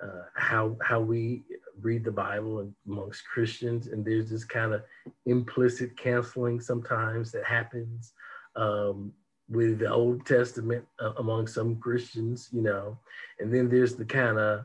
uh, 0.03 0.23
how 0.35 0.77
how 0.83 1.01
we 1.01 1.45
read 1.81 2.05
the 2.05 2.13
Bible 2.13 2.73
amongst 2.87 3.27
Christians, 3.27 3.89
and 3.89 4.05
there's 4.05 4.31
this 4.31 4.45
kind 4.45 4.73
of 4.73 4.83
implicit 5.27 5.97
canceling 5.97 6.61
sometimes 6.61 7.33
that 7.33 7.45
happens. 7.45 8.13
Um, 8.57 9.13
with 9.49 9.79
the 9.79 9.93
Old 9.93 10.25
Testament 10.25 10.87
uh, 11.01 11.13
among 11.19 11.47
some 11.47 11.77
Christians, 11.77 12.49
you 12.53 12.63
know, 12.63 12.99
and 13.39 13.53
then 13.53 13.69
there's 13.69 13.95
the 13.95 14.05
kind 14.05 14.39
of 14.39 14.65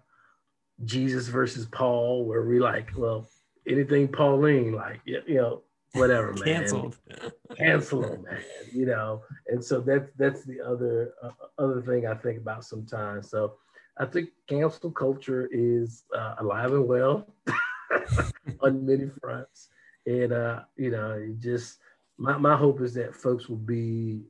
Jesus 0.86 1.28
versus 1.28 1.66
Paul 1.66 2.26
where 2.26 2.44
we 2.44 2.60
like, 2.60 2.92
well, 2.96 3.28
anything 3.68 4.08
Pauline, 4.08 4.74
like, 4.74 5.02
you 5.06 5.22
know, 5.28 5.64
whatever, 5.94 6.34
man. 6.34 6.44
Canceled. 6.46 6.98
Cancel 7.58 8.02
them, 8.02 8.24
man. 8.24 8.42
You 8.72 8.86
know, 8.86 9.24
and 9.48 9.64
so 9.64 9.82
that's 9.82 10.10
that's 10.18 10.44
the 10.44 10.62
other 10.62 11.14
uh, 11.22 11.32
other 11.58 11.82
thing 11.82 12.08
I 12.08 12.14
think 12.14 12.38
about 12.38 12.64
sometimes. 12.64 13.30
So 13.30 13.56
I 14.00 14.06
think 14.06 14.30
cancel 14.48 14.92
culture 14.92 15.50
is 15.52 16.04
uh, 16.16 16.36
alive 16.40 16.72
and 16.74 16.88
well 16.88 17.28
on 18.62 18.86
many 18.86 19.10
fronts, 19.22 19.70
and 20.06 20.32
uh, 20.32 20.62
you 20.78 20.92
know, 20.92 21.34
just 21.40 21.80
my 22.18 22.38
my 22.38 22.56
hope 22.56 22.82
is 22.82 22.94
that 22.96 23.16
folks 23.16 23.50
will 23.50 23.58
be 23.58 24.22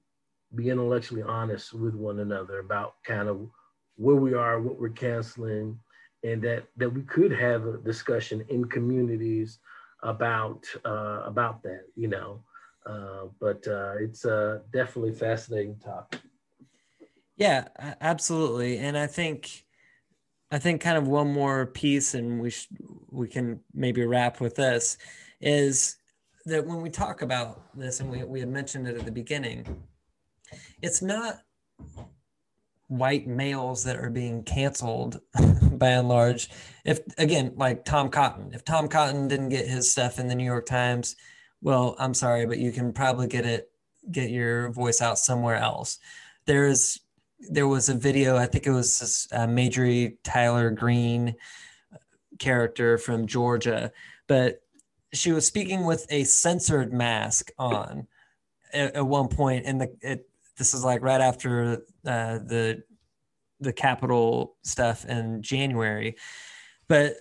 be 0.56 0.70
intellectually 0.70 1.22
honest 1.22 1.74
with 1.74 1.96
one 1.96 2.20
another 2.20 2.60
about 2.60 2.96
kind 3.04 3.30
of 3.30 3.48
where 3.98 4.16
we 4.16 4.34
are, 4.34 4.60
what 4.60 4.80
we're 4.80 4.90
canceling, 4.90 5.80
and 6.24 6.42
that 6.44 6.66
that 6.78 6.90
we 6.90 7.02
could 7.04 7.32
have 7.32 7.66
a 7.66 7.78
discussion 7.78 8.44
in 8.50 8.66
communities 8.66 9.60
about 10.04 10.66
uh, 10.86 11.22
about 11.26 11.62
that, 11.64 11.84
you 11.96 12.08
know. 12.08 12.42
Uh, 12.86 13.26
but 13.40 13.68
uh, 13.68 13.94
it's 14.00 14.26
a 14.26 14.62
definitely 14.74 15.14
fascinating 15.14 15.76
topic. 15.78 16.19
Yeah, 17.40 17.70
absolutely, 18.02 18.78
and 18.80 18.98
I 18.98 19.08
think 19.08 19.66
I 20.52 20.60
think 20.60 20.82
kind 20.82 20.98
of 20.98 21.08
one 21.08 21.32
more 21.34 21.68
piece, 21.68 22.14
and 22.16 22.42
we 22.42 22.52
sh- 22.52 22.70
we 23.12 23.28
can 23.28 23.62
maybe 23.74 24.06
wrap 24.06 24.42
with 24.42 24.56
this 24.56 24.98
is 25.42 25.98
that 26.46 26.66
when 26.68 26.82
we 26.82 26.90
talk 26.90 27.22
about 27.22 27.78
this, 27.78 28.02
and 28.02 28.12
we, 28.12 28.24
we 28.26 28.40
had 28.42 28.50
mentioned 28.50 28.88
it 28.88 28.98
at 28.98 29.06
the 29.06 29.12
beginning, 29.12 29.66
it's 30.82 31.02
not 31.02 31.40
white 32.88 33.28
males 33.28 33.84
that 33.84 33.98
are 33.98 34.10
being 34.10 34.44
canceled 34.44 35.20
by 35.74 35.90
and 35.90 36.10
large. 36.10 36.50
If 36.86 37.02
again, 37.18 37.54
like 37.56 37.86
Tom 37.86 38.10
Cotton, 38.10 38.52
if 38.54 38.66
Tom 38.66 38.88
Cotton 38.88 39.28
didn't 39.28 39.50
get 39.50 39.68
his 39.68 39.92
stuff 39.92 40.20
in 40.20 40.28
the 40.28 40.36
New 40.36 40.46
York 40.46 40.66
Times, 40.66 41.16
well, 41.62 41.96
I'm 42.00 42.14
sorry, 42.14 42.46
but 42.46 42.58
you 42.58 42.72
can 42.72 42.94
probably 42.94 43.28
get 43.28 43.46
it, 43.46 43.70
get 44.12 44.30
your 44.32 44.72
voice 44.72 45.02
out 45.02 45.20
somewhere 45.20 45.58
else. 45.58 46.00
There's, 46.46 47.00
there 47.40 47.68
was 47.68 47.90
a 47.90 47.94
video, 47.94 48.38
I 48.38 48.46
think 48.46 48.68
it 48.68 48.72
was 48.72 49.00
this 49.00 49.28
uh, 49.32 49.48
Marjorie 49.48 50.18
Taylor 50.24 50.72
Greene 50.72 51.36
character 52.38 52.98
from 52.98 53.28
Georgia, 53.28 53.92
but 54.28 54.62
she 55.14 55.32
was 55.32 55.46
speaking 55.46 55.86
with 55.86 56.06
a 56.10 56.24
censored 56.24 56.94
mask 56.94 57.52
on 57.58 58.08
at, 58.74 58.96
at 58.96 59.08
one 59.08 59.28
point, 59.28 59.66
and 59.66 59.82
the 59.82 59.96
it 60.02 60.30
this 60.58 60.74
is 60.74 60.84
like 60.84 61.02
right 61.02 61.22
after 61.22 61.82
uh, 62.06 62.40
the 62.40 62.84
the 63.60 63.74
Capitol 63.74 64.56
stuff 64.64 65.06
in 65.06 65.42
January, 65.42 66.16
but 66.88 67.16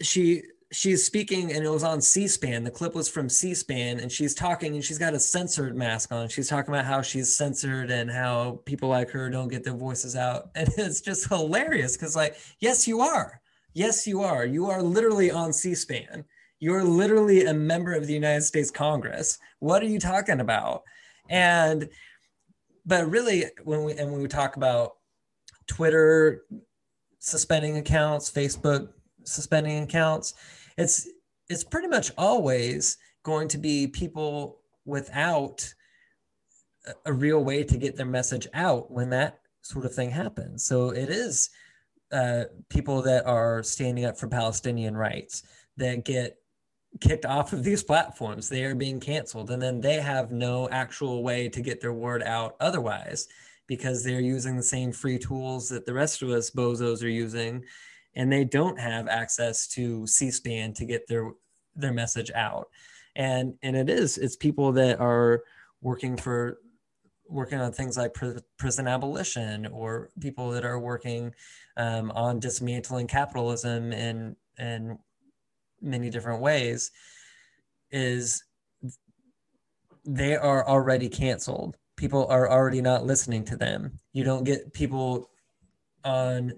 she 0.00 0.42
she's 0.72 1.04
speaking 1.04 1.52
and 1.52 1.64
it 1.64 1.68
was 1.68 1.84
on 1.84 2.00
c-span 2.00 2.64
the 2.64 2.70
clip 2.70 2.94
was 2.94 3.08
from 3.08 3.28
c-span 3.28 4.00
and 4.00 4.10
she's 4.10 4.34
talking 4.34 4.74
and 4.74 4.82
she's 4.82 4.98
got 4.98 5.12
a 5.12 5.20
censored 5.20 5.76
mask 5.76 6.10
on. 6.10 6.28
She's 6.28 6.48
talking 6.48 6.72
about 6.72 6.86
how 6.86 7.02
she's 7.02 7.36
censored 7.36 7.90
and 7.90 8.10
how 8.10 8.62
people 8.64 8.88
like 8.88 9.10
her 9.10 9.28
don't 9.28 9.48
get 9.48 9.64
their 9.64 9.74
voices 9.74 10.16
out. 10.16 10.50
And 10.56 10.68
it's 10.78 11.00
just 11.00 11.28
hilarious 11.28 11.96
because 11.96 12.16
like 12.16 12.36
yes 12.58 12.88
you 12.88 13.00
are. 13.00 13.40
Yes 13.74 14.06
you 14.06 14.22
are. 14.22 14.46
You 14.46 14.70
are 14.70 14.82
literally 14.82 15.30
on 15.30 15.52
c-span. 15.52 16.24
You're 16.58 16.84
literally 16.84 17.44
a 17.46 17.54
member 17.54 17.92
of 17.92 18.06
the 18.06 18.14
united 18.14 18.42
states 18.42 18.70
congress. 18.70 19.38
What 19.58 19.82
are 19.82 19.86
you 19.86 20.00
talking 20.00 20.40
about? 20.40 20.82
And 21.28 21.88
but 22.86 23.08
really 23.10 23.44
when 23.62 23.84
we 23.84 23.92
and 23.92 24.10
when 24.10 24.22
we 24.22 24.28
talk 24.28 24.56
about 24.56 24.94
twitter 25.66 26.42
suspending 27.20 27.76
accounts 27.76 28.30
facebook 28.30 28.88
suspending 29.24 29.84
accounts 29.84 30.34
it's 30.82 31.08
it's 31.48 31.64
pretty 31.64 31.88
much 31.88 32.12
always 32.18 32.98
going 33.22 33.48
to 33.48 33.58
be 33.58 33.86
people 33.86 34.60
without 34.84 35.72
a 37.06 37.12
real 37.12 37.44
way 37.44 37.62
to 37.62 37.76
get 37.76 37.96
their 37.96 38.06
message 38.06 38.48
out 38.54 38.90
when 38.90 39.10
that 39.10 39.38
sort 39.62 39.84
of 39.84 39.94
thing 39.94 40.10
happens. 40.10 40.64
So 40.64 40.90
it 40.90 41.08
is 41.08 41.50
uh, 42.10 42.44
people 42.68 43.02
that 43.02 43.26
are 43.26 43.62
standing 43.62 44.04
up 44.04 44.18
for 44.18 44.28
Palestinian 44.28 44.96
rights 44.96 45.44
that 45.76 46.04
get 46.04 46.38
kicked 47.00 47.24
off 47.24 47.52
of 47.52 47.64
these 47.64 47.82
platforms. 47.82 48.48
They 48.48 48.64
are 48.64 48.74
being 48.74 49.00
canceled, 49.00 49.50
and 49.50 49.62
then 49.62 49.80
they 49.80 50.00
have 50.00 50.32
no 50.32 50.68
actual 50.70 51.22
way 51.22 51.48
to 51.48 51.60
get 51.60 51.80
their 51.80 51.92
word 51.92 52.22
out 52.22 52.56
otherwise 52.60 53.28
because 53.66 54.02
they're 54.02 54.20
using 54.20 54.56
the 54.56 54.62
same 54.62 54.92
free 54.92 55.18
tools 55.18 55.68
that 55.68 55.86
the 55.86 55.94
rest 55.94 56.22
of 56.22 56.30
us 56.30 56.50
bozos 56.50 57.02
are 57.02 57.08
using 57.08 57.64
and 58.14 58.30
they 58.30 58.44
don't 58.44 58.78
have 58.78 59.08
access 59.08 59.66
to 59.68 60.06
C-SPAN 60.06 60.74
to 60.74 60.84
get 60.84 61.06
their 61.06 61.30
their 61.74 61.92
message 61.92 62.30
out. 62.34 62.68
And 63.16 63.54
and 63.62 63.76
it 63.76 63.88
is 63.88 64.18
it's 64.18 64.36
people 64.36 64.72
that 64.72 65.00
are 65.00 65.42
working 65.80 66.16
for 66.16 66.58
working 67.28 67.60
on 67.60 67.72
things 67.72 67.96
like 67.96 68.14
prison 68.58 68.86
abolition 68.86 69.66
or 69.66 70.10
people 70.20 70.50
that 70.50 70.64
are 70.64 70.78
working 70.78 71.34
um, 71.76 72.10
on 72.12 72.38
dismantling 72.38 73.06
capitalism 73.06 73.92
in 73.92 74.36
in 74.58 74.98
many 75.80 76.10
different 76.10 76.40
ways 76.40 76.90
is 77.90 78.44
they 80.04 80.36
are 80.36 80.66
already 80.68 81.08
canceled 81.08 81.76
people 81.96 82.26
are 82.26 82.50
already 82.50 82.80
not 82.80 83.06
listening 83.06 83.44
to 83.44 83.56
them 83.56 83.98
you 84.12 84.24
don't 84.24 84.44
get 84.44 84.72
people 84.72 85.30
on 86.04 86.52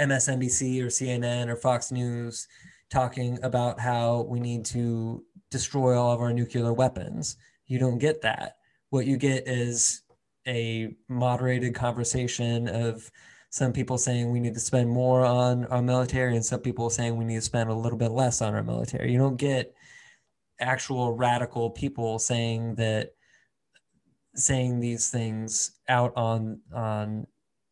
MSNBC 0.00 0.82
or 0.82 0.86
CNN 0.86 1.48
or 1.48 1.56
Fox 1.56 1.92
News 1.92 2.48
talking 2.90 3.38
about 3.42 3.78
how 3.78 4.22
we 4.22 4.40
need 4.40 4.64
to 4.66 5.24
destroy 5.50 5.98
all 5.98 6.12
of 6.12 6.20
our 6.20 6.32
nuclear 6.32 6.72
weapons. 6.72 7.36
You 7.66 7.78
don't 7.78 7.98
get 7.98 8.22
that. 8.22 8.56
What 8.90 9.06
you 9.06 9.16
get 9.16 9.46
is 9.46 10.02
a 10.46 10.94
moderated 11.08 11.74
conversation 11.74 12.68
of 12.68 13.10
some 13.50 13.72
people 13.72 13.98
saying 13.98 14.30
we 14.30 14.40
need 14.40 14.54
to 14.54 14.60
spend 14.60 14.88
more 14.88 15.24
on 15.24 15.66
our 15.66 15.82
military 15.82 16.34
and 16.36 16.44
some 16.44 16.60
people 16.60 16.88
saying 16.88 17.16
we 17.16 17.24
need 17.24 17.36
to 17.36 17.40
spend 17.42 17.68
a 17.68 17.74
little 17.74 17.98
bit 17.98 18.12
less 18.12 18.40
on 18.40 18.54
our 18.54 18.62
military. 18.62 19.12
You 19.12 19.18
don't 19.18 19.36
get 19.36 19.74
actual 20.60 21.12
radical 21.16 21.70
people 21.70 22.18
saying 22.18 22.76
that 22.76 23.10
saying 24.34 24.78
these 24.78 25.10
things 25.10 25.72
out 25.88 26.12
on 26.16 26.60
on 26.72 27.26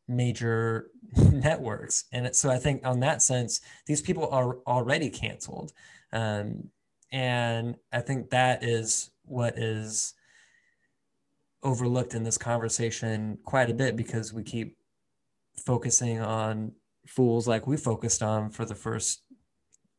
major 0.08 0.90
networks. 1.16 2.04
And 2.12 2.34
so 2.34 2.50
I 2.50 2.58
think 2.58 2.86
on 2.86 3.00
that 3.00 3.22
sense, 3.22 3.60
these 3.86 4.00
people 4.00 4.28
are 4.30 4.56
already 4.66 5.10
canceled. 5.10 5.72
Um, 6.12 6.70
and 7.12 7.76
I 7.92 8.00
think 8.00 8.30
that 8.30 8.64
is 8.64 9.10
what 9.24 9.58
is 9.58 10.14
overlooked 11.62 12.14
in 12.14 12.22
this 12.22 12.38
conversation 12.38 13.38
quite 13.44 13.70
a 13.70 13.74
bit 13.74 13.96
because 13.96 14.32
we 14.32 14.42
keep 14.42 14.76
focusing 15.56 16.20
on 16.20 16.72
fools 17.06 17.48
like 17.48 17.66
we 17.66 17.76
focused 17.76 18.22
on 18.22 18.50
for 18.50 18.64
the 18.64 18.74
first 18.74 19.22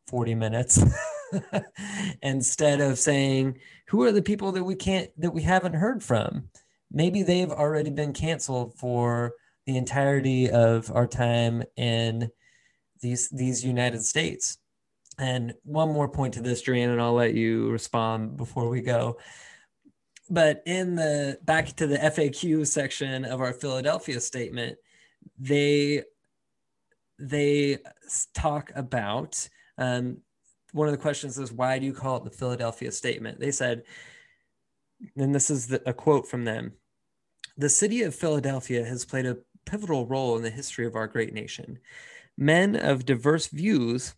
40 0.07 0.35
minutes 0.35 0.83
instead 2.21 2.79
of 2.79 2.97
saying 2.97 3.59
who 3.87 4.03
are 4.03 4.11
the 4.11 4.21
people 4.21 4.51
that 4.53 4.63
we 4.63 4.75
can't 4.75 5.09
that 5.17 5.31
we 5.31 5.41
haven't 5.41 5.73
heard 5.73 6.01
from 6.01 6.49
maybe 6.91 7.23
they've 7.23 7.51
already 7.51 7.89
been 7.89 8.13
canceled 8.13 8.73
for 8.75 9.33
the 9.69 9.77
entirety 9.77 10.49
of 10.49 10.91
our 10.95 11.05
time 11.05 11.61
in 11.77 12.31
these 13.01 13.29
these 13.29 13.63
United 13.63 14.03
States. 14.03 14.57
And 15.19 15.53
one 15.63 15.93
more 15.93 16.09
point 16.09 16.33
to 16.35 16.41
this, 16.41 16.63
Joanne, 16.63 16.89
and 16.89 16.99
I'll 16.99 17.13
let 17.13 17.35
you 17.35 17.69
respond 17.69 18.35
before 18.35 18.67
we 18.67 18.81
go. 18.81 19.19
But 20.27 20.63
in 20.65 20.95
the 20.95 21.37
back 21.43 21.67
to 21.75 21.85
the 21.85 21.99
FAQ 21.99 22.65
section 22.65 23.25
of 23.25 23.41
our 23.41 23.53
Philadelphia 23.53 24.19
statement, 24.19 24.77
they 25.37 26.03
they 27.19 27.77
talk 28.33 28.71
about 28.75 29.47
um, 29.77 30.17
one 30.71 30.87
of 30.87 30.93
the 30.93 30.97
questions 30.97 31.37
is 31.37 31.51
why 31.51 31.77
do 31.77 31.85
you 31.85 31.93
call 31.93 32.17
it 32.17 32.23
the 32.23 32.31
Philadelphia 32.31 32.91
statement? 32.91 33.39
They 33.39 33.51
said, 33.51 33.83
and 35.15 35.35
this 35.35 35.51
is 35.51 35.67
the, 35.67 35.87
a 35.87 35.93
quote 35.93 36.27
from 36.27 36.45
them: 36.45 36.73
"The 37.55 37.69
city 37.69 38.01
of 38.01 38.15
Philadelphia 38.15 38.83
has 38.83 39.05
played 39.05 39.27
a 39.27 39.37
pivotal 39.69 40.05
role 40.05 40.35
in 40.35 40.43
the 40.43 40.49
history 40.49 40.85
of 40.85 40.95
our 40.95 41.07
great 41.07 41.33
nation. 41.33 41.79
Men 42.37 42.75
of 42.75 43.05
diverse 43.05 43.47
views 43.47 44.15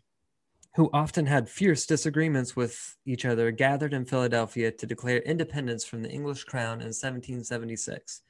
who 0.75 0.89
often 0.93 1.25
had 1.25 1.49
fierce 1.49 1.85
disagreements 1.85 2.55
with 2.55 2.95
each 3.05 3.25
other 3.25 3.51
gathered 3.51 3.93
in 3.93 4.05
Philadelphia 4.05 4.71
to 4.71 4.85
declare 4.85 5.17
independence 5.19 5.83
from 5.83 6.01
the 6.01 6.09
English 6.09 6.45
crown 6.45 6.79
in 6.79 6.87
1776. 6.87 8.21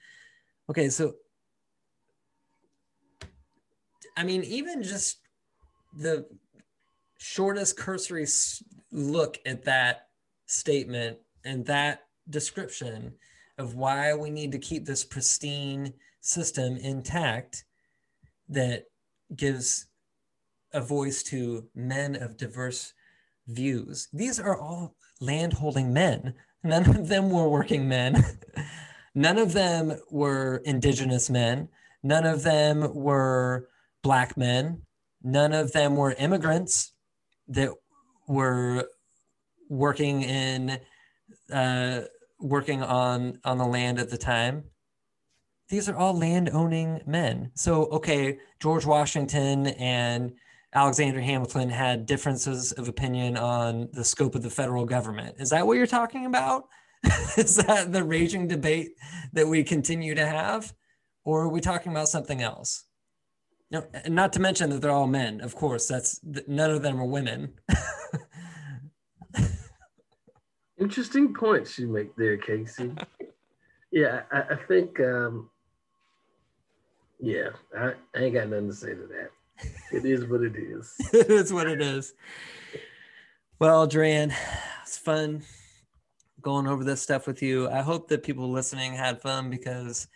Okay, 0.70 0.90
so 0.90 1.14
I 4.18 4.24
mean, 4.24 4.44
even 4.44 4.84
just 4.84 5.20
the 5.98 6.26
shortest 7.18 7.78
cursory 7.78 8.28
look 8.92 9.40
at 9.46 9.64
that 9.64 10.08
statement 10.48 11.18
and 11.46 11.66
that 11.66 12.06
description 12.30 13.14
of 13.58 13.76
why 13.76 14.14
we 14.14 14.30
need 14.30 14.52
to 14.52 14.60
keep 14.60 14.86
this 14.86 15.04
pristine 15.04 15.94
system 16.22 16.78
intact 16.78 17.66
that 18.50 18.86
gives 19.36 19.88
a 20.74 20.82
voice 20.82 21.24
to 21.24 21.68
men 21.76 22.16
of 22.16 22.38
diverse 22.38 22.94
views. 23.48 24.08
These 24.14 24.40
are 24.40 24.58
all 24.58 24.96
landholding 25.20 25.92
men. 25.92 26.34
None 26.64 26.90
of 26.90 27.08
them 27.08 27.30
were 27.30 27.50
working 27.50 27.88
men. 27.88 28.24
None 29.16 29.38
of 29.38 29.52
them 29.54 30.00
were 30.10 30.62
indigenous 30.64 31.30
men. 31.30 31.68
None 32.04 32.26
of 32.26 32.44
them 32.44 32.94
were 32.94 33.68
black 34.04 34.38
men. 34.38 34.84
None 35.24 35.54
of 35.54 35.74
them 35.74 35.96
were 35.96 36.14
immigrants 36.14 36.94
that 37.50 37.72
were 38.28 38.88
working 39.70 40.24
in 40.24 40.80
uh, 41.52 42.02
working 42.40 42.82
on 42.82 43.40
on 43.44 43.58
the 43.58 43.66
land 43.66 44.00
at 44.00 44.10
the 44.10 44.18
time 44.18 44.64
these 45.72 45.88
are 45.88 45.96
all 45.96 46.14
land 46.16 46.50
owning 46.52 47.02
men. 47.08 47.50
So, 47.56 47.86
okay, 47.86 48.38
George 48.60 48.86
Washington 48.86 49.68
and 49.68 50.34
Alexander 50.74 51.22
Hamilton 51.22 51.70
had 51.70 52.06
differences 52.06 52.74
of 52.74 52.90
opinion 52.90 53.38
on 53.38 53.88
the 53.94 54.04
scope 54.04 54.36
of 54.36 54.44
the 54.44 54.50
federal 54.50 54.86
government. 54.86 55.38
Is 55.40 55.50
that 55.52 55.66
what 55.66 55.78
you're 55.78 55.88
talking 55.88 56.26
about? 56.26 56.66
Is 57.38 57.56
that 57.56 57.94
the 57.94 58.04
raging 58.04 58.50
debate 58.50 58.90
that 59.32 59.48
we 59.48 59.64
continue 59.64 60.14
to 60.14 60.26
have? 60.26 60.74
Or 61.24 61.44
are 61.44 61.50
we 61.50 61.62
talking 61.62 61.94
about 61.94 62.10
something 62.10 62.42
else? 62.42 62.84
No, 63.72 63.88
not 64.10 64.34
to 64.34 64.42
mention 64.42 64.72
that 64.72 64.82
they're 64.82 64.92
all 64.92 65.08
men. 65.08 65.40
Of 65.40 65.56
course, 65.56 65.88
that's 65.88 66.20
none 66.48 66.72
of 66.72 66.82
them 66.82 67.00
are 67.00 67.06
women. 67.06 67.54
Interesting 70.78 71.34
points 71.34 71.80
you 71.80 71.88
make 71.88 72.14
there, 72.18 72.36
Casey. 72.36 72.94
Yeah, 73.92 74.24
I, 74.32 74.42
I 74.42 74.56
think 74.68 75.00
um, 75.00 75.50
yeah, 77.22 77.50
I, 77.78 77.94
I 78.16 78.24
ain't 78.24 78.34
got 78.34 78.50
nothing 78.50 78.70
to 78.70 78.76
say 78.76 78.94
to 78.96 79.08
that. 79.08 79.32
It 79.92 80.06
is 80.06 80.26
what 80.26 80.42
it 80.42 80.56
is. 80.56 80.96
it 81.14 81.30
is 81.30 81.54
what 81.54 81.68
it 81.68 81.82
is. 81.82 82.14
Well, 83.60 83.88
Jerran, 83.88 84.34
it's 84.82 84.98
fun 84.98 85.44
going 86.42 86.68
over 86.68 86.84
this 86.84 87.02
stuff 87.02 87.28
with 87.28 87.44
you. 87.44 87.70
I 87.70 87.82
hope 87.82 88.08
that 88.08 88.24
people 88.24 88.50
listening 88.50 88.94
had 88.94 89.22
fun 89.22 89.52
because 89.52 90.08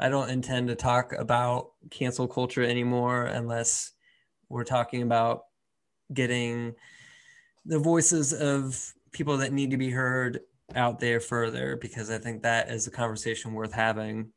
I 0.00 0.08
don't 0.08 0.30
intend 0.30 0.68
to 0.68 0.74
talk 0.74 1.12
about 1.12 1.70
cancel 1.90 2.26
culture 2.26 2.64
anymore 2.64 3.26
unless 3.26 3.92
we're 4.48 4.64
talking 4.64 5.02
about 5.02 5.42
getting 6.12 6.74
the 7.64 7.78
voices 7.78 8.32
of 8.32 8.94
people 9.12 9.36
that 9.38 9.52
need 9.52 9.70
to 9.70 9.76
be 9.76 9.90
heard 9.90 10.40
out 10.74 10.98
there 10.98 11.20
further 11.20 11.76
because 11.76 12.10
I 12.10 12.18
think 12.18 12.42
that 12.42 12.68
is 12.68 12.86
a 12.86 12.90
conversation 12.90 13.54
worth 13.54 13.72
having. 13.72 14.32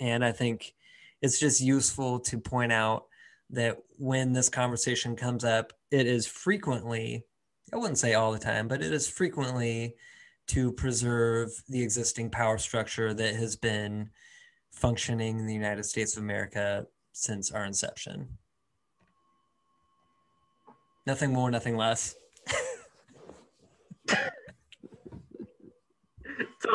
And 0.00 0.24
I 0.24 0.32
think 0.32 0.74
it's 1.22 1.38
just 1.38 1.60
useful 1.60 2.20
to 2.20 2.38
point 2.38 2.72
out 2.72 3.06
that 3.50 3.78
when 3.98 4.32
this 4.32 4.48
conversation 4.48 5.16
comes 5.16 5.44
up, 5.44 5.72
it 5.90 6.06
is 6.06 6.26
frequently 6.26 7.24
I 7.72 7.76
wouldn't 7.76 7.98
say 7.98 8.14
all 8.14 8.32
the 8.32 8.38
time, 8.38 8.66
but 8.66 8.82
it 8.82 8.92
is 8.92 9.08
frequently 9.08 9.94
to 10.48 10.72
preserve 10.72 11.50
the 11.68 11.82
existing 11.82 12.30
power 12.30 12.58
structure 12.58 13.14
that 13.14 13.36
has 13.36 13.54
been 13.54 14.10
functioning 14.72 15.38
in 15.38 15.46
the 15.46 15.54
United 15.54 15.84
States 15.84 16.16
of 16.16 16.24
America 16.24 16.86
since 17.12 17.52
our 17.52 17.64
inception. 17.64 18.26
Nothing 21.06 21.32
more, 21.32 21.48
nothing 21.50 21.76
less. 21.76 22.16
Tell 24.08 24.32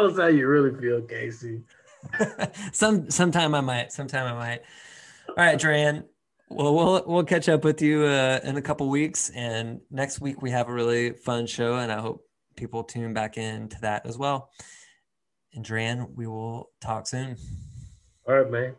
us 0.07 0.17
how 0.17 0.27
you 0.27 0.47
really 0.47 0.79
feel, 0.79 1.01
Casey. 1.01 1.61
Some 2.71 3.09
sometime 3.09 3.55
I 3.55 3.61
might. 3.61 3.91
Sometime 3.91 4.25
I 4.25 4.33
might. 4.33 4.61
All 5.29 5.35
right, 5.37 5.59
Jerran. 5.59 6.05
Well, 6.49 6.75
we'll 6.75 7.03
we'll 7.07 7.23
catch 7.23 7.49
up 7.49 7.63
with 7.63 7.81
you 7.81 8.03
uh, 8.03 8.39
in 8.43 8.57
a 8.57 8.61
couple 8.61 8.87
weeks, 8.89 9.31
and 9.31 9.81
next 9.89 10.21
week 10.21 10.41
we 10.41 10.51
have 10.51 10.69
a 10.69 10.73
really 10.73 11.11
fun 11.11 11.47
show, 11.47 11.75
and 11.75 11.91
I 11.91 11.99
hope 11.99 12.23
people 12.55 12.83
tune 12.83 13.13
back 13.13 13.37
into 13.37 13.79
that 13.81 14.05
as 14.05 14.17
well. 14.17 14.49
And 15.53 15.65
Jerran, 15.65 16.15
we 16.15 16.27
will 16.27 16.69
talk 16.81 17.07
soon. 17.07 17.37
All 18.27 18.35
right, 18.35 18.51
man. 18.51 18.75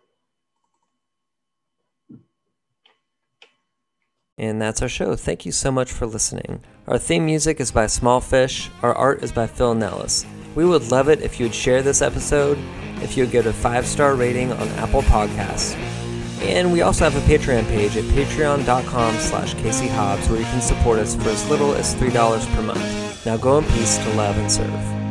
And 4.39 4.61
that's 4.61 4.83
our 4.83 4.89
show. 4.89 5.17
Thank 5.17 5.47
you 5.47 5.53
so 5.53 5.73
much 5.73 5.91
for 5.91 6.07
listening. 6.07 6.61
Our 6.87 6.99
theme 6.99 7.25
music 7.25 7.59
is 7.59 7.73
by 7.73 7.87
Small 7.87 8.21
Fish. 8.21 8.71
Our 8.83 8.95
art 8.95 9.23
is 9.23 9.33
by 9.33 9.47
Phil 9.47 9.75
Nellis. 9.75 10.27
We 10.55 10.67
would 10.67 10.91
love 10.91 11.09
it 11.09 11.23
if 11.23 11.41
you 11.41 11.47
would 11.47 11.55
share 11.55 11.83
this 11.83 12.03
episode, 12.03 12.59
if 13.03 13.17
you 13.17 13.25
would 13.25 13.33
give 13.33 13.47
a 13.47 13.53
five 13.53 13.87
star 13.87 14.15
rating 14.15 14.53
on 14.53 14.69
Apple 14.71 15.03
Podcasts. 15.03 15.75
And 16.43 16.73
we 16.73 16.83
also 16.83 17.09
have 17.09 17.17
a 17.17 17.27
Patreon 17.27 17.67
page 17.69 17.97
at 17.97 18.05
patreon.com 18.05 19.15
slash 19.17 19.55
Casey 19.55 19.89
Hobbs 19.89 20.29
where 20.29 20.39
you 20.39 20.45
can 20.47 20.61
support 20.61 20.99
us 20.99 21.17
for 21.17 21.29
as 21.31 21.49
little 21.49 21.75
as 21.75 21.95
$3 21.95 22.55
per 22.55 22.63
month. 22.63 23.27
Now 23.27 23.37
go 23.37 23.59
in 23.59 23.65
peace 23.65 23.99
to 23.99 24.13
love 24.15 24.37
and 24.37 24.53
serve. 24.53 25.06